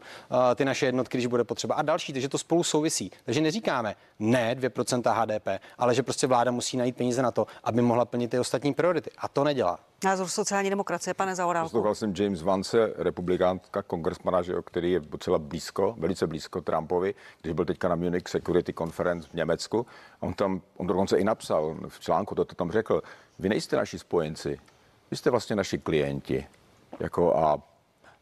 ty 0.55 0.65
naše 0.65 0.85
jednotky, 0.85 1.17
když 1.17 1.27
bude 1.27 1.43
potřeba. 1.43 1.75
A 1.75 1.81
další, 1.81 2.13
takže 2.13 2.29
to 2.29 2.37
spolu 2.37 2.63
souvisí. 2.63 3.11
Takže 3.25 3.41
neříkáme 3.41 3.95
ne 4.19 4.55
2% 4.55 5.13
HDP, 5.13 5.47
ale 5.77 5.95
že 5.95 6.03
prostě 6.03 6.27
vláda 6.27 6.51
musí 6.51 6.77
najít 6.77 6.97
peníze 6.97 7.21
na 7.21 7.31
to, 7.31 7.47
aby 7.63 7.81
mohla 7.81 8.05
plnit 8.05 8.31
ty 8.31 8.39
ostatní 8.39 8.73
priority. 8.73 9.11
A 9.17 9.27
to 9.27 9.43
nedělá. 9.43 9.79
Názor 10.03 10.27
sociální 10.27 10.69
demokracie, 10.69 11.13
pane 11.13 11.35
Zaorálku. 11.35 11.69
Poslouchal 11.69 11.95
jsem 11.95 12.13
James 12.17 12.41
Vance, 12.41 12.93
republikánka, 12.97 13.81
kongresmana, 13.81 14.41
který 14.65 14.91
je 14.91 14.99
docela 14.99 15.37
blízko, 15.37 15.95
velice 15.97 16.27
blízko 16.27 16.61
Trumpovi, 16.61 17.15
když 17.41 17.53
byl 17.53 17.65
teďka 17.65 17.87
na 17.87 17.95
Munich 17.95 18.23
Security 18.27 18.73
Conference 18.73 19.29
v 19.29 19.33
Německu. 19.33 19.85
On 20.19 20.33
tam, 20.33 20.61
on 20.77 20.87
dokonce 20.87 21.17
i 21.17 21.23
napsal 21.23 21.77
v 21.87 21.99
článku, 21.99 22.35
to, 22.35 22.45
to 22.45 22.55
tam 22.55 22.71
řekl, 22.71 23.01
vy 23.39 23.49
nejste 23.49 23.77
naši 23.77 23.99
spojenci, 23.99 24.59
vy 25.11 25.17
jste 25.17 25.29
vlastně 25.29 25.55
naši 25.55 25.77
klienti. 25.77 26.47
Jako 26.99 27.35
a 27.35 27.59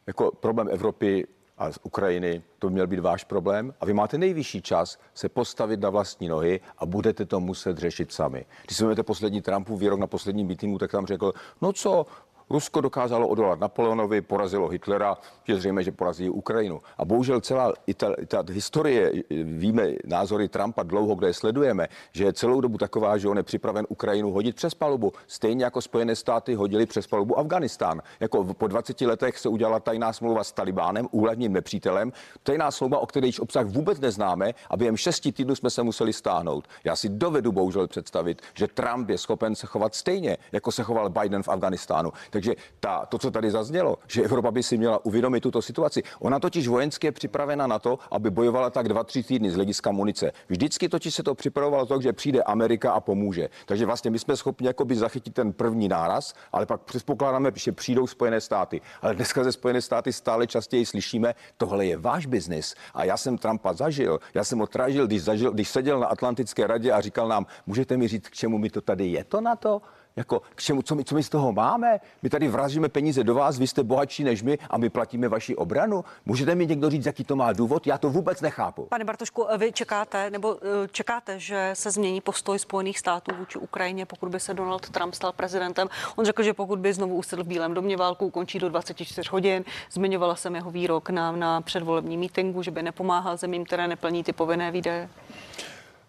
jako 0.06 0.30
problém 0.30 0.68
Evropy 0.70 1.26
a 1.58 1.72
z 1.72 1.78
Ukrajiny, 1.82 2.42
to 2.58 2.66
by 2.66 2.72
měl 2.72 2.86
být 2.86 3.00
váš 3.00 3.24
problém. 3.24 3.74
A 3.80 3.84
vy 3.86 3.92
máte 3.92 4.18
nejvyšší 4.18 4.62
čas 4.62 4.98
se 5.14 5.28
postavit 5.28 5.80
na 5.80 5.90
vlastní 5.90 6.28
nohy 6.28 6.60
a 6.78 6.86
budete 6.86 7.26
to 7.26 7.40
muset 7.40 7.78
řešit 7.78 8.12
sami. 8.12 8.46
Když 8.66 8.76
si 8.76 9.02
poslední 9.02 9.42
Trumpův 9.42 9.80
výrok 9.80 10.00
na 10.00 10.06
posledním 10.06 10.46
meetingu, 10.46 10.78
tak 10.78 10.90
tam 10.90 11.06
řekl, 11.06 11.32
no 11.62 11.72
co, 11.72 12.06
Rusko 12.50 12.80
dokázalo 12.80 13.28
odolat 13.28 13.60
Napoleonovi, 13.60 14.20
porazilo 14.20 14.68
Hitlera, 14.68 15.16
je 15.48 15.56
zřejmě, 15.56 15.82
že 15.82 15.92
porazí 15.92 16.30
Ukrajinu. 16.30 16.80
A 16.98 17.04
bohužel 17.04 17.40
celá 17.40 17.72
ta, 17.96 18.14
ta 18.26 18.44
historie, 18.52 19.12
víme 19.44 19.88
názory 20.04 20.48
Trumpa 20.48 20.82
dlouho, 20.82 21.14
kde 21.14 21.26
je 21.26 21.34
sledujeme, 21.34 21.88
že 22.12 22.24
je 22.24 22.32
celou 22.32 22.60
dobu 22.60 22.78
taková, 22.78 23.18
že 23.18 23.28
on 23.28 23.36
je 23.36 23.42
připraven 23.42 23.86
Ukrajinu 23.88 24.32
hodit 24.32 24.56
přes 24.56 24.74
palubu. 24.74 25.12
Stejně 25.26 25.64
jako 25.64 25.82
Spojené 25.82 26.16
státy 26.16 26.54
hodili 26.54 26.86
přes 26.86 27.06
palubu 27.06 27.38
Afganistán. 27.38 28.02
Jako 28.20 28.44
po 28.44 28.66
20 28.66 29.00
letech 29.00 29.38
se 29.38 29.48
udělala 29.48 29.80
tajná 29.80 30.12
smlouva 30.12 30.44
s 30.44 30.52
Talibánem, 30.52 31.08
úhlavním 31.10 31.52
nepřítelem. 31.52 32.12
Tajná 32.42 32.70
smlouva, 32.70 32.98
o 32.98 33.06
které 33.06 33.26
již 33.26 33.40
obsah 33.40 33.66
vůbec 33.66 34.00
neznáme 34.00 34.52
a 34.70 34.76
během 34.76 34.96
šesti 34.96 35.32
týdnů 35.32 35.54
jsme 35.54 35.70
se 35.70 35.82
museli 35.82 36.12
stáhnout. 36.12 36.68
Já 36.84 36.96
si 36.96 37.08
dovedu 37.08 37.52
bohužel 37.52 37.88
představit, 37.88 38.42
že 38.54 38.68
Trump 38.68 39.08
je 39.08 39.18
schopen 39.18 39.54
se 39.54 39.66
chovat 39.66 39.94
stejně, 39.94 40.36
jako 40.52 40.72
se 40.72 40.82
choval 40.82 41.10
Biden 41.10 41.42
v 41.42 41.48
Afganistánu. 41.48 42.12
Tak 42.40 42.50
Takže 42.50 42.62
ta, 42.80 43.06
to, 43.06 43.18
co 43.18 43.30
tady 43.30 43.50
zaznělo, 43.50 43.98
že 44.06 44.22
Evropa 44.22 44.50
by 44.50 44.62
si 44.62 44.78
měla 44.78 45.04
uvědomit 45.04 45.40
tuto 45.40 45.62
situaci. 45.62 46.02
Ona 46.20 46.38
totiž 46.38 46.68
vojensky 46.68 47.06
je 47.06 47.12
připravena 47.12 47.66
na 47.66 47.78
to, 47.78 47.98
aby 48.10 48.30
bojovala 48.30 48.70
tak 48.70 48.88
dva, 48.88 49.04
tři 49.04 49.22
týdny 49.22 49.50
z 49.50 49.54
hlediska 49.54 49.90
munice. 49.90 50.32
Vždycky 50.48 50.88
totiž 50.88 51.14
se 51.14 51.22
to 51.22 51.34
připravovalo 51.34 51.86
tak, 51.86 52.02
že 52.02 52.12
přijde 52.12 52.42
Amerika 52.42 52.92
a 52.92 53.00
pomůže. 53.00 53.48
Takže 53.66 53.86
vlastně 53.86 54.10
my 54.10 54.18
jsme 54.18 54.36
schopni 54.36 54.66
jakoby 54.66 54.96
zachytit 54.96 55.34
ten 55.34 55.52
první 55.52 55.88
náraz, 55.88 56.34
ale 56.52 56.66
pak 56.66 56.80
předpokládáme, 56.80 57.52
že 57.54 57.72
přijdou 57.72 58.06
Spojené 58.06 58.40
státy. 58.40 58.80
Ale 59.02 59.14
dneska 59.14 59.44
ze 59.44 59.52
Spojené 59.52 59.80
státy 59.82 60.12
stále 60.12 60.46
častěji 60.46 60.86
slyšíme, 60.86 61.34
tohle 61.56 61.86
je 61.86 61.96
váš 61.96 62.26
biznis. 62.26 62.74
A 62.94 63.04
já 63.04 63.16
jsem 63.16 63.38
Trumpa 63.38 63.72
zažil. 63.72 64.20
Já 64.34 64.44
jsem 64.44 64.58
ho 64.58 64.66
tražil, 64.66 65.06
když, 65.06 65.22
zažil, 65.22 65.52
když 65.52 65.68
seděl 65.68 66.00
na 66.00 66.06
Atlantické 66.06 66.66
radě 66.66 66.92
a 66.92 67.00
říkal 67.00 67.28
nám, 67.28 67.46
můžete 67.66 67.96
mi 67.96 68.08
říct, 68.08 68.28
k 68.28 68.34
čemu 68.34 68.58
mi 68.58 68.70
to 68.70 68.80
tady 68.80 69.06
je 69.06 69.24
to 69.24 69.40
na 69.40 69.56
to? 69.56 69.82
Jako, 70.20 70.42
k 70.54 70.62
čemu, 70.62 70.82
co, 70.82 70.94
my, 70.94 71.04
co 71.04 71.14
my 71.14 71.22
z 71.22 71.28
toho 71.28 71.52
máme? 71.52 72.00
My 72.22 72.30
tady 72.30 72.48
vrazíme 72.48 72.88
peníze 72.88 73.24
do 73.24 73.34
vás, 73.34 73.58
vy 73.58 73.66
jste 73.66 73.82
bohatší 73.82 74.24
než 74.24 74.42
my 74.42 74.58
a 74.70 74.78
my 74.78 74.88
platíme 74.88 75.28
vaši 75.28 75.56
obranu. 75.56 76.04
Můžete 76.26 76.54
mi 76.54 76.66
někdo 76.66 76.90
říct, 76.90 77.06
jaký 77.06 77.24
to 77.24 77.36
má 77.36 77.52
důvod? 77.52 77.86
Já 77.86 77.98
to 77.98 78.10
vůbec 78.10 78.40
nechápu. 78.40 78.86
Pane 78.90 79.04
Bartošku, 79.04 79.46
vy 79.58 79.72
čekáte, 79.72 80.30
nebo 80.30 80.56
eh, 80.62 80.88
čekáte, 80.88 81.38
že 81.38 81.70
se 81.74 81.90
změní 81.90 82.20
postoj 82.20 82.58
Spojených 82.58 82.98
států 82.98 83.34
vůči 83.38 83.58
Ukrajině, 83.58 84.06
pokud 84.06 84.28
by 84.28 84.40
se 84.40 84.54
Donald 84.54 84.90
Trump 84.90 85.14
stal 85.14 85.32
prezidentem? 85.32 85.88
On 86.16 86.24
řekl, 86.24 86.42
že 86.42 86.54
pokud 86.54 86.78
by 86.78 86.92
znovu 86.92 87.16
usedl 87.16 87.44
v 87.44 87.46
Bílém 87.46 87.74
domě 87.74 87.96
válku, 87.96 88.30
končí 88.30 88.58
do 88.58 88.68
24 88.68 89.28
hodin. 89.30 89.64
Zmiňovala 89.90 90.36
jsem 90.36 90.54
jeho 90.54 90.70
výrok 90.70 91.10
na, 91.10 91.32
na 91.32 91.60
předvolební 91.60 92.16
mítingu, 92.16 92.62
že 92.62 92.70
by 92.70 92.82
nepomáhal 92.82 93.36
zemím, 93.36 93.64
které 93.64 93.88
neplní 93.88 94.24
ty 94.24 94.32
povinné 94.32 94.70
výdaje. 94.70 95.08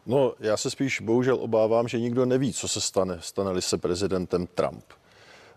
No, 0.05 0.33
já 0.39 0.57
se 0.57 0.69
spíš 0.69 1.01
bohužel 1.01 1.37
obávám, 1.41 1.87
že 1.87 1.99
nikdo 1.99 2.25
neví, 2.25 2.53
co 2.53 2.67
se 2.67 2.81
stane, 2.81 3.17
stane-li 3.19 3.61
se 3.61 3.77
prezidentem 3.77 4.47
Trump. 4.47 4.83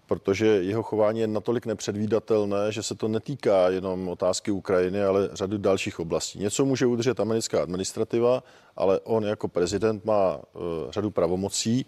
Protože 0.07 0.47
jeho 0.47 0.83
chování 0.83 1.21
je 1.21 1.27
natolik 1.27 1.67
nepředvídatelné, 1.67 2.73
že 2.73 2.83
se 2.83 2.95
to 2.95 3.09
netýká 3.09 3.69
jenom 3.69 4.09
otázky 4.09 4.51
Ukrajiny, 4.51 5.05
ale 5.05 5.29
řady 5.33 5.59
dalších 5.59 6.01
oblastí. 6.01 6.39
Něco 6.39 6.65
může 6.65 6.87
udržet 6.87 7.21
americká 7.21 7.63
administrativa, 7.63 8.43
ale 8.77 9.01
on 9.01 9.25
jako 9.25 9.49
prezident 9.49 10.05
má 10.05 10.37
uh, 10.37 10.63
řadu 10.91 11.11
pravomocí. 11.11 11.87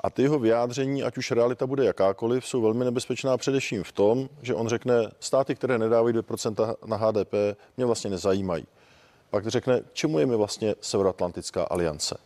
A 0.00 0.10
ty 0.10 0.22
jeho 0.22 0.38
vyjádření, 0.38 1.02
ať 1.02 1.18
už 1.18 1.30
realita 1.30 1.66
bude 1.66 1.84
jakákoliv, 1.84 2.46
jsou 2.46 2.62
velmi 2.62 2.84
nebezpečná 2.84 3.36
především 3.36 3.84
v 3.84 3.92
tom, 3.92 4.28
že 4.42 4.54
on 4.54 4.68
řekne, 4.68 5.10
státy, 5.20 5.54
které 5.54 5.78
nedávají 5.78 6.14
2% 6.14 6.74
na 6.86 6.96
HDP, 6.96 7.34
mě 7.76 7.86
vlastně 7.86 8.10
nezajímají 8.10 8.66
pak 9.30 9.46
řekne, 9.46 9.80
čemu 9.92 10.18
je 10.18 10.26
mi 10.26 10.36
vlastně 10.36 10.74
Severoatlantická 10.80 11.64
aliance. 11.64 12.18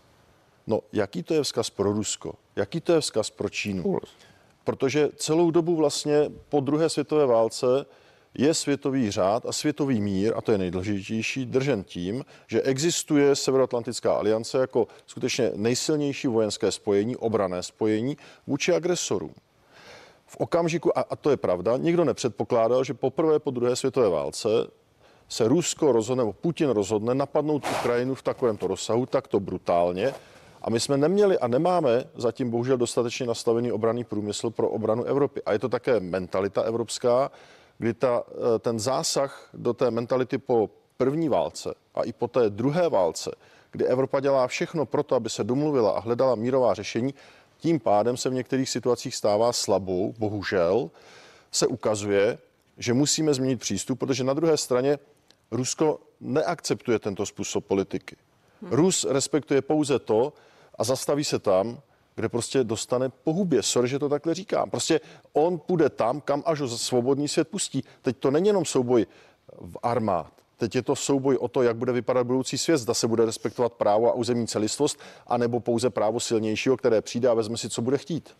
No, 0.67 0.81
jaký 0.93 1.23
to 1.23 1.35
je 1.35 1.43
vzkaz 1.43 1.71
pro 1.71 1.93
Rusko? 1.93 2.35
Jaký 2.57 2.81
to 2.81 2.93
je 2.93 3.01
vzkaz 3.01 3.31
pro 3.31 3.49
Čínu? 3.49 3.99
Protože 4.65 5.09
celou 5.17 5.51
dobu 5.51 5.77
vlastně 5.77 6.31
po 6.49 6.61
druhé 6.61 6.89
světové 6.89 7.27
válce 7.27 7.87
je 8.35 8.55
světový 8.55 9.11
řád 9.11 9.47
a 9.47 9.53
světový 9.53 10.01
mír, 10.01 10.33
a 10.37 10.41
to 10.41 10.53
je 10.53 10.59
nejdůležitější, 10.59 11.47
držen 11.47 11.85
tím, 11.85 12.25
že 12.47 12.63
existuje 12.63 13.37
Severoatlantická 13.37 14.15
aliance 14.15 14.59
jako 14.59 14.89
skutečně 15.07 15.53
nejsilnější 15.55 16.29
vojenské 16.29 16.73
spojení, 16.73 17.17
obrané 17.17 17.63
spojení 17.63 18.17
vůči 18.47 18.75
agresorům. 18.75 19.35
V 20.27 20.37
okamžiku, 20.37 20.99
a, 20.99 21.01
a 21.11 21.17
to 21.17 21.31
je 21.31 21.37
pravda, 21.37 21.77
nikdo 21.77 22.05
nepředpokládal, 22.05 22.85
že 22.85 22.95
poprvé 22.95 23.39
po 23.39 23.51
druhé 23.51 23.77
světové 23.77 24.09
válce 24.09 24.49
se 25.29 25.49
Rusko 25.49 25.93
rozhodne, 25.93 26.21
nebo 26.21 26.33
Putin 26.33 26.71
rozhodne 26.71 27.15
napadnout 27.15 27.67
Ukrajinu 27.81 28.15
v 28.15 28.23
takovémto 28.23 28.67
rozsahu, 28.67 29.07
takto 29.07 29.41
brutálně. 29.41 30.15
A 30.63 30.71
my 30.71 30.81
jsme 30.81 30.97
neměli 30.97 31.39
a 31.39 31.49
nemáme 31.49 32.05
zatím 32.17 32.51
bohužel 32.51 32.77
dostatečně 32.77 33.27
nastavený 33.27 33.73
obraný 33.73 34.05
průmysl 34.05 34.51
pro 34.51 34.69
obranu 34.69 35.05
Evropy. 35.05 35.43
A 35.43 35.53
je 35.53 35.59
to 35.59 35.69
také 35.69 36.01
mentalita 36.01 36.63
evropská, 36.63 37.31
kdy 37.79 37.95
ta, 37.95 38.23
eh, 38.29 38.59
ten 38.59 38.81
zásah 38.81 39.49
do 39.55 39.73
té 39.73 39.91
mentality 39.91 40.39
po 40.39 40.71
první 40.97 41.29
válce 41.29 41.75
a 41.95 42.03
i 42.03 42.13
po 42.13 42.29
té 42.29 42.51
druhé 42.51 42.89
válce, 42.89 43.35
kdy 43.73 43.87
Evropa 43.87 44.21
dělá 44.21 44.47
všechno 44.47 44.87
pro 44.87 45.03
to, 45.03 45.15
aby 45.15 45.31
se 45.31 45.45
domluvila 45.45 45.91
a 45.91 46.01
hledala 46.01 46.35
mírová 46.35 46.75
řešení, 46.75 47.15
tím 47.59 47.81
pádem 47.81 48.17
se 48.17 48.31
v 48.31 48.35
některých 48.35 48.71
situacích 48.71 49.15
stává 49.15 49.53
slabou, 49.53 50.15
bohužel, 50.19 50.91
se 51.53 51.67
ukazuje, 51.67 52.39
že 52.79 52.95
musíme 52.95 53.35
změnit 53.35 53.61
přístup, 53.61 53.99
protože 53.99 54.25
na 54.25 54.33
druhé 54.33 54.57
straně 54.57 54.99
Rusko 55.55 56.01
neakceptuje 56.21 56.99
tento 56.99 57.27
způsob 57.27 57.65
politiky. 57.67 58.17
Rus 58.63 59.05
respektuje 59.05 59.63
pouze 59.63 59.99
to 59.99 60.33
a 60.79 60.85
zastaví 60.85 61.25
se 61.25 61.39
tam, 61.39 61.81
kde 62.15 62.29
prostě 62.29 62.65
dostane 62.65 63.09
pohubě. 63.09 63.63
Sorry, 63.63 63.89
že 63.89 63.99
to 63.99 64.09
takhle 64.09 64.35
říkám. 64.35 64.71
Prostě 64.71 65.01
on 65.33 65.59
půjde 65.59 65.91
tam, 65.91 66.21
kam 66.21 66.43
až 66.47 66.61
ho 66.61 66.69
svobodný 66.69 67.29
svět 67.29 67.49
pustí. 67.49 67.85
Teď 68.03 68.17
to 68.17 68.31
není 68.31 68.47
jenom 68.47 68.65
souboj 68.65 69.07
v 69.61 69.77
armád. 69.83 70.33
Teď 70.57 70.75
je 70.75 70.83
to 70.83 70.97
souboj 70.97 71.37
o 71.37 71.49
to, 71.49 71.63
jak 71.63 71.77
bude 71.77 71.93
vypadat 71.93 72.27
budoucí 72.27 72.59
svět. 72.59 72.79
Zda 72.79 72.95
se 72.95 73.09
bude 73.09 73.25
respektovat 73.25 73.73
právo 73.73 74.11
a 74.11 74.13
územní 74.13 74.47
celistvost, 74.47 74.99
anebo 75.27 75.61
pouze 75.61 75.91
právo 75.91 76.21
silnějšího, 76.21 76.77
které 76.77 77.01
přijde 77.01 77.29
a 77.29 77.35
vezme 77.35 77.57
si, 77.57 77.69
co 77.69 77.83
bude 77.83 77.99
chtít. 77.99 78.37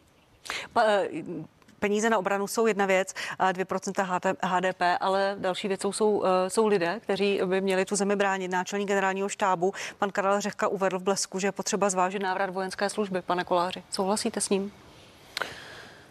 Peníze 1.85 2.11
na 2.11 2.19
obranu 2.19 2.47
jsou 2.47 2.67
jedna 2.67 2.87
věc, 2.87 3.15
2% 3.39 4.37
HDP, 4.43 4.83
ale 5.01 5.37
další 5.39 5.69
věcou 5.69 5.93
jsou, 5.93 6.25
eh, 6.25 6.51
jsou 6.51 6.67
lidé, 6.67 7.01
kteří 7.01 7.41
by 7.47 7.61
měli 7.61 7.85
tu 7.85 7.97
zemi 7.97 8.17
bránit. 8.17 8.51
Náčelník 8.51 8.89
generálního 8.89 9.29
štábu, 9.29 9.73
pan 9.99 10.11
Karel 10.11 10.41
Řehka, 10.41 10.69
uvedl 10.69 10.99
v 10.99 11.03
blesku, 11.03 11.39
že 11.39 11.47
je 11.47 11.53
potřeba 11.53 11.91
zvážit 11.91 12.23
návrat 12.23 12.51
vojenské 12.51 12.91
služby. 12.91 13.23
Pane 13.23 13.45
Koláři, 13.45 13.83
souhlasíte 13.91 14.41
s 14.41 14.49
ním? 14.49 14.73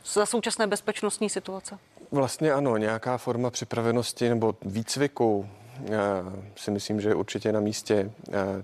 Za 0.05 0.25
současné 0.25 0.67
bezpečnostní 0.67 1.29
situace? 1.29 1.77
Vlastně 2.11 2.51
ano, 2.51 2.77
nějaká 2.77 3.17
forma 3.17 3.49
připravenosti 3.49 4.29
nebo 4.29 4.55
výcviku 4.61 5.49
si 6.55 6.71
myslím, 6.71 7.01
že 7.01 7.15
určitě 7.15 7.51
na 7.51 7.59
místě 7.59 8.11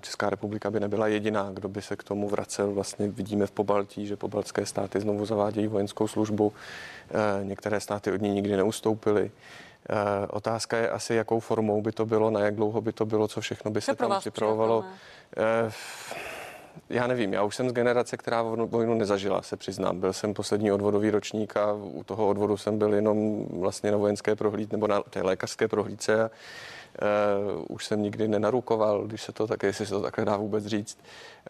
Česká 0.01 0.29
republika 0.29 0.71
by 0.71 0.79
nebyla 0.79 1.07
jediná, 1.07 1.49
kdo 1.53 1.69
by 1.69 1.81
se 1.81 1.95
k 1.95 2.03
tomu 2.03 2.29
vracel. 2.29 2.71
Vlastně 2.71 3.07
vidíme 3.07 3.47
v 3.47 3.51
Pobaltí, 3.51 4.07
že 4.07 4.15
pobaltské 4.15 4.65
státy 4.65 4.99
znovu 4.99 5.25
zavádějí 5.25 5.67
vojenskou 5.67 6.07
službu. 6.07 6.53
Některé 7.43 7.79
státy 7.79 8.11
od 8.11 8.21
ní 8.21 8.29
nikdy 8.29 8.57
neustoupily. 8.57 9.31
Otázka 10.29 10.77
je 10.77 10.89
asi, 10.89 11.13
jakou 11.13 11.39
formou 11.39 11.81
by 11.81 11.91
to 11.91 12.05
bylo, 12.05 12.29
na 12.29 12.39
jak 12.39 12.55
dlouho 12.55 12.81
by 12.81 12.93
to 12.93 13.05
bylo, 13.05 13.27
co 13.27 13.41
všechno 13.41 13.71
by 13.71 13.81
se 13.81 13.95
tam 13.95 14.19
připravovalo. 14.19 14.85
Já 16.89 17.07
nevím, 17.07 17.33
já 17.33 17.43
už 17.43 17.55
jsem 17.55 17.69
z 17.69 17.73
generace, 17.73 18.17
která 18.17 18.41
vojnu 18.41 18.93
nezažila, 18.93 19.41
se 19.41 19.57
přiznám. 19.57 19.99
Byl 19.99 20.13
jsem 20.13 20.33
poslední 20.33 20.71
odvodový 20.71 21.09
ročník 21.09 21.57
a 21.57 21.73
u 21.73 22.03
toho 22.03 22.27
odvodu 22.27 22.57
jsem 22.57 22.77
byl 22.77 22.93
jenom 22.93 23.45
vlastně 23.59 23.91
na 23.91 23.97
vojenské 23.97 24.35
prohlídce 24.35 24.75
nebo 24.75 24.87
na 24.87 25.01
té 25.01 25.21
lékařské 25.21 25.67
prohlídce. 25.67 26.29
Uh, 27.01 27.65
už 27.69 27.85
jsem 27.85 28.01
nikdy 28.01 28.27
nenarukoval, 28.27 29.03
když 29.03 29.23
se 29.23 29.31
to 29.31 29.47
tak, 29.47 29.63
jestli 29.63 29.85
se 29.85 29.91
to 29.91 30.01
takhle 30.01 30.25
dá 30.25 30.37
vůbec 30.37 30.65
říct. 30.65 30.97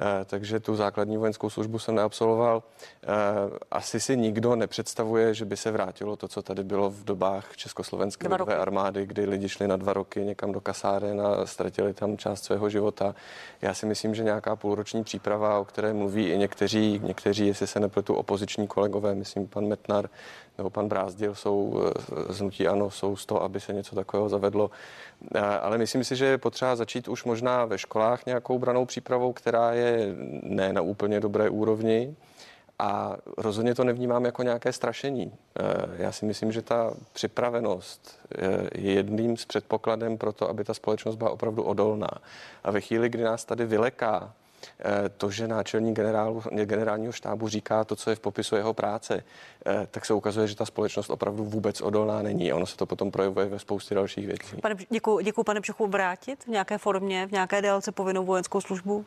Uh, 0.02 0.08
takže 0.26 0.60
tu 0.60 0.76
základní 0.76 1.18
vojenskou 1.18 1.50
službu 1.50 1.80
jsem 1.80 1.96
neabsolvoval. 1.96 2.58
Uh, 2.58 3.58
asi 3.72 4.00
si 4.00 4.18
nikdo 4.18 4.56
nepředstavuje, 4.56 5.34
že 5.34 5.46
by 5.46 5.58
se 5.58 5.72
vrátilo 5.72 6.16
to, 6.16 6.28
co 6.28 6.42
tady 6.42 6.64
bylo 6.64 6.90
v 6.90 7.04
dobách 7.04 7.58
Československé 7.58 8.28
lidové 8.28 8.58
armády, 8.58 9.06
kdy 9.06 9.26
lidi 9.26 9.50
šli 9.50 9.68
na 9.68 9.78
dva 9.78 9.94
roky 9.94 10.20
někam 10.20 10.52
do 10.52 10.62
kasáren 10.62 11.22
a 11.22 11.46
ztratili 11.46 11.94
tam 11.94 12.18
část 12.18 12.44
svého 12.44 12.70
života. 12.70 13.16
Já 13.62 13.74
si 13.74 13.86
myslím, 13.86 14.16
že 14.16 14.24
nějaká 14.24 14.56
půlroční 14.56 15.04
příprava, 15.04 15.60
o 15.60 15.66
které 15.66 15.94
mluví 15.94 16.28
i 16.28 16.38
někteří, 16.38 17.02
někteří, 17.04 17.48
jestli 17.48 17.68
se 17.68 17.80
nepletu, 17.80 18.14
opoziční 18.14 18.68
kolegové, 18.68 19.16
myslím 19.16 19.48
pan 19.48 19.68
Metnar 19.68 20.10
nebo 20.60 20.70
pan 20.70 20.88
Brázdil 20.88 21.36
jsou 21.36 21.82
z 22.30 22.40
hnutí 22.40 22.68
ANO, 22.68 22.92
jsou 22.92 23.16
z 23.16 23.26
toho, 23.26 23.44
aby 23.44 23.60
se 23.60 23.74
něco 23.74 23.96
takového 23.96 24.30
zavedlo. 24.30 24.72
Ale 25.62 25.78
myslím 25.78 26.04
si, 26.04 26.16
že 26.16 26.26
je 26.26 26.38
potřeba 26.38 26.76
začít 26.76 27.08
už 27.08 27.24
možná 27.24 27.66
ve 27.66 27.78
školách 27.78 28.26
nějakou 28.26 28.60
branou 28.60 28.86
přípravou, 28.86 29.34
která 29.34 29.74
je 29.74 30.16
ne 30.44 30.74
na 30.74 30.82
úplně 30.82 31.20
dobré 31.20 31.50
úrovni. 31.50 32.16
A 32.80 33.18
rozhodně 33.38 33.76
to 33.76 33.84
nevnímám 33.84 34.26
jako 34.26 34.44
nějaké 34.44 34.74
strašení. 34.74 35.32
Já 35.98 36.12
si 36.12 36.26
myslím, 36.26 36.52
že 36.52 36.62
ta 36.62 36.94
připravenost 37.14 38.20
je 38.76 38.94
jedným 38.94 39.38
z 39.38 39.46
předpokladem 39.46 40.18
pro 40.18 40.34
to, 40.34 40.50
aby 40.50 40.64
ta 40.64 40.74
společnost 40.74 41.16
byla 41.16 41.30
opravdu 41.30 41.64
odolná. 41.64 42.10
A 42.64 42.72
ve 42.72 42.82
chvíli, 42.82 43.10
kdy 43.10 43.24
nás 43.24 43.46
tady 43.46 43.66
vyleká 43.66 44.34
Eh, 44.34 44.49
to, 45.18 45.32
že 45.32 45.48
náčelník 45.48 46.00
generálního 46.66 47.12
štábu 47.12 47.48
říká 47.48 47.84
to, 47.84 47.96
co 47.96 48.10
je 48.10 48.16
v 48.16 48.20
popisu 48.20 48.56
jeho 48.56 48.74
práce, 48.74 49.24
eh, 49.66 49.88
tak 49.92 50.06
se 50.06 50.14
ukazuje, 50.14 50.48
že 50.48 50.56
ta 50.56 50.66
společnost 50.66 51.10
opravdu 51.10 51.46
vůbec 51.46 51.82
odolná 51.82 52.22
není. 52.22 52.54
Ono 52.54 52.66
se 52.66 52.78
to 52.78 52.86
potom 52.86 53.12
projevuje 53.12 53.46
ve 53.46 53.60
spoustě 53.60 53.96
dalších 53.96 54.28
věcí. 54.28 54.58
Pane, 54.62 54.76
děkuji, 54.90 55.20
děkuji 55.24 55.44
pane 55.44 55.60
Břechu, 55.60 55.88
vrátit 55.88 56.44
v 56.44 56.48
nějaké 56.48 56.78
formě, 56.78 57.28
v 57.28 57.32
nějaké 57.32 57.62
délce 57.62 57.92
povinnou 57.92 58.26
vojenskou 58.26 58.62
službu? 58.62 59.06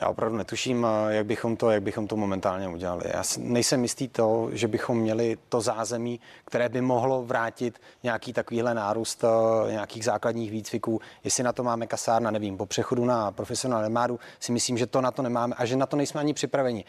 Já 0.00 0.08
opravdu 0.08 0.36
netuším, 0.36 0.86
jak 1.08 1.26
bychom 1.26 1.56
to, 1.56 1.70
jak 1.70 1.82
bychom 1.82 2.06
to 2.06 2.16
momentálně 2.16 2.68
udělali. 2.68 3.04
Já 3.04 3.22
nejsem 3.38 3.82
jistý 3.82 4.08
to, 4.08 4.48
že 4.52 4.68
bychom 4.68 4.98
měli 4.98 5.38
to 5.48 5.60
zázemí, 5.60 6.20
které 6.44 6.68
by 6.68 6.80
mohlo 6.80 7.22
vrátit 7.22 7.80
nějaký 8.02 8.32
takovýhle 8.32 8.74
nárůst 8.74 9.24
eh, 9.24 9.72
nějakých 9.72 10.04
základních 10.04 10.50
výcviků. 10.50 11.00
Jestli 11.24 11.44
na 11.44 11.52
to 11.52 11.62
máme 11.62 11.86
kasárna, 11.86 12.30
nevím. 12.30 12.56
Po 12.56 12.66
přechodu 12.66 13.04
na 13.04 13.30
profesionální 13.32 13.84
armádu 13.84 14.20
si 14.40 14.52
myslím, 14.52 14.78
že 14.78 14.86
to 14.86 15.00
na 15.00 15.10
to 15.10 15.22
nemáme 15.22 15.54
a 15.58 15.64
že 15.64 15.76
na 15.76 15.86
to 15.86 15.96
nejsme 15.96 16.20
ani 16.20 16.34
připraveni. 16.34 16.84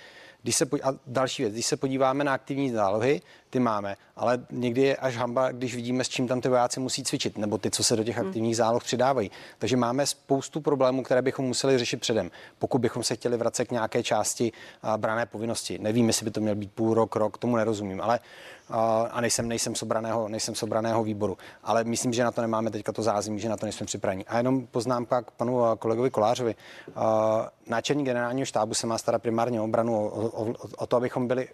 Když 0.48 0.56
se, 0.56 0.66
a 0.84 0.94
další 1.08 1.44
věc, 1.44 1.54
když 1.54 1.66
se 1.66 1.78
podíváme 1.78 2.24
na 2.24 2.34
aktivní 2.34 2.72
zálohy, 2.72 3.22
ty 3.50 3.60
máme, 3.60 3.96
ale 4.16 4.46
někdy 4.52 4.82
je 4.82 4.96
až 4.96 5.16
hamba, 5.16 5.52
když 5.52 5.76
vidíme, 5.76 6.04
s 6.04 6.10
čím 6.10 6.28
tam 6.28 6.42
ty 6.42 6.50
vojáci 6.50 6.80
musí 6.80 7.04
cvičit, 7.04 7.38
nebo 7.38 7.58
ty, 7.58 7.72
co 7.72 7.84
se 7.84 7.96
do 7.96 8.04
těch 8.04 8.18
Hmm. 8.18 8.28
aktivních 8.28 8.58
záloh 8.58 8.84
přidávají. 8.84 9.32
Takže 9.60 9.78
máme 9.78 10.06
spoustu 10.06 10.62
problémů, 10.62 11.04
které 11.04 11.22
bychom 11.22 11.46
museli 11.46 11.78
řešit 11.78 11.98
předem, 11.98 12.32
pokud 12.60 12.80
bychom 12.80 13.04
se 13.04 13.16
chtěli 13.16 13.38
vracet 13.38 13.66
k 13.66 13.72
nějaké 13.72 14.04
části 14.04 14.52
brané 14.98 15.26
povinnosti. 15.26 15.80
Nevím, 15.80 16.08
jestli 16.08 16.24
by 16.24 16.32
to 16.32 16.42
měl 16.42 16.56
být 16.56 16.72
půl 16.72 16.94
rok, 16.94 17.16
rok, 17.16 17.38
tomu 17.38 17.56
nerozumím, 17.56 18.02
ale 18.02 18.20
a, 18.70 19.22
nejsem, 19.22 19.48
nejsem, 19.48 19.76
sobraného, 19.76 20.28
nejsem 20.28 20.56
sobraného 20.56 21.04
výboru. 21.04 21.38
Ale 21.64 21.84
myslím, 21.84 22.14
že 22.14 22.24
na 22.24 22.32
to 22.32 22.42
nemáme 22.42 22.72
teďka 22.72 22.92
to 22.92 23.04
zázemí, 23.04 23.40
že 23.40 23.50
na 23.50 23.58
to 23.58 23.66
nejsme 23.66 23.86
připraveni. 23.86 24.26
A 24.26 24.38
jenom 24.38 24.68
poznámka 24.68 25.22
k 25.22 25.32
panu 25.32 25.62
kolegovi 25.80 26.10
Kolářovi. 26.10 26.56
Náčelník 27.68 28.06
generálního 28.06 28.46
štábu 28.46 28.74
se 28.74 28.88
má 28.88 28.98
starat 28.98 29.22
primárně 29.22 29.62
o 29.62 29.64
obranu, 29.64 30.08
o, 30.08 30.28
o, 30.28 30.54
o 30.78 30.88
to, 30.88 30.98
abychom 30.98 31.28
byli 31.28 31.48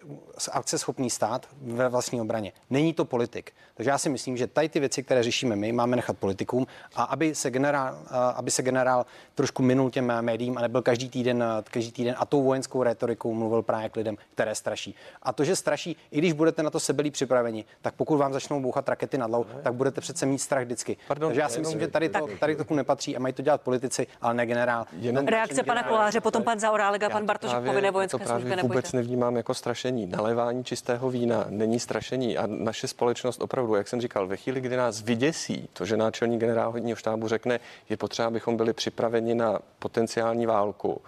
akceschopný 0.52 1.10
stát 1.10 1.46
ve 1.62 1.88
vlastní 1.88 2.20
obraně. 2.20 2.52
Není 2.70 2.92
to 2.92 3.04
politik. 3.04 3.52
Takže 3.74 3.90
já 3.90 3.98
si 3.98 4.08
myslím, 4.08 4.36
že 4.36 4.46
tady 4.46 4.68
ty 4.68 4.80
věci, 4.80 5.02
které 5.02 5.22
řešíme 5.22 5.56
my, 5.56 5.72
máme 5.72 5.96
nechat 5.96 6.18
politikům 6.18 6.66
a 6.94 7.02
aby 7.02 7.34
se 7.34 7.50
generál, 7.50 7.98
aby 8.34 8.50
se 8.50 8.62
generál 8.62 9.06
trošku 9.34 9.62
minul 9.62 9.90
těm 9.90 10.12
médiím 10.20 10.58
a 10.58 10.60
nebyl 10.60 10.82
každý 10.82 11.08
týden, 11.08 11.44
každý 11.70 11.92
týden 11.92 12.14
a 12.18 12.24
tou 12.24 12.42
vojenskou 12.42 12.82
retorikou 12.82 13.34
mluvil 13.34 13.62
právě 13.62 13.88
k 13.88 13.96
lidem, 13.96 14.16
které 14.34 14.54
straší. 14.54 14.94
A 15.22 15.32
to, 15.32 15.44
že 15.44 15.56
straší, 15.56 15.96
i 16.10 16.18
když 16.18 16.32
budete 16.32 16.62
na 16.62 16.70
to 16.70 16.80
sebelí 17.04 17.10
připraveni, 17.10 17.64
tak 17.82 17.94
pokud 17.94 18.16
vám 18.16 18.32
začnou 18.32 18.60
bouchat 18.60 18.88
rakety 18.88 19.18
nad 19.18 19.26
hlavou, 19.30 19.44
tak 19.62 19.74
budete 19.74 20.00
přece 20.00 20.26
mít 20.26 20.38
strach 20.38 20.64
vždycky. 20.64 20.96
Pardon, 21.08 21.28
Takže 21.28 21.40
já 21.40 21.48
si 21.48 21.60
myslím, 21.60 21.80
že 21.80 21.88
tady 21.88 22.08
to, 22.08 22.26
tady 22.40 22.56
to 22.56 22.74
nepatří 22.74 23.16
a 23.16 23.20
mají 23.20 23.34
to 23.34 23.42
dělat 23.42 23.60
politici, 23.60 24.06
ale 24.20 24.34
ne 24.34 24.46
generál. 24.46 24.86
Jenom- 24.92 25.26
Reakce 25.26 25.62
pana 25.62 25.82
Koláře, 25.82 26.20
potom 26.20 26.42
pan 26.42 26.58
Zaorálek 26.60 27.02
a 27.02 27.10
pan 27.10 27.26
Bartošek 27.26 27.52
právě- 27.54 27.70
povinné 27.70 27.88
to 27.88 27.92
vojenské 27.92 28.18
právě 28.18 28.42
služby 28.42 28.62
vůbec 28.62 28.62
nebojte. 28.62 28.96
nevnímám 28.96 29.36
jako 29.36 29.54
strašení. 29.54 30.06
Nalévání 30.06 30.64
čistého 30.64 31.10
vína 31.10 31.44
není 31.48 31.80
strašení 31.80 32.38
a 32.38 32.46
naše 32.46 32.88
společnost 32.88 33.42
opravdu, 33.42 33.74
jak 33.74 33.88
jsem 33.88 34.00
říkal, 34.00 34.26
ve 34.26 34.36
chvíli, 34.36 34.60
kdy 34.60 34.76
nás 34.76 35.00
vyděsí 35.02 35.68
to, 35.72 35.84
že 35.84 35.96
náčelník 35.96 36.40
generálního 36.40 36.96
štábu 36.96 37.28
řekne, 37.28 37.60
je 37.88 37.96
potřeba, 37.96 38.28
abychom 38.28 38.56
byli 38.56 38.72
připraveni 38.72 39.34
na 39.34 39.58
potenciální 39.78 40.46
válku, 40.46 41.00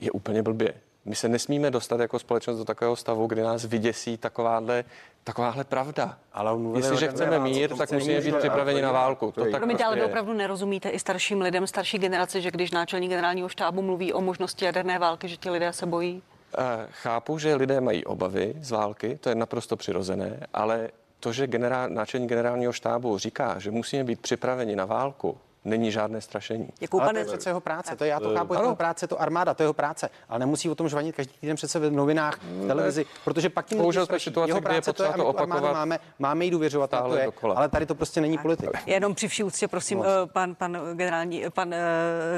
je 0.00 0.10
úplně 0.10 0.42
blbě. 0.42 0.74
My 1.04 1.14
se 1.14 1.28
nesmíme 1.28 1.70
dostat 1.70 2.00
jako 2.00 2.18
společnost 2.18 2.58
do 2.58 2.64
takového 2.64 2.96
stavu, 2.96 3.26
kdy 3.26 3.42
nás 3.42 3.64
vyděsí 3.64 4.16
takováhle, 4.16 4.84
takováhle 5.24 5.64
pravda. 5.64 6.18
Ale 6.32 6.50
Jestliže 6.76 7.08
chceme 7.08 7.38
mír, 7.38 7.76
tak 7.76 7.92
musíme 7.92 8.20
být 8.20 8.36
připraveni 8.36 8.82
na 8.82 8.92
válku. 8.92 9.32
To 9.32 9.40
tak 9.44 9.50
Promiňte, 9.50 9.84
ale 9.84 9.90
prostě 9.92 9.94
vy 9.94 10.00
je. 10.00 10.06
opravdu 10.06 10.32
nerozumíte 10.32 10.88
i 10.88 10.98
starším 10.98 11.40
lidem, 11.40 11.66
starší 11.66 11.98
generaci, 11.98 12.42
že 12.42 12.50
když 12.50 12.70
náčelník 12.70 13.10
generálního 13.10 13.48
štábu 13.48 13.82
mluví 13.82 14.12
o 14.12 14.20
možnosti 14.20 14.64
jaderné 14.64 14.98
války, 14.98 15.28
že 15.28 15.36
ti 15.36 15.50
lidé 15.50 15.72
se 15.72 15.86
bojí? 15.86 16.22
Eh, 16.58 16.86
Chápu, 16.90 17.38
že 17.38 17.54
lidé 17.54 17.80
mají 17.80 18.04
obavy 18.04 18.54
z 18.60 18.70
války, 18.70 19.18
to 19.20 19.28
je 19.28 19.34
naprosto 19.34 19.76
přirozené, 19.76 20.46
ale 20.54 20.88
to, 21.20 21.32
že 21.32 21.46
generál, 21.46 21.88
náčelník 21.88 22.28
generálního 22.28 22.72
štábu 22.72 23.18
říká, 23.18 23.58
že 23.58 23.70
musíme 23.70 24.04
být 24.04 24.20
připraveni 24.20 24.76
na 24.76 24.84
válku, 24.84 25.36
není 25.64 25.90
žádné 25.92 26.20
strašení. 26.20 26.68
Děkuju, 26.78 27.00
Ale 27.00 27.08
to 27.08 27.08
pane- 27.08 27.20
je 27.20 27.24
přece 27.24 27.50
jeho 27.50 27.60
práce, 27.60 27.96
to 27.96 28.04
je, 28.04 28.10
já 28.10 28.20
to 28.20 28.30
Eh, 28.30 28.34
chápu, 28.34 28.52
je 28.54 28.58
to 28.58 28.62
jeho 28.64 28.76
práce, 28.76 29.04
je 29.04 29.08
to 29.08 29.20
armáda, 29.20 29.54
to 29.54 29.62
je 29.62 29.64
jeho 29.64 29.72
práce, 29.72 30.08
ale 30.28 30.38
nemusí 30.38 30.70
o 30.70 30.74
tom 30.74 30.88
žvanit 30.88 31.16
každý 31.16 31.32
týden 31.40 31.56
přece 31.56 31.78
v 31.78 31.90
novinách, 31.90 32.38
v 32.42 32.66
televizi, 32.66 33.06
protože 33.24 33.48
pak 33.50 33.66
tím 33.66 33.78
Bohužel 33.78 34.02
lidi 34.02 34.06
jsme 34.06 34.20
situaci, 34.20 34.50
jeho 34.50 34.56
je 34.58 34.62
práce 34.62 34.80
potřeba 34.92 34.92
to, 34.92 35.02
to 35.02 35.02
je, 35.02 35.08
armádu 35.12 35.28
opakovat 35.30 35.72
máme, 35.72 35.98
máme 36.18 36.44
jí 36.44 36.50
důvěřovat, 36.50 36.90
tak 36.90 37.04
to 37.04 37.16
je, 37.16 37.24
dokola. 37.24 37.54
ale 37.54 37.68
tady 37.68 37.86
to 37.86 37.94
prostě 37.94 38.20
není 38.20 38.38
politik. 38.38 38.70
Jenom 38.86 39.14
při 39.14 39.28
vší 39.28 39.44
úctě, 39.44 39.68
prosím, 39.68 39.98
No. 39.98 40.04
eh, 40.04 40.26
pan, 40.32 40.54
pan 40.54 40.78
generální, 40.94 41.44
pan 41.54 41.68
uh, 41.68 41.74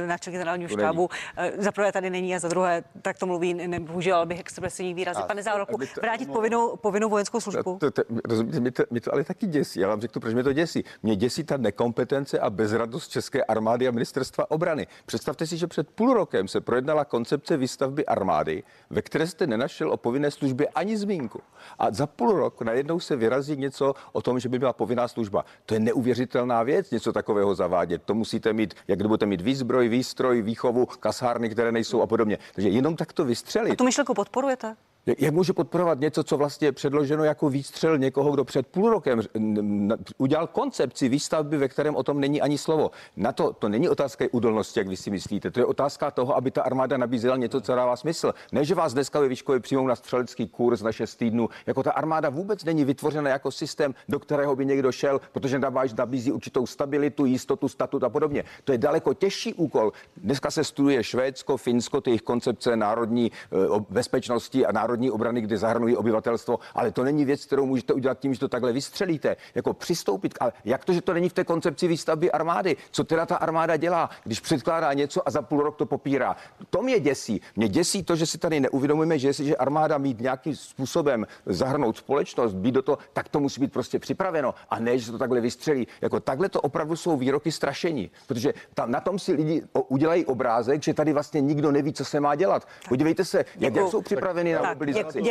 náčelník 0.08 0.38
generálního 0.38 0.68
To 0.68 0.74
štábu, 0.78 1.08
eh, 1.36 1.52
za 1.58 1.72
prvé 1.72 1.92
tady 1.92 2.10
není 2.10 2.34
a 2.34 2.38
za 2.38 2.48
druhé 2.48 2.84
tak 3.02 3.18
to 3.18 3.26
mluví, 3.26 3.54
ne- 3.54 3.80
bohužel 3.80 4.26
bych 4.26 4.40
expresivní 4.40 4.94
výrazy. 4.94 5.20
Pane 5.26 5.42
Zároku, 5.42 5.78
to- 5.78 6.00
vrátit 6.00 6.32
povinnou, 6.32 6.76
povinnou 6.76 7.08
vojenskou 7.08 7.40
službu? 7.40 7.76
To, 7.80 7.90
to, 7.90 8.02
rozumíte, 8.28 8.70
to, 8.70 8.82
mě 8.90 9.00
to 9.00 9.12
ale 9.12 9.24
taky 9.24 9.46
děsí. 9.46 9.80
Já 9.80 9.88
vám 9.88 10.00
řeknu, 10.00 10.20
proč 10.20 10.34
mě 10.34 10.42
to 10.42 10.52
děsí. 10.52 10.84
Mě 11.02 11.16
děsí 11.16 11.44
ta 11.44 11.56
nekompetence 11.56 12.38
a 12.38 12.50
bezradost 12.50 13.10
České 13.16 13.44
armády 13.44 13.88
a 13.88 13.90
ministerstva 13.90 14.50
obrany. 14.50 14.86
Představte 15.06 15.46
si, 15.46 15.56
že 15.56 15.66
před 15.66 15.90
půl 15.90 16.14
rokem 16.14 16.48
se 16.48 16.60
projednala 16.60 17.04
koncepce 17.04 17.56
výstavby 17.56 18.06
armády, 18.06 18.62
ve 18.90 19.02
které 19.02 19.26
jste 19.26 19.46
nenašel 19.46 19.92
o 19.92 19.96
povinné 19.96 20.30
službě 20.30 20.68
ani 20.68 20.96
zmínku. 20.96 21.40
A 21.78 21.90
za 21.90 22.06
půl 22.06 22.32
rok 22.32 22.62
najednou 22.62 23.00
se 23.00 23.16
vyrazí 23.16 23.56
něco 23.56 23.94
o 24.12 24.22
tom, 24.22 24.40
že 24.40 24.48
by 24.48 24.58
byla 24.58 24.72
povinná 24.72 25.08
služba. 25.08 25.44
To 25.66 25.74
je 25.74 25.80
neuvěřitelná 25.80 26.62
věc, 26.62 26.90
něco 26.90 27.12
takového 27.12 27.54
zavádět. 27.54 28.02
To 28.04 28.14
musíte 28.14 28.52
mít, 28.52 28.74
jak 28.88 29.02
budete 29.02 29.26
mít 29.26 29.40
výzbroj, 29.40 29.88
výstroj, 29.88 30.42
výchovu, 30.42 30.86
kasárny, 30.86 31.48
které 31.48 31.72
nejsou 31.72 32.02
a 32.02 32.06
podobně. 32.06 32.38
Takže 32.54 32.68
jenom 32.68 32.96
tak 32.96 33.12
to 33.12 33.24
vystřelit. 33.24 33.72
A 33.72 33.76
tu 33.76 33.84
myšlenku 33.84 34.14
podporujete? 34.14 34.76
Jak, 35.06 35.34
může 35.34 35.52
podporovat 35.52 36.00
něco, 36.00 36.24
co 36.24 36.36
vlastně 36.36 36.68
je 36.68 36.72
předloženo 36.72 37.24
jako 37.24 37.50
výstřel 37.50 37.98
někoho, 37.98 38.32
kdo 38.32 38.44
před 38.44 38.66
půl 38.66 38.90
rokem 38.90 39.22
n- 39.34 39.96
udělal 40.18 40.46
koncepci 40.46 41.08
výstavby, 41.08 41.56
ve 41.56 41.68
kterém 41.68 41.96
o 41.96 42.02
tom 42.02 42.20
není 42.20 42.42
ani 42.42 42.58
slovo. 42.58 42.90
Na 43.16 43.32
to, 43.32 43.52
to 43.52 43.68
není 43.68 43.88
otázka 43.88 44.24
údolnosti, 44.32 44.80
jak 44.80 44.88
vy 44.88 44.96
si 44.96 45.10
myslíte. 45.10 45.50
To 45.50 45.60
je 45.60 45.66
otázka 45.66 46.10
toho, 46.10 46.36
aby 46.36 46.50
ta 46.50 46.62
armáda 46.62 46.96
nabízela 46.96 47.36
něco, 47.36 47.60
co 47.60 47.74
dává 47.74 47.96
smysl. 47.96 48.34
Ne, 48.52 48.64
že 48.64 48.74
vás 48.74 48.94
dneska 48.94 49.20
ve 49.20 49.28
výškově 49.28 49.60
přijmou 49.60 49.86
na 49.86 49.96
střelecký 49.96 50.48
kurz 50.48 50.82
na 50.82 50.92
6 50.92 51.16
týdnů. 51.16 51.48
Jako 51.66 51.82
ta 51.82 51.92
armáda 51.92 52.28
vůbec 52.28 52.64
není 52.64 52.84
vytvořena 52.84 53.30
jako 53.30 53.50
systém, 53.50 53.94
do 54.08 54.18
kterého 54.18 54.56
by 54.56 54.66
někdo 54.66 54.92
šel, 54.92 55.20
protože 55.32 55.60
nabízí 55.98 56.32
určitou 56.32 56.66
stabilitu, 56.66 57.24
jistotu, 57.24 57.68
statut 57.68 58.02
a 58.04 58.08
podobně. 58.08 58.44
To 58.64 58.72
je 58.72 58.78
daleko 58.78 59.14
těžší 59.14 59.54
úkol. 59.54 59.92
Dneska 60.16 60.50
se 60.50 60.64
studuje 60.64 61.04
Švédsko, 61.04 61.56
Finsko, 61.56 62.00
ty 62.00 62.10
jejich 62.10 62.22
koncepce 62.22 62.76
národní 62.76 63.32
eh, 63.32 63.56
bezpečnosti 63.90 64.66
a 64.66 64.72
národní 64.72 64.95
obrany, 65.10 65.40
kde 65.40 65.58
zahrnují 65.58 65.96
obyvatelstvo, 65.96 66.58
ale 66.74 66.90
to 66.90 67.04
není 67.04 67.24
věc, 67.24 67.44
kterou 67.44 67.66
můžete 67.66 67.92
udělat 67.92 68.18
tím, 68.18 68.34
že 68.34 68.40
to 68.40 68.48
takhle 68.48 68.72
vystřelíte. 68.72 69.36
Jako 69.54 69.74
přistoupit, 69.74 70.34
ale 70.40 70.52
jak 70.64 70.84
to, 70.84 70.92
že 70.92 71.00
to 71.00 71.14
není 71.14 71.28
v 71.28 71.32
té 71.32 71.44
koncepci 71.44 71.88
výstavby 71.88 72.32
armády? 72.32 72.76
Co 72.90 73.04
teda 73.04 73.26
ta 73.26 73.36
armáda 73.36 73.76
dělá, 73.76 74.10
když 74.24 74.40
předkládá 74.40 74.92
něco 74.92 75.28
a 75.28 75.30
za 75.30 75.42
půl 75.42 75.62
rok 75.62 75.76
to 75.76 75.86
popírá? 75.86 76.36
To 76.70 76.82
mě 76.82 77.00
děsí. 77.00 77.40
Mě 77.56 77.68
děsí 77.68 78.04
to, 78.04 78.16
že 78.16 78.26
si 78.26 78.38
tady 78.38 78.60
neuvědomujeme, 78.60 79.18
že 79.18 79.28
jestliže 79.28 79.56
armáda 79.56 79.98
mít 79.98 80.20
nějakým 80.20 80.56
způsobem 80.56 81.26
zahrnout 81.46 81.96
společnost, 81.96 82.54
být 82.54 82.72
do 82.72 82.82
toho, 82.82 82.98
tak 83.12 83.28
to 83.28 83.40
musí 83.40 83.60
být 83.60 83.72
prostě 83.72 83.98
připraveno 83.98 84.54
a 84.70 84.78
ne, 84.78 84.98
že 84.98 85.12
to 85.12 85.18
takhle 85.18 85.40
vystřelí. 85.40 85.86
Jako 86.00 86.20
takhle 86.20 86.48
to 86.48 86.60
opravdu 86.60 86.96
jsou 86.96 87.16
výroky 87.16 87.52
strašení, 87.52 88.10
protože 88.26 88.54
tam, 88.74 88.90
na 88.90 89.00
tom 89.00 89.18
si 89.18 89.32
lidi 89.32 89.62
udělají 89.88 90.26
obrázek, 90.26 90.82
že 90.82 90.94
tady 90.94 91.12
vlastně 91.12 91.40
nikdo 91.40 91.72
neví, 91.72 91.92
co 91.92 92.04
se 92.04 92.20
má 92.20 92.34
dělat. 92.34 92.68
Podívejte 92.88 93.24
se, 93.24 93.38
jak, 93.38 93.46
jak 93.58 93.72
Děkuju. 93.72 93.90
jsou 93.90 94.02
připraveni 94.02 94.54
na 94.54 94.60
Tak, 94.60 94.78
mobilizaci. 94.92 95.22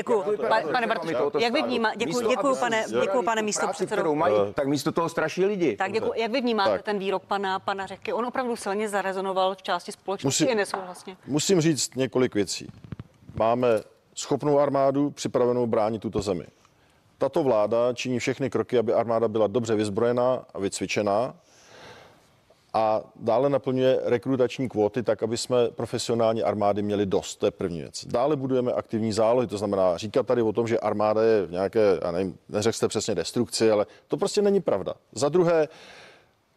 s 0.68 0.72
pane 0.72 0.88
Bartošku, 0.88 1.38
jak 1.40 1.54
vy 1.54 1.60
státu. 1.60 1.66
vnímá- 1.68 1.92
děkuju, 1.96 2.08
Místo, 2.18 2.30
děkuju, 2.30 2.52
aby 2.54 2.60
pane- 2.60 2.86
děkuju, 3.02 3.24
pane 3.24 3.42
práci, 3.60 3.86
kterou 3.86 4.16
mají, 4.16 4.36
tak 4.54 4.68
místo 4.68 4.92
toho 4.92 5.10
straší 5.10 5.46
lidi. 5.46 5.78
Tak 5.78 5.92
děkuji. 5.92 6.12
Jak 6.16 6.32
vy 6.32 6.42
vnímáte 6.42 6.72
Tak. 6.72 6.82
ten 6.84 7.00
výrok 7.00 7.26
pana, 7.26 7.60
pana 7.60 7.86
Řehky? 7.88 8.14
On 8.14 8.26
opravdu 8.26 8.56
silně 8.56 8.90
zarezonoval 8.90 9.56
v 9.56 9.62
části 9.64 9.92
společnosti 9.92 10.44
Musí- 10.44 10.52
i 10.54 10.56
nesouhlasně. 10.56 11.18
Musím 11.28 11.62
říct 11.62 11.96
několik 11.96 12.36
věcí. 12.36 12.68
Máme 13.36 13.68
schopnou 14.16 14.60
armádu 14.60 15.12
připravenou 15.12 15.68
bránit 15.68 16.02
tuto 16.02 16.22
zemi. 16.22 16.46
Tato 17.18 17.44
vláda 17.44 17.94
činí 17.94 18.20
všechny 18.20 18.50
kroky, 18.50 18.78
aby 18.78 18.94
armáda 18.94 19.28
byla 19.28 19.48
dobře 19.48 19.76
vyzbrojená 19.76 20.46
a 20.54 20.60
vycvičená 20.60 21.34
a 22.76 23.04
dále 23.16 23.50
naplňuje 23.50 24.00
rekrutační 24.04 24.70
kvóty 24.70 25.04
tak, 25.04 25.24
aby 25.24 25.38
jsme 25.38 25.70
profesionální 25.70 26.44
armády 26.44 26.82
měli 26.82 27.06
dost. 27.06 27.36
To 27.36 27.48
je 27.48 27.52
první 27.52 27.80
věc. 27.80 28.06
Dále 28.06 28.36
budujeme 28.36 28.74
aktivní 28.74 29.14
zálohy, 29.14 29.48
to 29.48 29.58
znamená 29.58 29.98
říkat 29.98 30.28
tady 30.28 30.42
o 30.42 30.54
tom, 30.54 30.68
že 30.68 30.80
armáda 30.80 31.22
je 31.24 31.46
v 31.46 31.52
nějaké, 31.52 32.00
já 32.04 32.12
nevím, 32.12 32.38
neřekl 32.50 32.78
jste 32.78 32.88
přesně 32.88 33.16
destrukci, 33.16 33.72
ale 33.72 33.86
to 34.08 34.18
prostě 34.18 34.42
není 34.42 34.62
pravda. 34.62 34.94
Za 35.12 35.30
druhé, 35.30 35.68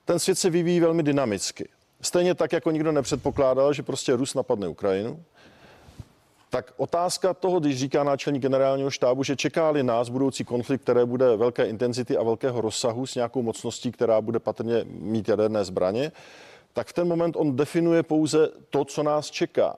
ten 0.05 0.19
svět 0.19 0.39
se 0.39 0.51
vyvíjí 0.51 0.81
velmi 0.81 1.03
dynamicky. 1.03 1.69
Stejně 2.01 2.35
tak, 2.35 2.53
jako 2.53 2.71
nikdo 2.71 2.93
nepředpokládal, 2.93 3.73
že 3.73 3.83
prostě 3.83 4.17
Rus 4.17 4.35
napadne 4.35 4.69
Ukrajinu, 4.69 5.23
tak 6.51 6.73
otázka 6.77 7.35
toho, 7.35 7.61
když 7.61 7.79
říká 7.79 8.05
náčelník 8.05 8.43
generálního 8.43 8.91
štábu, 8.91 9.23
že 9.23 9.37
čeká-li 9.37 9.83
nás 9.83 10.09
budoucí 10.09 10.45
konflikt, 10.45 10.83
které 10.83 11.05
bude 11.05 11.37
velké 11.37 11.67
intenzity 11.67 12.17
a 12.17 12.23
velkého 12.23 12.61
rozsahu 12.61 13.07
s 13.07 13.15
nějakou 13.15 13.43
mocností, 13.43 13.93
která 13.93 14.21
bude 14.21 14.39
patrně 14.39 14.85
mít 14.89 15.29
jaderné 15.29 15.65
zbraně, 15.65 16.13
tak 16.73 16.87
v 16.87 16.93
ten 16.93 17.09
moment 17.09 17.37
on 17.37 17.57
definuje 17.57 18.03
pouze 18.03 18.49
to, 18.71 18.85
co 18.85 19.03
nás 19.03 19.31
čeká. 19.31 19.77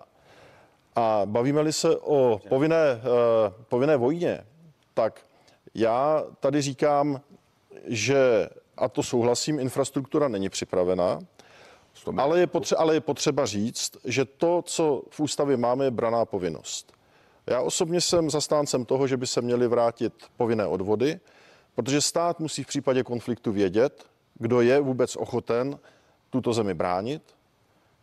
A 0.96 1.22
bavíme-li 1.24 1.72
se 1.72 1.96
o 1.96 2.40
povinné, 2.48 2.94
uh, 2.94 3.52
povinné 3.68 3.96
vojně, 3.96 4.40
tak 4.94 5.20
já 5.74 6.24
tady 6.40 6.62
říkám, 6.62 7.20
že, 7.86 8.48
a 8.76 8.88
to 8.88 9.02
souhlasím, 9.02 9.58
infrastruktura 9.58 10.28
není 10.28 10.48
připravená, 10.48 11.20
ale 12.16 12.40
je, 12.40 12.46
potře- 12.46 12.76
ale 12.78 12.94
je 12.94 13.00
potřeba 13.00 13.46
říct, 13.46 13.96
že 14.04 14.24
to, 14.24 14.62
co 14.66 15.02
v 15.10 15.20
ústavě 15.20 15.56
máme, 15.56 15.84
je 15.84 15.90
braná 15.90 16.24
povinnost. 16.24 16.92
Já 17.46 17.60
osobně 17.60 18.00
jsem 18.00 18.30
zastáncem 18.30 18.84
toho, 18.84 19.06
že 19.06 19.16
by 19.16 19.26
se 19.26 19.40
měly 19.40 19.68
vrátit 19.68 20.12
povinné 20.36 20.66
odvody, 20.66 21.20
protože 21.74 22.00
stát 22.00 22.40
musí 22.40 22.64
v 22.64 22.66
případě 22.66 23.02
konfliktu 23.02 23.52
vědět, 23.52 24.04
kdo 24.34 24.60
je 24.60 24.80
vůbec 24.80 25.16
ochoten 25.16 25.78
tuto 26.30 26.52
zemi 26.52 26.74
bránit, 26.74 27.22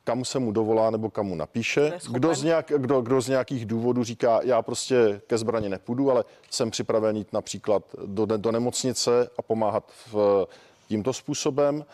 kam 0.03 0.25
se 0.25 0.39
mu 0.39 0.51
dovolá 0.51 0.89
nebo 0.89 1.09
kam 1.09 1.25
mu 1.25 1.35
napíše. 1.35 1.93
Kdo 2.11 2.35
z, 2.35 2.43
nějak, 2.43 2.71
kdo, 2.77 3.01
kdo 3.01 3.21
z 3.21 3.27
nějakých 3.27 3.65
důvodů 3.65 4.03
říká, 4.03 4.39
já 4.43 4.61
prostě 4.61 5.21
ke 5.27 5.37
zbraně 5.37 5.69
nepůjdu, 5.69 6.11
ale 6.11 6.23
jsem 6.49 6.71
připraven 6.71 7.17
jít 7.17 7.33
například 7.33 7.83
do, 8.05 8.25
do 8.25 8.51
nemocnice 8.51 9.29
a 9.37 9.41
pomáhat 9.41 9.91
v, 10.11 10.47
tímto 10.87 11.13
způsobem. 11.13 11.85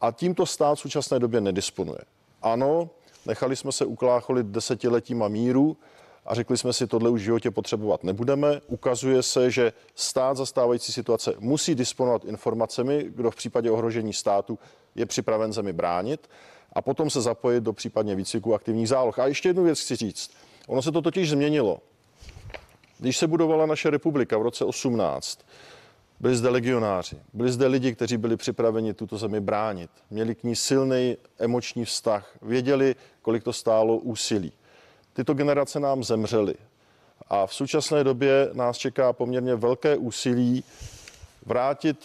A 0.00 0.12
tímto 0.12 0.46
stát 0.46 0.74
v 0.74 0.80
současné 0.80 1.18
době 1.18 1.40
nedisponuje. 1.40 1.98
Ano, 2.42 2.90
nechali 3.26 3.56
jsme 3.56 3.72
se 3.72 3.84
uklácholit 3.84 4.46
desetiletíma 4.46 5.28
míru 5.28 5.76
a 6.26 6.34
řekli 6.34 6.58
jsme 6.58 6.72
si, 6.72 6.86
tohle 6.86 7.10
už 7.10 7.20
v 7.20 7.24
životě 7.24 7.50
potřebovat 7.50 8.04
nebudeme. 8.04 8.60
Ukazuje 8.66 9.22
se, 9.22 9.50
že 9.50 9.72
stát 9.94 10.36
zastávající 10.36 10.92
situace 10.92 11.34
musí 11.38 11.74
disponovat 11.74 12.24
informacemi, 12.24 13.06
kdo 13.08 13.30
v 13.30 13.36
případě 13.36 13.70
ohrožení 13.70 14.12
státu 14.12 14.58
je 14.94 15.06
připraven 15.06 15.52
zemi 15.52 15.72
bránit 15.72 16.30
a 16.72 16.82
potom 16.82 17.10
se 17.10 17.20
zapojit 17.20 17.60
do 17.60 17.72
případně 17.72 18.14
výcviku 18.14 18.54
aktivních 18.54 18.88
záloh. 18.88 19.18
A 19.18 19.26
ještě 19.26 19.48
jednu 19.48 19.64
věc 19.64 19.80
chci 19.80 19.96
říct. 19.96 20.30
Ono 20.66 20.82
se 20.82 20.92
to 20.92 21.02
totiž 21.02 21.30
změnilo. 21.30 21.78
Když 22.98 23.16
se 23.16 23.26
budovala 23.26 23.66
naše 23.66 23.90
republika 23.90 24.38
v 24.38 24.42
roce 24.42 24.64
18, 24.64 25.38
byli 26.20 26.36
zde 26.36 26.48
legionáři, 26.48 27.16
byli 27.32 27.52
zde 27.52 27.66
lidi, 27.66 27.94
kteří 27.94 28.16
byli 28.16 28.36
připraveni 28.36 28.94
tuto 28.94 29.18
zemi 29.18 29.40
bránit, 29.40 29.90
měli 30.10 30.34
k 30.34 30.44
ní 30.44 30.56
silný 30.56 31.16
emoční 31.38 31.84
vztah, 31.84 32.30
věděli, 32.42 32.94
kolik 33.22 33.44
to 33.44 33.52
stálo 33.52 33.96
úsilí. 33.96 34.52
Tyto 35.12 35.34
generace 35.34 35.80
nám 35.80 36.04
zemřely 36.04 36.54
a 37.28 37.46
v 37.46 37.54
současné 37.54 38.04
době 38.04 38.50
nás 38.52 38.76
čeká 38.76 39.12
poměrně 39.12 39.54
velké 39.54 39.96
úsilí 39.96 40.64
vrátit 41.46 41.98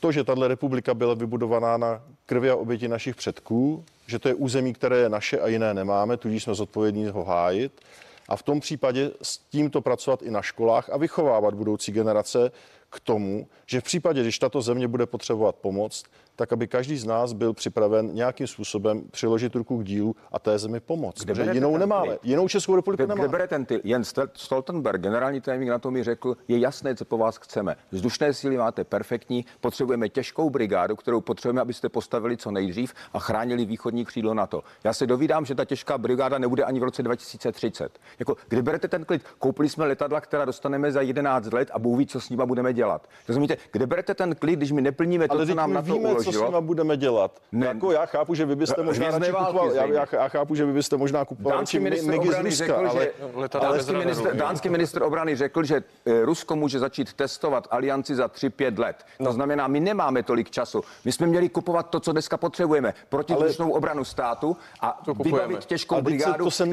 to, 0.00 0.12
že 0.12 0.24
tahle 0.24 0.48
republika 0.48 0.94
byla 0.94 1.14
vybudovaná 1.14 1.76
na 1.76 2.02
krvi 2.26 2.50
a 2.50 2.56
oběti 2.56 2.88
našich 2.88 3.16
předků, 3.16 3.84
že 4.06 4.18
to 4.18 4.28
je 4.28 4.34
území, 4.34 4.72
které 4.72 4.98
je 4.98 5.08
naše 5.08 5.40
a 5.40 5.48
jiné 5.48 5.74
nemáme, 5.74 6.16
tudíž 6.16 6.42
jsme 6.42 6.54
zodpovědní 6.54 7.06
ho 7.06 7.24
hájit. 7.24 7.80
A 8.28 8.36
v 8.36 8.42
tom 8.42 8.60
případě 8.60 9.10
s 9.22 9.38
tímto 9.38 9.80
pracovat 9.80 10.22
i 10.22 10.30
na 10.30 10.42
školách 10.42 10.90
a 10.90 10.96
vychovávat 10.96 11.54
budoucí 11.54 11.92
generace 11.92 12.50
k 12.94 13.00
tomu, 13.00 13.46
že 13.66 13.80
v 13.80 13.84
případě, 13.84 14.22
když 14.22 14.38
tato 14.38 14.62
země 14.62 14.88
bude 14.88 15.06
potřebovat 15.06 15.56
pomoc, 15.56 16.04
tak 16.36 16.52
aby 16.52 16.66
každý 16.66 16.96
z 16.96 17.04
nás 17.04 17.32
byl 17.32 17.52
připraven 17.52 18.14
nějakým 18.14 18.46
způsobem 18.46 19.02
přiložit 19.10 19.54
ruku 19.54 19.78
k 19.78 19.84
dílu 19.84 20.16
a 20.32 20.38
té 20.38 20.58
zemi 20.58 20.80
pomoct. 20.80 21.24
Kde 21.24 21.54
jinou 21.54 21.76
nemáme. 21.76 22.16
Ty? 22.16 22.28
Jinou 22.28 22.48
Českou 22.48 22.76
republiku 22.76 23.02
kde, 23.02 23.06
nemáme. 23.06 23.28
Kde 23.28 23.32
bere 23.32 23.48
ten 23.48 23.64
ty? 23.64 23.80
Jens 23.84 24.14
Stoltenberg, 24.34 25.00
generální 25.00 25.40
tajemník 25.40 25.70
na 25.70 25.78
to 25.78 25.90
mi 25.90 26.04
řekl, 26.04 26.36
je 26.48 26.58
jasné, 26.58 26.94
co 26.94 27.04
po 27.04 27.18
vás 27.18 27.36
chceme. 27.36 27.76
Vzdušné 27.90 28.34
síly 28.34 28.56
máte 28.56 28.84
perfektní, 28.84 29.44
potřebujeme 29.60 30.08
těžkou 30.08 30.50
brigádu, 30.50 30.96
kterou 30.96 31.20
potřebujeme, 31.20 31.60
abyste 31.60 31.88
postavili 31.88 32.36
co 32.36 32.50
nejdřív 32.50 32.94
a 33.12 33.18
chránili 33.18 33.64
východní 33.64 34.04
křídlo 34.04 34.34
NATO. 34.34 34.62
Já 34.84 34.92
se 34.92 35.06
dovídám, 35.06 35.44
že 35.44 35.54
ta 35.54 35.64
těžká 35.64 35.98
brigáda 35.98 36.38
nebude 36.38 36.64
ani 36.64 36.80
v 36.80 36.82
roce 36.82 37.02
2030. 37.02 37.98
Jako, 38.18 38.36
kde 38.48 38.62
berete 38.62 38.88
ten 38.88 39.04
klid? 39.04 39.22
Koupili 39.38 39.68
jsme 39.68 39.86
letadla, 39.86 40.20
která 40.20 40.44
dostaneme 40.44 40.92
za 40.92 41.00
11 41.00 41.52
let 41.52 41.70
a 41.72 41.78
Bůh 41.78 41.98
ví, 41.98 42.06
co 42.06 42.20
s 42.20 42.30
nimi 42.30 42.42
budeme 42.46 42.72
dělat. 42.72 42.83
Rozumíte, 43.28 43.56
kde 43.72 43.86
berete 43.86 44.14
ten 44.14 44.34
klid, 44.34 44.56
když 44.56 44.72
my 44.72 44.82
neplníme 44.82 45.28
to, 45.28 45.34
Ale 45.34 45.46
co 45.46 45.54
nám 45.54 45.72
na 45.72 45.82
to 45.82 45.94
víme, 45.94 46.14
co 46.14 46.32
s 46.32 46.40
nima 46.40 46.60
budeme 46.60 46.96
dělat. 46.96 47.40
Ne. 47.52 47.66
Jako 47.66 47.92
já 47.92 48.06
chápu, 48.06 48.34
že 48.34 48.46
vy 48.46 48.56
byste 48.56 48.82
možná 48.82 49.10
radši 49.10 49.32
kupoval, 49.32 49.70
já, 49.70 49.86
já, 49.86 50.06
já, 50.12 50.28
chápu, 50.28 50.54
že 50.54 50.64
vy 50.64 50.72
byste 50.72 50.96
možná 50.96 51.24
kupoval 51.24 51.58
dánský 51.58 51.78
ministr 51.78 52.14
obrany 52.14 52.50
Ruska, 52.50 52.66
řekl, 52.66 52.74
ale, 52.74 53.02
že, 53.02 53.12
dánský, 53.60 53.92
ministr, 53.92 54.36
dánský 54.36 54.68
ministr 54.68 55.02
obrany 55.02 55.36
řekl, 55.36 55.64
že 55.64 55.82
eh, 56.06 56.24
Rusko 56.24 56.56
může 56.56 56.78
začít 56.78 57.12
testovat 57.12 57.68
alianci 57.70 58.14
za 58.14 58.26
3-5 58.26 58.78
let. 58.78 58.96
To 59.18 59.24
no. 59.24 59.32
znamená, 59.32 59.66
my 59.66 59.80
nemáme 59.80 60.22
tolik 60.22 60.50
času. 60.50 60.82
My 61.04 61.12
jsme 61.12 61.26
měli 61.26 61.48
kupovat 61.48 61.90
to, 61.90 62.00
co 62.00 62.12
dneska 62.12 62.36
potřebujeme. 62.36 62.94
Protivzdušnou 63.08 63.70
obranu 63.70 64.04
státu 64.04 64.56
a 64.80 65.02
vybavit 65.24 65.64
těžkou 65.64 66.02
brigádu, 66.02 66.44
to 66.44 66.50
se 66.50 66.66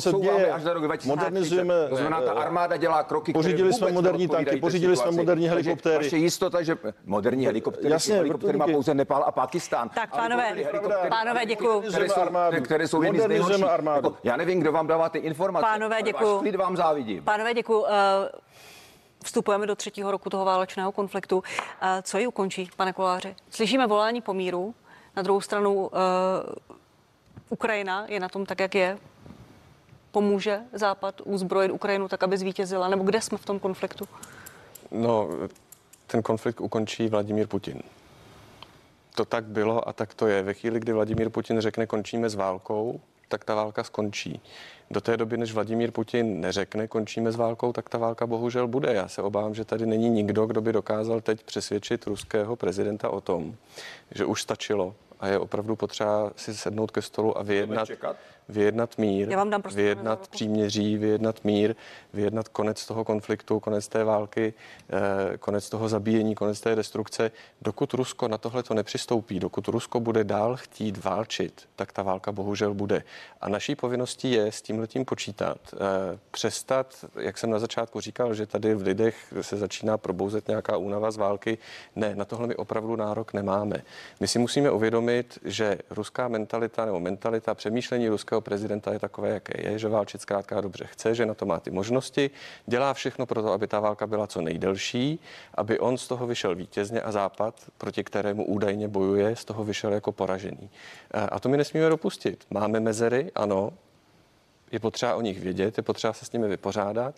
se 0.00 0.12
děje. 0.12 0.52
až 0.52 0.62
za 0.62 0.72
rok 0.72 0.84
2030. 0.84 1.88
To 1.88 1.96
znamená, 1.96 2.20
ta 2.20 2.32
armáda 2.32 2.76
dělá 2.76 3.02
kroky, 3.02 3.32
Pořídili 3.32 3.72
jsme 3.72 3.92
moderní 3.92 4.28
tanky, 4.28 4.56
pořídili 4.56 4.96
jsme 4.96 5.09
moderní 5.10 5.48
helikoptéry. 5.48 6.04
Vaše 6.04 6.16
jistota, 6.16 6.62
že 6.62 6.78
moderní 7.04 7.46
helikoptéry, 7.46 7.94
helikoptéry 8.08 8.58
má 8.58 8.66
pouze 8.66 8.94
Nepál 8.94 9.24
a 9.26 9.32
Pakistán. 9.32 9.88
Tak, 9.88 10.10
pánové, 10.10 10.56
pánové, 11.08 11.46
děkuji. 11.46 11.80
Které 11.80 12.08
jsou, 12.08 12.22
které 12.64 12.88
jsou 12.88 13.02
jedny 13.02 13.20
z 13.20 13.26
nejhorších. 13.26 13.64
Jako, 13.94 14.16
já 14.24 14.36
nevím, 14.36 14.60
kdo 14.60 14.72
vám 14.72 14.86
dává 14.86 15.08
ty 15.08 15.18
informace. 15.18 15.66
Pánové, 15.66 16.02
děkuji. 16.02 16.38
Klid 16.38 16.56
vám 16.56 16.76
závidím. 16.76 17.24
Pánové, 17.24 17.54
děkuji. 17.54 17.80
Uh, 17.80 17.88
vstupujeme 19.24 19.66
do 19.66 19.76
třetího 19.76 20.10
roku 20.10 20.30
toho 20.30 20.44
válečného 20.44 20.92
konfliktu. 20.92 21.36
Uh, 21.38 21.42
co 22.02 22.18
ji 22.18 22.26
ukončí, 22.26 22.70
pane 22.76 22.92
Koláři? 22.92 23.36
Slyšíme 23.50 23.86
volání 23.86 24.20
po 24.20 24.34
míru. 24.34 24.74
Na 25.16 25.22
druhou 25.22 25.40
stranu 25.40 25.74
uh, 25.74 25.88
Ukrajina 27.48 28.04
je 28.08 28.20
na 28.20 28.28
tom 28.28 28.46
tak, 28.46 28.60
jak 28.60 28.74
je. 28.74 28.98
Pomůže 30.10 30.60
Západ 30.72 31.20
uzbrojit 31.24 31.70
Ukrajinu 31.70 32.08
tak, 32.08 32.22
aby 32.22 32.38
zvítězila? 32.38 32.88
Nebo 32.88 33.04
kde 33.04 33.20
jsme 33.20 33.38
v 33.38 33.44
tom 33.44 33.58
konfliktu? 33.58 34.08
No, 34.90 35.28
ten 36.06 36.22
konflikt 36.22 36.60
ukončí 36.60 37.08
Vladimír 37.08 37.46
Putin 37.46 37.82
to 39.14 39.24
tak 39.24 39.44
bylo 39.44 39.88
a 39.88 39.92
tak 39.92 40.14
to 40.14 40.26
je. 40.26 40.42
Ve 40.42 40.54
chvíli, 40.54 40.80
kdy 40.80 40.92
Vladimír 40.92 41.30
Putin 41.30 41.60
řekne, 41.60 41.86
končíme 41.86 42.30
s 42.30 42.34
válkou, 42.34 43.00
tak 43.28 43.44
ta 43.44 43.54
válka 43.54 43.84
skončí. 43.84 44.40
Do 44.90 45.00
té 45.00 45.16
doby, 45.16 45.36
než 45.36 45.52
Vladimír 45.52 45.90
Putin 45.90 46.40
neřekne, 46.40 46.88
končíme 46.88 47.32
s 47.32 47.36
válkou, 47.36 47.72
tak 47.72 47.88
ta 47.88 47.98
válka 47.98 48.26
bohužel 48.26 48.68
bude. 48.68 48.92
Já 48.94 49.08
se 49.08 49.22
obávám, 49.22 49.54
že 49.54 49.64
tady 49.64 49.86
není 49.86 50.10
nikdo, 50.10 50.46
kdo 50.46 50.60
by 50.60 50.72
dokázal 50.72 51.20
teď 51.20 51.42
přesvědčit 51.42 52.06
ruského 52.06 52.56
prezidenta 52.56 53.08
o 53.08 53.20
tom, 53.20 53.54
že 54.10 54.24
už 54.24 54.42
stačilo 54.42 54.94
a 55.20 55.28
je 55.28 55.38
opravdu 55.38 55.76
potřeba 55.76 56.32
si 56.36 56.54
sednout 56.54 56.90
ke 56.90 57.02
stolu 57.02 57.38
a 57.38 57.42
vyjednat 57.42 57.88
vyjednat 58.50 58.98
mír, 58.98 59.28
Já 59.30 59.36
vám 59.36 59.50
dám 59.50 59.62
vyjednat 59.74 60.28
příměří, 60.28 60.96
vyjednat 60.96 61.44
mír, 61.44 61.74
vyjednat 62.12 62.48
konec 62.48 62.86
toho 62.86 63.04
konfliktu, 63.04 63.60
konec 63.60 63.88
té 63.88 64.04
války, 64.04 64.54
eh, 64.90 65.36
konec 65.38 65.70
toho 65.70 65.88
zabíjení, 65.88 66.34
konec 66.34 66.60
té 66.60 66.76
destrukce. 66.76 67.30
Dokud 67.62 67.94
Rusko 67.94 68.28
na 68.28 68.38
tohle 68.38 68.62
to 68.62 68.74
nepřistoupí, 68.74 69.40
dokud 69.40 69.68
Rusko 69.68 70.00
bude 70.00 70.24
dál 70.24 70.56
chtít 70.56 71.04
válčit, 71.04 71.68
tak 71.76 71.92
ta 71.92 72.02
válka 72.02 72.32
bohužel 72.32 72.74
bude. 72.74 73.02
A 73.40 73.48
naší 73.48 73.76
povinností 73.76 74.32
je 74.32 74.52
s 74.52 74.62
tím 74.62 74.78
letím 74.78 75.04
počítat. 75.04 75.58
Eh, 75.74 76.18
přestat, 76.30 77.04
jak 77.18 77.38
jsem 77.38 77.50
na 77.50 77.58
začátku 77.58 78.00
říkal, 78.00 78.34
že 78.34 78.46
tady 78.46 78.74
v 78.74 78.82
lidech 78.82 79.34
se 79.40 79.56
začíná 79.56 79.98
probouzet 79.98 80.48
nějaká 80.48 80.76
únava 80.76 81.10
z 81.10 81.16
války. 81.16 81.58
Ne, 81.96 82.14
na 82.14 82.24
tohle 82.24 82.46
my 82.46 82.56
opravdu 82.56 82.96
nárok 82.96 83.32
nemáme. 83.32 83.82
My 84.20 84.28
si 84.28 84.38
musíme 84.38 84.70
uvědomit, 84.70 85.38
že 85.44 85.78
ruská 85.90 86.28
mentalita 86.28 86.84
nebo 86.84 87.00
mentalita 87.00 87.54
přemýšlení 87.54 88.08
ruského 88.08 88.39
amerického 88.40 88.42
prezidenta 88.42 88.92
je 88.92 88.98
takové, 88.98 89.28
jaké 89.28 89.70
je, 89.70 89.78
že 89.78 89.88
válčit 89.88 90.20
zkrátka 90.20 90.60
dobře 90.60 90.84
chce, 90.84 91.14
že 91.14 91.26
na 91.26 91.34
to 91.34 91.46
má 91.46 91.60
ty 91.60 91.70
možnosti, 91.70 92.30
dělá 92.66 92.94
všechno 92.94 93.26
pro 93.26 93.42
to, 93.42 93.52
aby 93.52 93.66
ta 93.66 93.80
válka 93.80 94.06
byla 94.06 94.26
co 94.26 94.40
nejdelší, 94.40 95.20
aby 95.54 95.78
on 95.78 95.98
z 95.98 96.08
toho 96.08 96.26
vyšel 96.26 96.54
vítězně 96.54 97.00
a 97.00 97.12
Západ, 97.12 97.54
proti 97.78 98.04
kterému 98.04 98.44
údajně 98.44 98.88
bojuje, 98.88 99.36
z 99.36 99.44
toho 99.44 99.64
vyšel 99.64 99.92
jako 99.92 100.12
poražený. 100.12 100.70
A 101.10 101.40
to 101.40 101.48
my 101.48 101.56
nesmíme 101.56 101.88
dopustit. 101.88 102.46
Máme 102.50 102.80
mezery, 102.80 103.30
ano, 103.34 103.72
je 104.72 104.78
potřeba 104.78 105.14
o 105.14 105.20
nich 105.20 105.40
vědět, 105.40 105.78
je 105.78 105.82
potřeba 105.82 106.12
se 106.12 106.24
s 106.24 106.32
nimi 106.32 106.48
vypořádat 106.48 107.14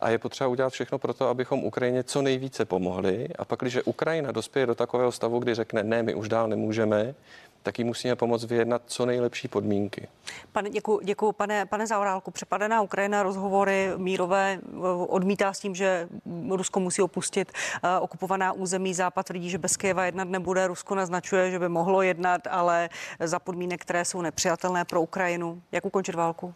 a 0.00 0.10
je 0.10 0.18
potřeba 0.18 0.48
udělat 0.48 0.72
všechno 0.72 0.98
pro 0.98 1.14
to, 1.14 1.28
abychom 1.28 1.64
Ukrajině 1.64 2.04
co 2.04 2.22
nejvíce 2.22 2.64
pomohli. 2.64 3.28
A 3.38 3.44
pak, 3.44 3.60
když 3.60 3.78
Ukrajina 3.84 4.32
dospěje 4.32 4.66
do 4.66 4.74
takového 4.74 5.12
stavu, 5.12 5.38
kdy 5.38 5.54
řekne, 5.54 5.82
ne, 5.82 6.02
my 6.02 6.14
už 6.14 6.28
dál 6.28 6.48
nemůžeme, 6.48 7.14
tak 7.62 7.78
jí 7.78 7.84
musíme 7.84 8.16
pomoct 8.16 8.44
vyjednat 8.44 8.82
co 8.86 9.06
nejlepší 9.06 9.48
podmínky. 9.48 10.08
Pane, 10.52 10.70
děkuji, 10.70 11.00
děkuji 11.04 11.32
pane, 11.32 11.66
pane 11.66 11.86
Zaorálku. 11.86 12.30
Přepadená 12.30 12.82
Ukrajina 12.82 13.22
rozhovory 13.22 13.90
mírové 13.96 14.58
eh, 14.62 14.78
odmítá 15.08 15.52
s 15.52 15.60
tím, 15.60 15.74
že 15.74 16.08
Rusko 16.50 16.80
musí 16.80 17.02
opustit 17.02 17.52
uh, 17.52 17.90
okupovaná 18.00 18.52
území. 18.52 18.94
Západ 18.94 19.26
tvrdí, 19.26 19.50
že 19.50 19.58
bez 19.58 19.76
Kyjeva 19.76 20.04
jednat 20.04 20.28
nebude. 20.28 20.66
Rusko 20.66 20.94
naznačuje, 20.94 21.50
že 21.50 21.58
by 21.58 21.68
mohlo 21.68 22.02
jednat, 22.02 22.46
ale 22.50 22.88
za 23.20 23.38
podmínek, 23.38 23.82
které 23.82 24.04
jsou 24.04 24.22
nepřijatelné 24.22 24.84
pro 24.84 25.02
Ukrajinu. 25.02 25.62
Jak 25.72 25.84
ukončit 25.84 26.14
válku? 26.14 26.54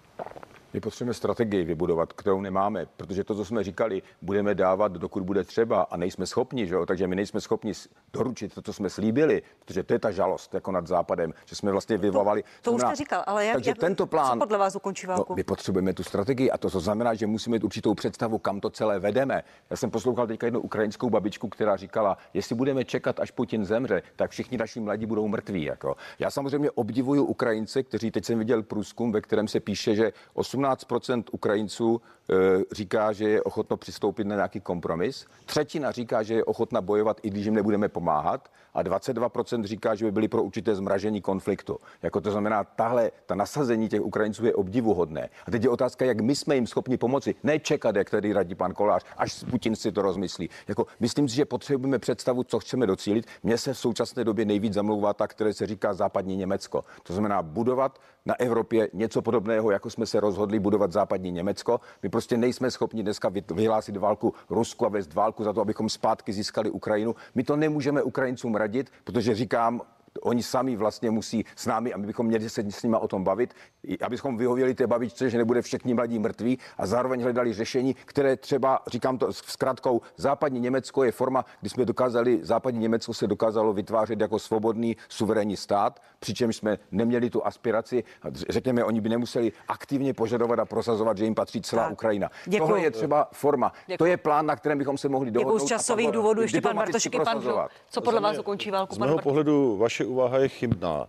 My 0.74 0.80
potřebujeme 0.80 1.14
strategii 1.14 1.64
vybudovat, 1.64 2.12
kterou 2.12 2.40
nemáme, 2.40 2.86
protože 2.96 3.24
to, 3.24 3.34
co 3.34 3.44
jsme 3.44 3.64
říkali, 3.64 4.02
budeme 4.22 4.54
dávat, 4.54 4.92
dokud 4.92 5.22
bude 5.22 5.44
třeba 5.44 5.82
a 5.82 5.96
nejsme 5.96 6.26
schopni, 6.26 6.66
že 6.66 6.74
jo? 6.74 6.86
takže 6.86 7.06
my 7.06 7.16
nejsme 7.16 7.40
schopni 7.40 7.72
doručit 8.12 8.54
to, 8.54 8.62
co 8.62 8.72
jsme 8.72 8.90
slíbili, 8.90 9.42
protože 9.64 9.82
to 9.82 9.92
je 9.92 9.98
ta 9.98 10.10
žalost 10.10 10.54
jako 10.54 10.72
nad 10.72 10.86
západem, 10.86 11.32
že 11.44 11.56
jsme 11.56 11.72
vlastně 11.72 11.98
vyvolali. 11.98 12.42
To, 12.42 12.70
to 12.70 12.72
už 12.72 12.82
jste 12.82 12.96
říkal, 12.96 13.24
ale 13.26 13.46
jak, 13.46 13.54
takže 13.54 13.70
jak, 13.70 13.78
tento 13.78 14.06
plán, 14.06 14.32
co 14.32 14.38
podle 14.38 14.58
vás 14.58 14.76
ukončí 14.76 15.06
válku? 15.06 15.26
No, 15.32 15.36
my 15.36 15.44
potřebujeme 15.44 15.92
tu 15.92 16.02
strategii 16.02 16.50
a 16.50 16.58
to, 16.58 16.70
co 16.70 16.80
znamená, 16.80 17.14
že 17.14 17.26
musíme 17.26 17.54
mít 17.56 17.64
určitou 17.64 17.94
představu, 17.94 18.38
kam 18.38 18.60
to 18.60 18.70
celé 18.70 18.98
vedeme. 18.98 19.42
Já 19.70 19.76
jsem 19.76 19.90
poslouchal 19.90 20.26
teďka 20.26 20.46
jednu 20.46 20.60
ukrajinskou 20.60 21.10
babičku, 21.10 21.48
která 21.48 21.76
říkala, 21.76 22.18
jestli 22.34 22.54
budeme 22.54 22.84
čekat, 22.84 23.20
až 23.20 23.30
Putin 23.30 23.64
zemře, 23.64 24.02
tak 24.16 24.30
všichni 24.30 24.58
naši 24.58 24.80
mladí 24.80 25.06
budou 25.06 25.28
mrtví. 25.28 25.64
Jako. 25.64 25.96
Já 26.18 26.30
samozřejmě 26.30 26.70
obdivuju 26.70 27.24
Ukrajince, 27.24 27.82
kteří 27.82 28.10
teď 28.10 28.24
jsem 28.24 28.38
viděl 28.38 28.62
průzkum, 28.62 29.12
ve 29.12 29.20
kterém 29.20 29.48
se 29.48 29.60
píše, 29.60 29.94
že 29.94 30.12
18% 30.56 31.24
Ukrajinců 31.32 32.00
e, 32.30 32.34
říká, 32.74 33.12
že 33.12 33.28
je 33.28 33.42
ochotno 33.42 33.76
přistoupit 33.76 34.26
na 34.26 34.34
nějaký 34.34 34.60
kompromis. 34.60 35.26
Třetina 35.44 35.92
říká, 35.92 36.22
že 36.22 36.34
je 36.34 36.44
ochotna 36.44 36.80
bojovat, 36.80 37.20
i 37.22 37.30
když 37.30 37.44
jim 37.44 37.54
nebudeme 37.54 37.88
pomáhat. 37.88 38.48
A 38.76 38.82
22% 38.82 39.64
říká, 39.64 39.94
že 39.94 40.04
by 40.04 40.12
byli 40.12 40.28
pro 40.28 40.42
určité 40.42 40.74
zmražení 40.74 41.20
konfliktu. 41.20 41.78
Jako 42.02 42.20
to 42.20 42.30
znamená, 42.30 42.64
tahle, 42.64 43.10
ta 43.26 43.34
nasazení 43.34 43.88
těch 43.88 44.00
Ukrajinců 44.00 44.46
je 44.46 44.54
obdivuhodné. 44.54 45.28
A 45.46 45.50
teď 45.50 45.62
je 45.62 45.68
otázka, 45.68 46.04
jak 46.04 46.20
my 46.20 46.34
jsme 46.34 46.54
jim 46.54 46.66
schopni 46.66 46.96
pomoci. 46.96 47.34
Ne 47.42 47.58
čekat, 47.58 47.96
jak 47.96 48.10
tady 48.10 48.32
radí 48.32 48.54
pan 48.54 48.74
Kolář, 48.74 49.04
až 49.16 49.44
Putin 49.50 49.76
si 49.76 49.92
to 49.92 50.02
rozmyslí. 50.02 50.50
Jako, 50.68 50.86
myslím 51.00 51.28
si, 51.28 51.36
že 51.36 51.44
potřebujeme 51.44 51.98
představu, 51.98 52.44
co 52.44 52.58
chceme 52.58 52.86
docílit. 52.86 53.26
Mně 53.42 53.58
se 53.58 53.72
v 53.72 53.78
současné 53.78 54.24
době 54.24 54.44
nejvíc 54.44 54.74
zamlouvá 54.74 55.14
ta, 55.14 55.26
které 55.26 55.54
se 55.54 55.66
říká 55.66 55.94
západní 55.94 56.36
Německo. 56.36 56.84
To 57.02 57.12
znamená 57.12 57.42
budovat 57.42 57.98
na 58.26 58.40
Evropě 58.40 58.88
něco 58.92 59.22
podobného, 59.22 59.70
jako 59.70 59.90
jsme 59.90 60.06
se 60.06 60.20
rozhodli 60.20 60.45
budovat 60.58 60.92
západní 60.92 61.30
Německo. 61.30 61.80
My 62.02 62.08
prostě 62.08 62.36
nejsme 62.36 62.70
schopni 62.70 63.02
dneska 63.02 63.32
vyhlásit 63.54 63.96
válku 63.96 64.34
Rusku 64.50 64.86
a 64.86 64.88
vést 64.88 65.14
válku 65.14 65.44
za 65.44 65.52
to, 65.52 65.60
abychom 65.60 65.88
zpátky 65.88 66.32
získali 66.32 66.70
Ukrajinu. 66.70 67.14
My 67.34 67.44
to 67.44 67.56
nemůžeme 67.56 68.02
Ukrajincům 68.02 68.54
radit, 68.54 68.90
protože 69.04 69.34
říkám, 69.34 69.82
oni 70.22 70.42
sami 70.42 70.76
vlastně 70.76 71.10
musí 71.10 71.44
s 71.56 71.66
námi, 71.66 71.92
aby 71.92 72.06
bychom 72.06 72.26
měli 72.26 72.50
se 72.50 72.64
s 72.70 72.82
nimi 72.82 72.96
o 73.00 73.08
tom 73.08 73.24
bavit, 73.24 73.54
abychom 74.00 74.36
vyhověli 74.36 74.74
té 74.74 74.86
babičce, 74.86 75.30
že 75.30 75.38
nebude 75.38 75.62
všichni 75.62 75.94
mladí 75.94 76.18
mrtví 76.18 76.58
a 76.78 76.86
zároveň 76.86 77.22
hledali 77.22 77.52
řešení, 77.52 77.96
které 78.04 78.36
třeba, 78.36 78.82
říkám 78.86 79.18
to 79.18 79.32
s 79.32 79.36
zkratkou, 79.36 80.00
západní 80.16 80.60
Německo 80.60 81.04
je 81.04 81.12
forma, 81.12 81.44
kdy 81.60 81.70
jsme 81.70 81.84
dokázali, 81.84 82.38
západní 82.42 82.80
Německo 82.80 83.14
se 83.14 83.26
dokázalo 83.26 83.72
vytvářet 83.72 84.20
jako 84.20 84.38
svobodný 84.38 84.96
suverénní 85.08 85.56
stát, 85.56 86.00
přičemž 86.18 86.56
jsme 86.56 86.78
neměli 86.90 87.30
tu 87.30 87.46
aspiraci, 87.46 88.04
řekněme, 88.48 88.84
oni 88.84 89.00
by 89.00 89.08
nemuseli 89.08 89.52
aktivně 89.68 90.14
požadovat 90.14 90.58
a 90.58 90.64
prosazovat, 90.64 91.18
že 91.18 91.24
jim 91.24 91.34
patří 91.34 91.60
celá 91.60 91.82
tak. 91.82 91.92
Ukrajina. 91.92 92.30
Děkuju. 92.44 92.68
Tohle 92.68 92.82
je 92.82 92.90
třeba 92.90 93.28
forma. 93.32 93.72
Děkuju. 93.86 93.98
To 93.98 94.06
je 94.06 94.16
plán, 94.16 94.46
na 94.46 94.56
kterém 94.56 94.78
bychom 94.78 94.98
se 94.98 95.08
mohli 95.08 95.30
dohodnout. 95.30 95.54
Děkuji 95.54 95.66
z 95.66 95.68
časových 95.68 96.10
důvodů 96.10 96.42
ještě 96.42 96.60
pan 96.60 96.76
Bartošek 96.76 97.14
i 97.14 97.20
pan 97.20 97.42
Co 97.90 98.00
podle 98.00 98.20
vás 98.20 98.38
ukončí 98.38 98.70
válku? 98.70 98.94
Z 98.94 98.98
mého 98.98 99.18
pohledu 99.18 99.76
vaše 99.76 100.05
úvaha 100.06 100.38
je 100.38 100.48
chybná, 100.48 101.08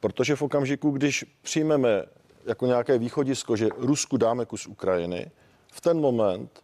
protože 0.00 0.36
v 0.36 0.42
okamžiku, 0.42 0.90
když 0.90 1.24
přijmeme 1.42 2.04
jako 2.46 2.66
nějaké 2.66 2.98
východisko, 2.98 3.56
že 3.56 3.68
Rusku 3.76 4.16
dáme 4.16 4.46
kus 4.46 4.66
Ukrajiny, 4.66 5.30
v 5.72 5.80
ten 5.80 6.00
moment 6.00 6.62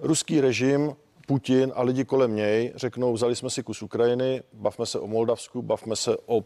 ruský 0.00 0.40
režim 0.40 0.96
Putin 1.26 1.72
a 1.74 1.82
lidi 1.82 2.04
kolem 2.04 2.36
něj 2.36 2.72
řeknou, 2.76 3.12
vzali 3.12 3.36
jsme 3.36 3.50
si 3.50 3.62
kus 3.62 3.82
Ukrajiny, 3.82 4.42
bavme 4.52 4.86
se 4.86 4.98
o 4.98 5.06
Moldavsku, 5.06 5.62
bavme 5.62 5.96
se 5.96 6.16
o 6.26 6.36
uh, 6.36 6.44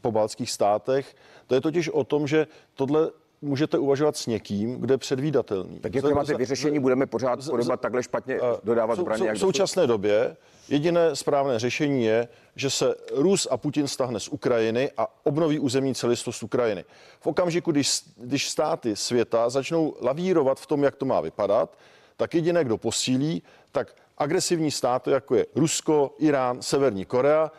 pobaltských 0.00 0.50
státech. 0.50 1.16
To 1.46 1.54
je 1.54 1.60
totiž 1.60 1.88
o 1.88 2.04
tom, 2.04 2.26
že 2.26 2.46
tohle 2.74 3.10
můžete 3.42 3.78
uvažovat 3.78 4.16
s 4.16 4.26
někým, 4.26 4.74
kde 4.74 4.94
je 4.94 4.98
předvídatelný. 4.98 5.80
Tak 5.80 5.94
jak 5.94 6.04
máte 6.04 6.34
vyřešení, 6.34 6.78
budeme 6.78 7.06
pořád 7.06 7.38
podobat 7.50 7.80
takhle 7.80 8.02
špatně 8.02 8.40
dodávat 8.62 8.98
zbraně. 8.98 9.34
V 9.34 9.38
současné 9.38 9.86
době 9.86 10.36
jediné 10.68 11.16
správné 11.16 11.58
řešení 11.58 12.04
je, 12.04 12.28
že 12.56 12.70
se 12.70 12.94
Rus 13.12 13.48
a 13.50 13.56
Putin 13.56 13.88
stahne 13.88 14.20
z 14.20 14.28
Ukrajiny 14.28 14.90
a 14.96 15.06
obnoví 15.24 15.58
územní 15.58 15.94
celistvost 15.94 16.42
Ukrajiny. 16.42 16.84
V 17.20 17.26
okamžiku, 17.26 17.72
když, 17.72 18.00
když 18.16 18.50
státy 18.50 18.96
světa 18.96 19.50
začnou 19.50 19.94
lavírovat 20.00 20.60
v 20.60 20.66
tom, 20.66 20.82
jak 20.82 20.96
to 20.96 21.04
má 21.04 21.20
vypadat, 21.20 21.78
tak 22.16 22.34
jediné, 22.34 22.64
kdo 22.64 22.78
posílí, 22.78 23.42
tak 23.72 23.94
agresivní 24.18 24.70
státy, 24.70 25.10
jako 25.10 25.34
je 25.34 25.46
Rusko, 25.54 26.14
Irán, 26.18 26.62
Severní 26.62 27.04
Korea, 27.04 27.52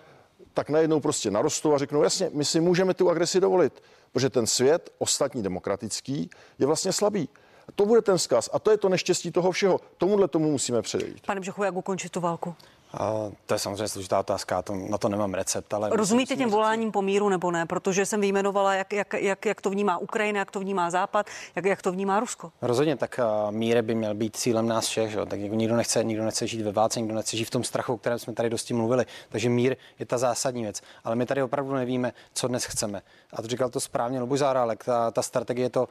tak 0.53 0.69
najednou 0.69 0.99
prostě 0.99 1.31
narostou 1.31 1.73
a 1.73 1.77
řeknou, 1.77 2.03
jasně, 2.03 2.29
my 2.33 2.45
si 2.45 2.59
můžeme 2.59 2.93
tu 2.93 3.09
agresi 3.09 3.39
dovolit 3.39 3.83
protože 4.11 4.29
ten 4.29 4.47
svět, 4.47 4.93
ostatní 4.97 5.43
demokratický, 5.43 6.29
je 6.59 6.67
vlastně 6.67 6.93
slabý. 6.93 7.29
To 7.75 7.85
bude 7.85 8.01
ten 8.01 8.17
zkaz 8.17 8.49
a 8.53 8.59
to 8.59 8.71
je 8.71 8.77
to 8.77 8.89
neštěstí 8.89 9.31
toho 9.31 9.51
všeho. 9.51 9.79
Tomuhle 9.97 10.27
tomu 10.27 10.51
musíme 10.51 10.81
předejít. 10.81 11.25
Pane 11.25 11.39
Břechu, 11.39 11.63
jak 11.63 11.75
ukončit 11.75 12.09
tu 12.09 12.19
válku? 12.19 12.55
A 12.93 13.31
to 13.45 13.53
je 13.53 13.59
samozřejmě 13.59 13.87
složitá 13.87 14.19
otázka, 14.19 14.61
to, 14.61 14.75
na 14.75 14.97
to 14.97 15.09
nemám 15.09 15.33
recept. 15.33 15.73
Ale 15.73 15.89
Rozumíte 15.91 16.35
těm 16.35 16.49
voláním 16.49 16.91
po 16.91 17.01
míru 17.01 17.29
nebo 17.29 17.51
ne? 17.51 17.65
Protože 17.65 18.05
jsem 18.05 18.21
vyjmenovala, 18.21 18.73
jak, 18.73 18.93
jak, 18.93 19.13
jak, 19.13 19.45
jak 19.45 19.61
to 19.61 19.69
vnímá 19.69 19.97
Ukrajina, 19.97 20.39
jak 20.39 20.51
to 20.51 20.59
vnímá 20.59 20.89
Západ, 20.89 21.25
jak, 21.55 21.65
jak 21.65 21.81
to 21.81 21.91
vnímá 21.91 22.19
Rusko. 22.19 22.51
Rozhodně, 22.61 22.95
tak 22.95 23.19
uh, 23.19 23.51
mír 23.51 23.81
by 23.81 23.95
měl 23.95 24.13
být 24.13 24.35
cílem 24.35 24.67
nás 24.67 24.87
všech. 24.87 25.11
Že? 25.11 25.25
Tak 25.25 25.39
jako 25.39 25.55
nikdo, 25.55 25.75
nechce, 25.75 26.03
nikdo 26.03 26.25
nechce 26.25 26.47
žít 26.47 26.61
ve 26.61 26.71
válce, 26.71 26.99
nikdo 26.99 27.15
nechce 27.15 27.37
žít 27.37 27.45
v 27.45 27.49
tom 27.49 27.63
strachu, 27.63 27.93
o 27.93 27.97
kterém 27.97 28.19
jsme 28.19 28.33
tady 28.33 28.49
dosti 28.49 28.73
mluvili. 28.73 29.05
Takže 29.29 29.49
mír 29.49 29.75
je 29.99 30.05
ta 30.05 30.17
zásadní 30.17 30.63
věc. 30.63 30.81
Ale 31.03 31.15
my 31.15 31.25
tady 31.25 31.43
opravdu 31.43 31.73
nevíme, 31.73 32.13
co 32.33 32.47
dnes 32.47 32.65
chceme. 32.65 33.01
A 33.33 33.41
to 33.41 33.47
říkal 33.47 33.69
to 33.69 33.79
správně 33.79 34.19
Luboš 34.19 34.39
Zárálek. 34.39 34.83
Ta, 34.83 35.11
ta 35.11 35.21
strategie 35.21 35.65
je 35.65 35.69
to 35.69 35.87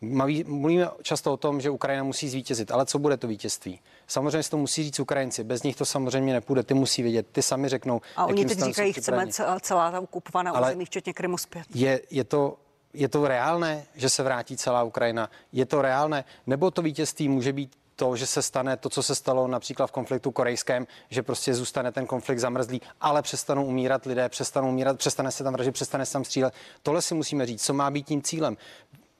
Mluvíme 0.00 0.88
často 1.02 1.32
o 1.32 1.36
tom, 1.36 1.60
že 1.60 1.70
Ukrajina 1.70 2.04
musí 2.04 2.28
zvítězit, 2.28 2.70
ale 2.70 2.86
co 2.86 2.98
bude 2.98 3.16
to 3.16 3.26
vítězství? 3.26 3.80
Samozřejmě 4.06 4.42
si 4.42 4.50
to 4.50 4.56
musí 4.56 4.82
říct 4.84 5.00
Ukrajinci, 5.00 5.44
bez 5.44 5.62
nich 5.62 5.76
to 5.76 5.84
samozřejmě 5.84 6.32
nepůjde, 6.32 6.62
ty 6.62 6.74
musí 6.74 7.02
vědět, 7.02 7.26
ty 7.32 7.42
sami 7.42 7.68
řeknou. 7.68 8.00
A 8.16 8.26
oni 8.26 8.44
teď 8.44 8.58
říkají, 8.58 8.92
chceme 8.92 9.26
celá 9.60 9.90
ta 9.90 10.00
okupovaná 10.00 10.60
území, 10.60 10.84
včetně 10.84 11.12
Krymu 11.12 11.38
zpět. 11.38 11.64
Je, 11.74 12.00
je 12.10 12.24
to 12.24 12.56
je 12.94 13.08
to 13.08 13.28
reálné, 13.28 13.86
že 13.94 14.08
se 14.08 14.22
vrátí 14.22 14.56
celá 14.56 14.82
Ukrajina? 14.82 15.30
Je 15.52 15.66
to 15.66 15.82
reálné? 15.82 16.24
Nebo 16.46 16.70
to 16.70 16.82
vítězství 16.82 17.28
může 17.28 17.52
být 17.52 17.72
to, 17.96 18.16
že 18.16 18.26
se 18.26 18.42
stane 18.42 18.76
to, 18.76 18.88
co 18.88 19.02
se 19.02 19.14
stalo 19.14 19.48
například 19.48 19.86
v 19.86 19.92
konfliktu 19.92 20.30
korejském, 20.30 20.86
že 21.10 21.22
prostě 21.22 21.54
zůstane 21.54 21.92
ten 21.92 22.06
konflikt 22.06 22.38
zamrzlý, 22.38 22.80
ale 23.00 23.22
přestanou 23.22 23.64
umírat 23.64 24.06
lidé, 24.06 24.28
přestanou 24.28 24.68
umírat, 24.68 24.98
přestane 24.98 25.30
se 25.30 25.44
tam 25.44 25.52
vražit, 25.52 25.74
přestane 25.74 26.06
se 26.06 26.12
tam 26.12 26.24
střílet. 26.24 26.54
Tohle 26.82 27.02
si 27.02 27.14
musíme 27.14 27.46
říct, 27.46 27.64
co 27.64 27.74
má 27.74 27.90
být 27.90 28.06
tím 28.06 28.22
cílem 28.22 28.56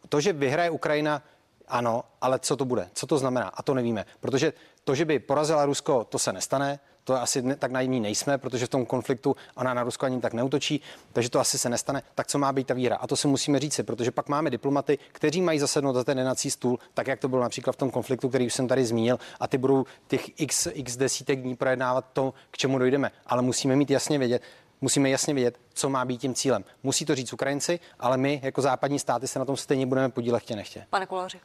to, 0.08 0.20
že 0.20 0.32
vyhraje 0.32 0.70
Ukrajina, 0.70 1.22
ano, 1.68 2.04
ale 2.20 2.38
co 2.38 2.56
to 2.56 2.64
bude? 2.64 2.88
Co 2.92 3.06
to 3.06 3.18
znamená? 3.18 3.48
A 3.48 3.62
to 3.62 3.74
nevíme. 3.74 4.06
Protože 4.20 4.52
to, 4.84 4.94
že 4.94 5.04
by 5.04 5.18
porazila 5.18 5.64
Rusko, 5.64 6.04
to 6.04 6.18
se 6.18 6.32
nestane. 6.32 6.78
To 7.04 7.14
asi 7.14 7.42
ne, 7.42 7.56
tak 7.56 7.70
naivní 7.70 8.00
nejsme, 8.00 8.38
protože 8.38 8.66
v 8.66 8.68
tom 8.68 8.86
konfliktu 8.86 9.36
ona 9.54 9.74
na 9.74 9.82
Rusko 9.82 10.06
ani 10.06 10.20
tak 10.20 10.34
neutočí, 10.34 10.80
takže 11.12 11.30
to 11.30 11.40
asi 11.40 11.58
se 11.58 11.68
nestane. 11.68 12.02
Tak 12.14 12.26
co 12.26 12.38
má 12.38 12.52
být 12.52 12.66
ta 12.66 12.74
víra? 12.74 12.96
A 12.96 13.06
to 13.06 13.16
si 13.16 13.28
musíme 13.28 13.58
říci, 13.58 13.82
protože 13.82 14.10
pak 14.10 14.28
máme 14.28 14.50
diplomaty, 14.50 14.98
kteří 15.12 15.42
mají 15.42 15.58
zasednout 15.58 15.94
za 15.94 16.04
ten 16.04 16.18
jednací 16.18 16.50
stůl, 16.50 16.78
tak 16.94 17.06
jak 17.06 17.20
to 17.20 17.28
bylo 17.28 17.42
například 17.42 17.72
v 17.72 17.76
tom 17.76 17.90
konfliktu, 17.90 18.28
který 18.28 18.46
už 18.46 18.54
jsem 18.54 18.68
tady 18.68 18.84
zmínil, 18.84 19.18
a 19.40 19.46
ty 19.46 19.58
budou 19.58 19.84
těch 20.08 20.40
x, 20.40 20.68
x 20.72 20.96
desítek 20.96 21.42
dní 21.42 21.56
projednávat 21.56 22.04
to, 22.12 22.34
k 22.50 22.56
čemu 22.56 22.78
dojdeme. 22.78 23.10
Ale 23.26 23.42
musíme 23.42 23.76
mít 23.76 23.90
jasně 23.90 24.18
vědět, 24.18 24.42
musíme 24.80 25.10
jasně 25.10 25.34
vědět, 25.34 25.58
co 25.74 25.88
má 25.88 26.04
být 26.04 26.20
tím 26.20 26.34
cílem. 26.34 26.64
Musí 26.82 27.04
to 27.04 27.14
říct 27.14 27.32
Ukrajinci, 27.32 27.80
ale 27.98 28.16
my 28.16 28.40
jako 28.42 28.62
západní 28.62 28.98
státy 28.98 29.28
se 29.28 29.38
na 29.38 29.44
tom 29.44 29.56
stejně 29.56 29.86
budeme 29.86 30.08
podílet 30.08 30.40
chtě 30.40 30.56
nechtě. 30.56 30.86
Pane 30.90 31.06
Koláři. 31.06 31.40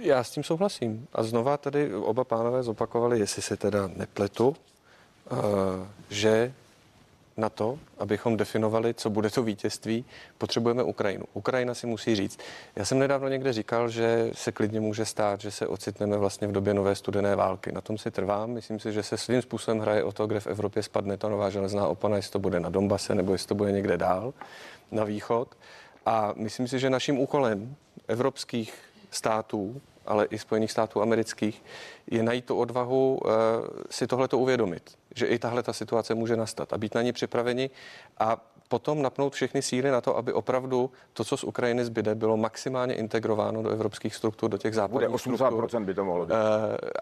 Já 0.00 0.24
s 0.24 0.30
tím 0.30 0.44
souhlasím. 0.44 1.06
A 1.12 1.22
znova 1.22 1.56
tady 1.56 1.94
oba 1.94 2.24
pánové 2.24 2.62
zopakovali, 2.62 3.18
jestli 3.18 3.42
se 3.42 3.56
teda 3.56 3.90
nepletu, 3.96 4.48
uh, 4.48 4.56
že 6.10 6.54
na 7.36 7.48
to, 7.48 7.78
abychom 7.98 8.36
definovali, 8.36 8.94
co 8.94 9.10
bude 9.10 9.30
to 9.30 9.42
vítězství, 9.42 10.04
potřebujeme 10.38 10.82
Ukrajinu. 10.82 11.24
Ukrajina 11.34 11.74
si 11.74 11.86
musí 11.86 12.14
říct. 12.14 12.38
Já 12.76 12.84
jsem 12.84 12.98
nedávno 12.98 13.28
někde 13.28 13.52
říkal, 13.52 13.88
že 13.88 14.30
se 14.32 14.52
klidně 14.52 14.80
může 14.80 15.04
stát, 15.04 15.40
že 15.40 15.50
se 15.50 15.66
ocitneme 15.66 16.16
vlastně 16.16 16.48
v 16.48 16.52
době 16.52 16.74
nové 16.74 16.94
studené 16.94 17.36
války. 17.36 17.72
Na 17.72 17.80
tom 17.80 17.98
si 17.98 18.10
trvám. 18.10 18.50
Myslím 18.50 18.80
si, 18.80 18.92
že 18.92 19.02
se 19.02 19.16
svým 19.16 19.42
způsobem 19.42 19.80
hraje 19.80 20.04
o 20.04 20.12
to, 20.12 20.26
kde 20.26 20.40
v 20.40 20.46
Evropě 20.46 20.82
spadne 20.82 21.16
ta 21.16 21.28
nová 21.28 21.50
železná 21.50 21.86
opona, 21.86 22.16
jestli 22.16 22.32
to 22.32 22.38
bude 22.38 22.60
na 22.60 22.70
Donbase 22.70 23.14
nebo 23.14 23.32
jestli 23.32 23.48
to 23.48 23.54
bude 23.54 23.72
někde 23.72 23.96
dál, 23.96 24.34
na 24.90 25.04
východ. 25.04 25.48
A 26.06 26.32
myslím 26.36 26.68
si, 26.68 26.78
že 26.78 26.90
naším 26.90 27.18
úkolem 27.18 27.74
evropských 28.08 28.74
států 29.10 29.80
ale 30.06 30.24
i 30.24 30.38
Spojených 30.38 30.70
států 30.70 31.02
amerických, 31.02 31.62
je 32.10 32.22
najít 32.22 32.44
tu 32.44 32.56
odvahu 32.56 33.20
uh, 33.24 33.30
si 33.90 34.06
tohleto 34.06 34.38
uvědomit, 34.38 34.98
že 35.14 35.26
i 35.26 35.38
tahle 35.38 35.62
ta 35.62 35.72
situace 35.72 36.14
může 36.14 36.36
nastat 36.36 36.72
a 36.72 36.78
být 36.78 36.94
na 36.94 37.02
ní 37.02 37.12
připraveni 37.12 37.70
a 38.18 38.52
potom 38.72 39.02
napnout 39.02 39.32
všechny 39.32 39.62
síly 39.62 39.90
na 39.90 40.00
to, 40.00 40.16
aby 40.16 40.32
opravdu 40.32 40.90
to, 41.12 41.24
co 41.24 41.36
z 41.36 41.44
Ukrajiny 41.44 41.84
zbyde, 41.84 42.14
bylo 42.14 42.36
maximálně 42.36 42.94
integrováno 42.94 43.62
do 43.62 43.70
evropských 43.70 44.14
struktur, 44.14 44.50
do 44.50 44.58
těch 44.58 44.74
západních 44.74 45.08
Bude 45.08 45.22
80% 45.32 45.36
struktur, 45.36 45.80
by 45.80 45.94
to 45.94 46.04
mohlo 46.04 46.26
být. 46.26 46.32
Uh, 46.32 46.38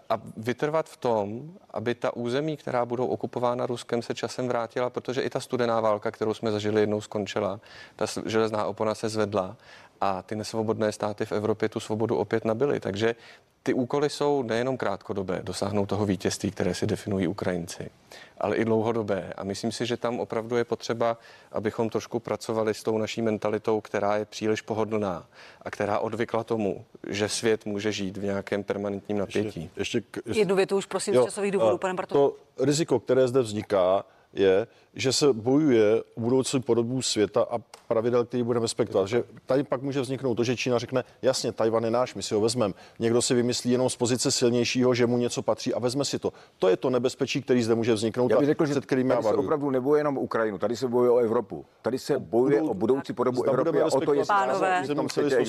a 0.09 0.21
vytrvat 0.37 0.89
v 0.89 0.97
tom, 0.97 1.53
aby 1.71 1.95
ta 1.95 2.15
území, 2.15 2.57
která 2.57 2.85
budou 2.85 3.05
okupována 3.05 3.65
Ruskem, 3.65 4.01
se 4.01 4.13
časem 4.13 4.47
vrátila, 4.47 4.89
protože 4.89 5.21
i 5.21 5.29
ta 5.29 5.39
studená 5.39 5.81
válka, 5.81 6.11
kterou 6.11 6.33
jsme 6.33 6.51
zažili, 6.51 6.81
jednou 6.81 7.01
skončila. 7.01 7.59
Ta 7.95 8.05
železná 8.25 8.65
opona 8.65 8.95
se 8.95 9.09
zvedla 9.09 9.57
a 10.01 10.21
ty 10.21 10.35
nesvobodné 10.35 10.91
státy 10.91 11.25
v 11.25 11.31
Evropě 11.31 11.69
tu 11.69 11.79
svobodu 11.79 12.17
opět 12.17 12.45
nabily. 12.45 12.79
Takže 12.79 13.15
ty 13.63 13.73
úkoly 13.73 14.09
jsou 14.09 14.43
nejenom 14.43 14.77
krátkodobé, 14.77 15.41
dosáhnout 15.43 15.85
toho 15.85 16.05
vítězství, 16.05 16.51
které 16.51 16.73
si 16.73 16.87
definují 16.87 17.27
Ukrajinci, 17.27 17.89
ale 18.37 18.55
i 18.55 18.65
dlouhodobé. 18.65 19.33
A 19.37 19.43
myslím 19.43 19.71
si, 19.71 19.85
že 19.85 19.97
tam 19.97 20.19
opravdu 20.19 20.57
je 20.57 20.63
potřeba, 20.63 21.17
abychom 21.51 21.89
trošku 21.89 22.19
pracovali 22.19 22.73
s 22.73 22.83
tou 22.83 22.97
naší 22.97 23.21
mentalitou, 23.21 23.81
která 23.81 24.15
je 24.15 24.25
příliš 24.25 24.61
pohodlná 24.61 25.27
a 25.61 25.71
která 25.71 25.99
odvykla 25.99 26.43
tomu, 26.43 26.85
že 27.09 27.29
svět 27.29 27.65
může 27.65 27.91
žít 27.91 28.17
v 28.17 28.23
nějakém 28.23 28.63
permanentním 28.63 29.17
napětí. 29.17 29.69
Ještě, 29.77 30.03
ještě, 30.25 30.39
Jednu 30.39 30.55
větu 30.55 30.77
už 30.77 30.85
prosím 30.85 31.13
jo, 31.13 31.21
z 31.21 31.25
časových 31.25 31.51
důvodů, 31.51 31.77
pane 31.77 31.95
To 32.07 32.35
riziko, 32.59 32.99
které 32.99 33.27
zde 33.27 33.41
vzniká, 33.41 34.05
je, 34.33 34.67
že 34.93 35.13
se 35.13 35.33
bojuje 35.33 36.03
o 36.15 36.19
budoucí 36.19 36.59
podobu 36.59 37.01
světa 37.01 37.45
a 37.51 37.57
pravidel, 37.87 38.25
který 38.25 38.43
budeme 38.43 38.63
respektovat. 38.63 39.07
Že 39.07 39.23
tady 39.45 39.63
pak 39.63 39.81
může 39.81 40.01
vzniknout 40.01 40.35
to, 40.35 40.43
že 40.43 40.55
Čína 40.55 40.79
řekne, 40.79 41.03
jasně, 41.21 41.51
Tajvan 41.51 41.83
je 41.83 41.91
náš, 41.91 42.15
my 42.15 42.23
si 42.23 42.33
ho 42.35 42.41
vezmeme. 42.41 42.73
Někdo 42.99 43.21
si 43.21 43.33
vymyslí 43.33 43.71
jenom 43.71 43.89
z 43.89 43.95
pozice 43.95 44.31
silnějšího, 44.31 44.93
že 44.93 45.07
mu 45.07 45.17
něco 45.17 45.41
patří 45.41 45.73
a 45.73 45.79
vezme 45.79 46.05
si 46.05 46.19
to. 46.19 46.33
To 46.59 46.69
je 46.69 46.77
to 46.77 46.89
nebezpečí, 46.89 47.41
který 47.41 47.63
zde 47.63 47.75
může 47.75 47.93
vzniknout. 47.93 48.31
Já 48.31 48.37
bych 48.37 48.45
řekl, 48.45 48.65
že 48.65 48.71
před 48.71 48.85
kterým 48.85 49.09
já 49.09 49.15
tady 49.15 49.27
se 49.27 49.35
opravdu 49.35 49.69
nebojuje 49.69 49.99
jenom 49.99 50.17
o 50.17 50.21
Ukrajinu, 50.21 50.57
tady 50.57 50.75
se 50.75 50.87
bojuje 50.87 51.11
o 51.11 51.17
Evropu. 51.17 51.65
Tady 51.81 51.99
se 51.99 52.19
bojuje 52.19 52.61
o 52.61 52.73
budoucí 52.73 53.13
podobu 53.13 53.41
zda 53.41 53.51
Evropy 53.51 53.81
a 53.81 53.85
o 53.85 54.01
to, 54.01 54.13
jestli 54.13 54.33
Pánové, 54.33 54.83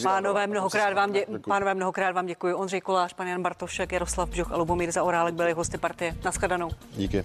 pánové, 0.02 0.46
mnohokrát 0.46 0.94
vám, 0.94 1.12
dě, 1.12 1.26
pánové, 1.48 1.74
mnohokrát 1.74 2.14
vám 2.14 2.26
děkuji. 2.26 2.54
Ondřej 2.54 2.80
Kolář, 2.80 3.12
pan 3.12 3.26
Jan 3.26 3.42
Bartošek, 3.42 3.92
Jaroslav 3.92 4.28
Bžuch 4.28 4.52
a 4.52 4.56
Lubomír 4.56 4.92
Zaorálek 4.92 5.34
byli 5.34 5.52
hosty 5.52 5.78
partie. 5.78 6.16
Naschledanou. 6.24 6.70
Díky. 6.96 7.24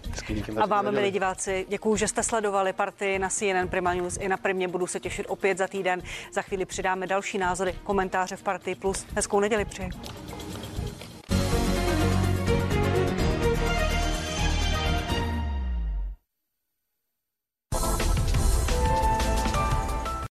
A 0.58 0.66
vám, 0.66 0.92
milí 0.92 1.12
diváci, 1.12 1.66
děkuji, 1.70 1.96
jste 2.08 2.24
sledovali 2.24 2.74
partii 2.74 3.20
na 3.20 3.30
CNN 3.30 3.68
Prima 3.70 3.94
News 3.94 4.18
i 4.18 4.28
na 4.28 4.38
Primě. 4.38 4.68
Budu 4.68 4.88
se 4.88 5.00
těšit 5.00 5.26
opět 5.30 5.58
za 5.58 5.68
týden. 5.68 6.02
Za 6.34 6.42
chvíli 6.42 6.66
přidáme 6.66 7.08
další 7.08 7.38
názory, 7.38 7.76
komentáře 7.84 8.36
v 8.36 8.44
Partii 8.44 8.76
Plus. 8.76 9.06
Hezkou 9.16 9.40
neděli 9.40 9.66
přeji. 9.66 9.90